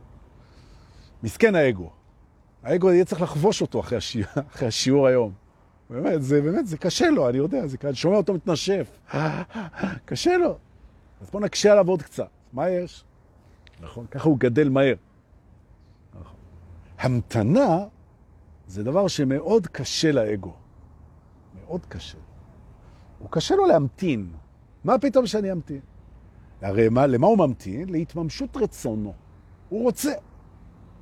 [1.23, 1.91] מסכן האגו.
[2.63, 5.33] האגו יהיה צריך לחבוש אותו אחרי השיעור, אחרי השיעור היום.
[5.91, 8.99] באמת, זה באמת, זה קשה לו, אני יודע, זה קשה, שומע אותו מתנשף.
[10.05, 10.59] קשה לו.
[11.21, 12.29] אז בואו נקשה עליו עוד קצת.
[12.53, 13.05] מה יש?
[13.81, 14.95] נכון, ככה הוא גדל מהר.
[16.21, 16.37] נכון.
[16.99, 17.85] המתנה
[18.67, 20.53] זה דבר שמאוד קשה לאגו.
[21.61, 22.19] מאוד קשה.
[23.19, 24.33] הוא קשה לו להמתין.
[24.85, 25.81] מה פתאום שאני אמתין?
[26.63, 27.89] הרי מה, למה הוא ממתין?
[27.89, 29.13] להתממשות רצונו.
[29.69, 30.13] הוא רוצה,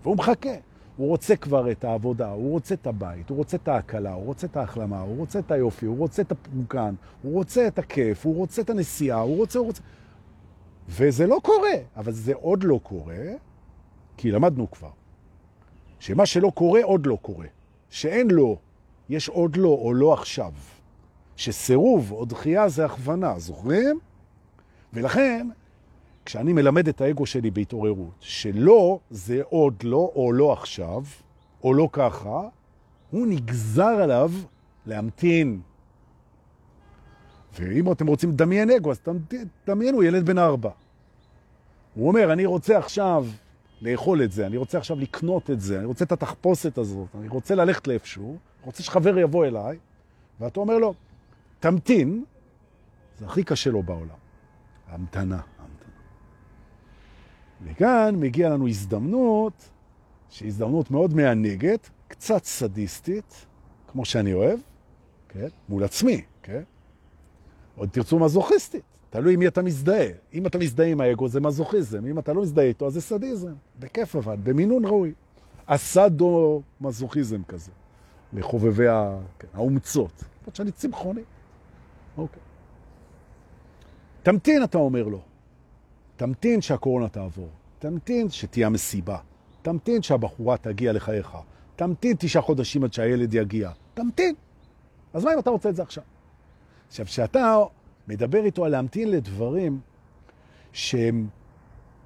[0.03, 0.55] והוא מחכה.
[0.97, 4.47] הוא רוצה כבר את העבודה, הוא רוצה את הבית, הוא רוצה את ההקלה, הוא רוצה
[4.47, 8.37] את ההחלמה, הוא רוצה את היופי, הוא רוצה את הפרוקן, הוא רוצה את הכיף, הוא
[8.37, 9.83] רוצה את הנסיעה, הוא רוצה, הוא רוצה...
[10.89, 13.25] וזה לא קורה, אבל זה עוד לא קורה,
[14.17, 14.91] כי למדנו כבר,
[16.03, 17.47] שמה שלא קורה עוד לא קורה.
[17.91, 18.57] שאין לו,
[19.09, 20.53] יש עוד לא או לא עכשיו.
[21.37, 23.99] שסירוב או דחייה זה הכוונה, זוכרים?
[24.93, 25.49] ולכן,
[26.25, 31.03] כשאני מלמד את האגו שלי בהתעוררות, שלא זה עוד לא או לא עכשיו,
[31.65, 32.41] או לא ככה,
[33.11, 34.31] הוא נגזר עליו
[34.87, 35.61] להמתין.
[37.61, 39.01] ואם אתם רוצים לדמיין אגו, אז
[39.65, 40.71] תדמיינו ילד בן ארבע.
[41.95, 43.27] הוא אומר, אני רוצה עכשיו
[43.83, 47.29] לאכול את זה, אני רוצה עכשיו לקנות את זה, אני רוצה את התחפושת הזאת, אני
[47.29, 49.79] רוצה ללכת לאיפשהו, רוצה שחבר יבוא אליי,
[50.41, 50.95] ואתה אומר לו,
[51.61, 52.25] תמתין,
[53.19, 54.17] זה הכי קשה לו בעולם.
[54.89, 55.95] ההמתנה, ההמתנה.
[57.65, 59.71] וכאן מגיע לנו הזדמנות,
[60.31, 63.47] שהיא הזדמנות מאוד מענגת, קצת סדיסטית,
[63.89, 64.61] כמו שאני אוהב,
[65.29, 65.49] כן?
[65.69, 66.63] מול עצמי, כן?
[67.77, 68.92] עוד תרצו מזוכיסטית.
[69.13, 70.07] תלוי עם מי אתה מזדהה.
[70.35, 73.53] אם אתה מזדהה עם האגו זה מזוכיזם, אם אתה לא מזדהה איתו אז זה סדיזם.
[73.79, 75.13] בכיף אבל, במינון ראוי.
[75.69, 77.71] הסדו מזוכיזם כזה,
[78.33, 78.87] לחובבי
[79.39, 80.25] כן, האומצות.
[80.45, 81.21] עוד שאני צמחוני.
[82.17, 82.43] אוקיי.
[84.23, 85.21] תמתין, אתה אומר לו.
[86.17, 87.49] תמתין שהקורונה תעבור.
[87.79, 89.19] תמתין שתהיה מסיבה.
[89.63, 91.37] תמתין שהבחורה תגיע לחייך.
[91.77, 93.71] תמתין תשעה חודשים עד שהילד יגיע.
[93.95, 94.35] תמתין.
[95.13, 96.05] אז מה אם אתה רוצה את זה עכשיו?
[96.89, 97.57] עכשיו, כשאתה
[98.09, 99.81] מדבר איתו על להמתין לדברים
[100.73, 101.29] שהם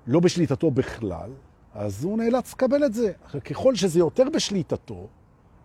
[0.06, 1.30] לא בשליטתו בכלל,
[1.74, 3.12] אז הוא נאלץ לקבל את זה.
[3.44, 5.08] ככל שזה יותר בשליטתו,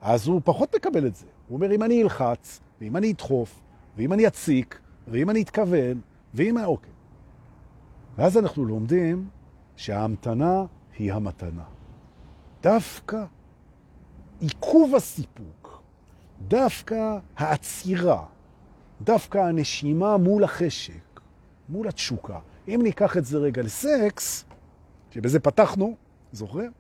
[0.02, 1.26] אז הוא פחות מקבל את זה.
[1.48, 3.62] הוא אומר, אם אני אלחץ, ואם אני אדחוף,
[3.98, 6.02] ואם אני אציק, ואם אני אתכוון,
[6.34, 6.58] ואם...
[6.58, 6.92] אוקיי.
[8.18, 9.30] ואז אנחנו לומדים
[9.76, 10.66] שההמתנה
[10.98, 11.64] היא המתנה.
[12.64, 13.26] דווקא
[14.40, 15.82] עיכוב הסיפוק,
[16.48, 18.26] דווקא העצירה,
[19.04, 21.20] דווקא הנשימה מול החשק,
[21.70, 22.40] מול התשוקה.
[22.68, 24.46] אם ניקח את זה רגע לסקס,
[25.12, 25.96] שבזה פתחנו,
[26.32, 26.72] זוכרים?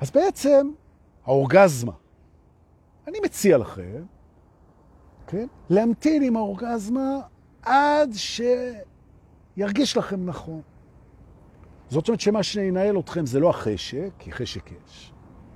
[0.00, 0.70] אז בעצם
[1.24, 1.92] האורגזמה.
[3.08, 4.04] אני מציע לכם,
[5.26, 7.20] כן, להמתין עם האורגזמה
[7.62, 8.10] עד
[9.56, 10.60] שירגיש לכם נכון.
[11.88, 15.12] זאת אומרת שמה שינהל אתכם זה לא החשק, כי חשק יש,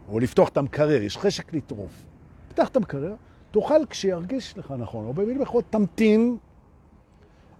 [0.08, 2.04] או לפתוח את המקרר, יש חשק לטרוף.
[2.48, 3.14] פתח את המקרר,
[3.60, 6.36] תאכל כשירגיש לך נכון, או במילים אחרות תמתין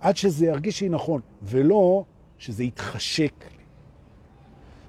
[0.01, 2.05] עד שזה ירגיש לי נכון, ולא
[2.39, 3.62] שזה יתחשק לי.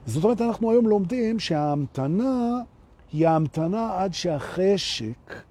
[0.06, 2.60] זאת אומרת, אנחנו היום לומדים שההמתנה
[3.14, 5.44] היא ההמתנה עד שהחשק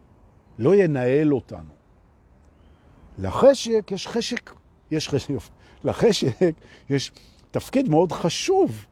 [0.59, 1.75] לא ינהל אותנו.
[3.19, 4.51] לחשק יש חשק,
[4.91, 5.35] יש חשק,
[5.85, 6.55] לחשק
[6.91, 7.13] יש
[7.51, 8.87] תפקיד מאוד חשוב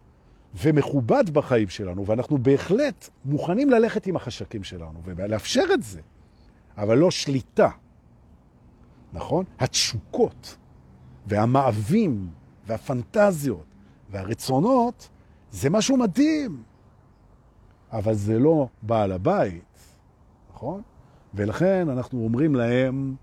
[0.54, 6.00] ומכובד בחיים שלנו, ואנחנו בהחלט מוכנים ללכת עם החשקים שלנו ולאפשר את זה,
[6.78, 7.68] אבל לא שליטה,
[9.12, 9.44] נכון?
[9.58, 10.56] התשוקות
[11.26, 12.30] והמאווים
[12.66, 13.64] והפנטזיות
[14.10, 15.08] והרצונות
[15.50, 16.62] זה משהו מדהים,
[17.92, 19.78] אבל זה לא בעל הבית,
[20.54, 20.82] נכון?
[21.34, 23.14] ולכן אנחנו אומרים להם,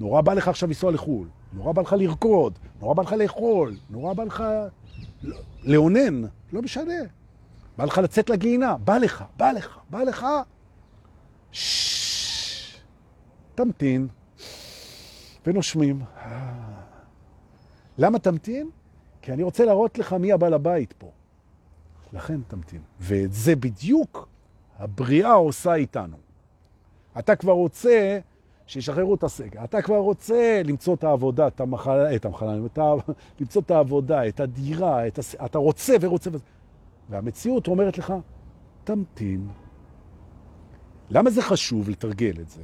[0.00, 4.12] נורא בא לך עכשיו לנסוע לחו"ל, נורא בא לך לרקוד, נורא בא לך לאכול, נורא
[4.12, 4.44] בא לך
[5.62, 6.22] לאונן,
[6.52, 6.92] לא משנה.
[7.78, 10.26] בא לך לצאת לגיהינה, בא לך, בא לך, בא לך.
[11.52, 12.07] ששש,
[13.58, 14.08] תמתין.
[15.46, 16.02] ונושמים.
[17.98, 18.70] למה תמתין?
[19.22, 21.10] כי אני רוצה להראות לך מי הבעל הבית פה.
[22.12, 22.80] לכן תמתין.
[23.00, 24.28] ואת זה בדיוק
[24.78, 26.16] הבריאה עושה איתנו.
[27.18, 28.18] אתה כבר רוצה
[28.66, 29.64] שישחררו את הסגר.
[29.64, 32.82] אתה כבר רוצה למצוא את העבודה, את המחלה, את המחלה, את ה...
[33.40, 35.34] למצוא את העבודה, את הדירה, את הס...
[35.34, 36.44] אתה רוצה ורוצה וזה.
[37.10, 38.12] והמציאות אומרת לך,
[38.84, 39.48] תמתין.
[41.10, 42.62] למה זה חשוב לתרגל את זה?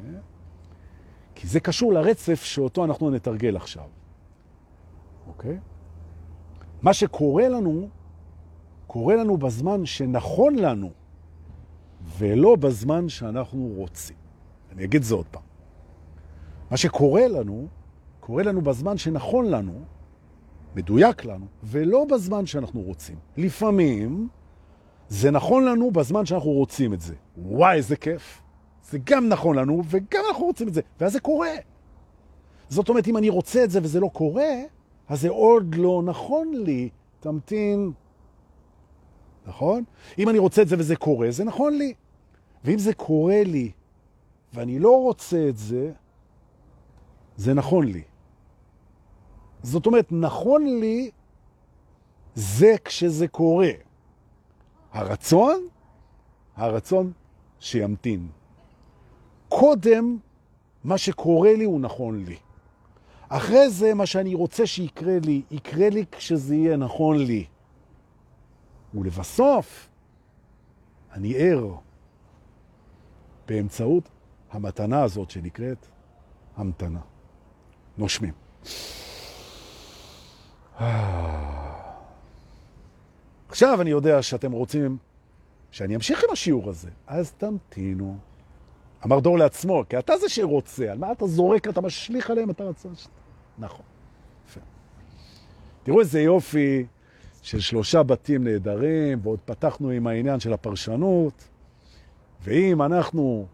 [1.35, 3.85] כי זה קשור לרצף שאותו אנחנו נתרגל עכשיו.
[5.27, 5.59] אוקיי?
[6.82, 7.89] מה שקורה לנו,
[8.86, 10.90] קורה לנו בזמן שנכון לנו,
[12.19, 14.16] ולא בזמן שאנחנו רוצים.
[14.73, 15.43] אני אגיד זה עוד פעם.
[16.70, 17.69] מה שקורה לנו,
[18.20, 19.85] קורה לנו בזמן שנכון לנו,
[20.74, 23.16] מדויק לנו, ולא בזמן שאנחנו רוצים.
[23.36, 24.28] לפעמים
[25.09, 27.15] זה נכון לנו בזמן שאנחנו רוצים את זה.
[27.36, 28.43] וואי, איזה כיף.
[28.90, 31.55] זה גם נכון לנו, וגם אנחנו רוצים את זה, ואז זה קורה.
[32.69, 34.52] זאת אומרת, אם אני רוצה את זה וזה לא קורה,
[35.09, 36.90] אז זה עוד לא נכון לי.
[37.20, 37.93] תמתין.
[39.47, 39.85] נכון?
[40.19, 41.94] אם אני רוצה את זה וזה קורה, זה נכון לי.
[42.65, 43.70] ואם זה קורה לי
[44.55, 45.93] ואני לא רוצה את זה,
[47.36, 48.02] זה נכון לי.
[49.62, 51.11] זאת אומרת, נכון לי
[52.35, 53.70] זה כשזה קורה.
[54.93, 55.69] הרצון,
[56.56, 57.12] הרצון
[57.61, 58.28] שימתין.
[59.61, 60.19] קודם,
[60.85, 62.37] מה שקורה לי הוא נכון לי.
[63.29, 67.47] אחרי זה, מה שאני רוצה שיקרה לי, יקרה לי כשזה יהיה נכון לי.
[68.95, 69.89] ולבסוף,
[71.13, 71.75] אני ער
[73.49, 74.09] באמצעות
[74.51, 75.87] המתנה הזאת שנקראת
[76.57, 77.01] המתנה.
[77.99, 78.33] נושמים.
[83.49, 84.99] עכשיו אני יודע שאתם רוצים
[85.71, 88.19] שאני אמשיך עם השיעור הזה, אז תמתינו.
[89.07, 92.61] אמר דור לעצמו, כי אתה זה שרוצה, על מה אתה זורק, אתה משליך עליהם את
[92.61, 93.11] הרצון שלך.
[93.59, 93.85] נכון.
[94.49, 94.61] יפה.
[95.83, 96.87] תראו איזה יופי
[97.43, 101.49] של שלושה בתים נהדרים, ועוד פתחנו עם העניין של הפרשנות,
[102.43, 103.47] ואם אנחנו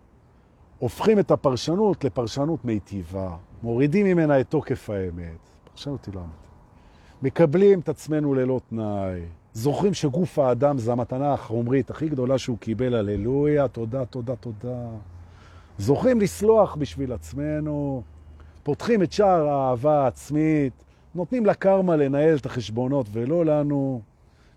[0.79, 6.41] הופכים את הפרשנות לפרשנות מיטיבה, מורידים ממנה את תוקף האמת, פרשנות היא לא אמיתית.
[7.23, 9.21] מקבלים את עצמנו ללא תנאי,
[9.53, 14.89] זוכרים שגוף האדם זה המתנה החומרית הכי גדולה שהוא קיבל, הללויה, תודה, תודה, תודה.
[15.81, 18.03] זוכרים לסלוח בשביל עצמנו,
[18.63, 20.73] פותחים את שער האהבה העצמית,
[21.15, 24.01] נותנים לקרמה לנהל את החשבונות ולא לנו,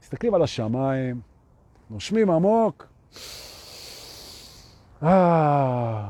[0.02, 1.22] מסתכלים על השמיים,
[1.90, 2.88] נושמים עמוק.
[5.04, 6.10] אה...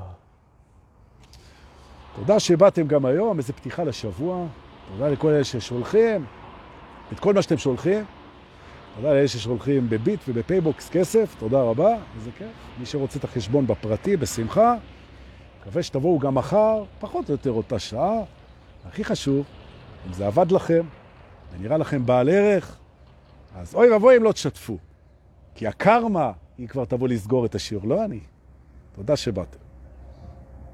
[2.15, 4.45] תודה שבאתם גם היום, איזו פתיחה לשבוע.
[4.91, 6.25] תודה לכל אלה ששולחים
[7.13, 8.05] את כל מה שאתם שולחים.
[8.95, 12.47] תודה לאלה ששולחים בביט ובפייבוקס כסף, תודה רבה, איזה כיף.
[12.79, 14.75] מי שרוצה את החשבון בפרטי, בשמחה.
[15.63, 18.21] מקווה שתבואו גם מחר, פחות או יותר אותה שעה.
[18.85, 19.45] הכי חשוב,
[20.07, 20.85] אם זה עבד לכם
[21.53, 22.77] ונראה לכם בעל ערך,
[23.55, 24.77] אז אוי ואבוי אם לא תשתפו.
[25.55, 28.19] כי הקרמה היא כבר תבוא לסגור את השיעור, לא אני.
[28.95, 29.62] תודה שבאתם.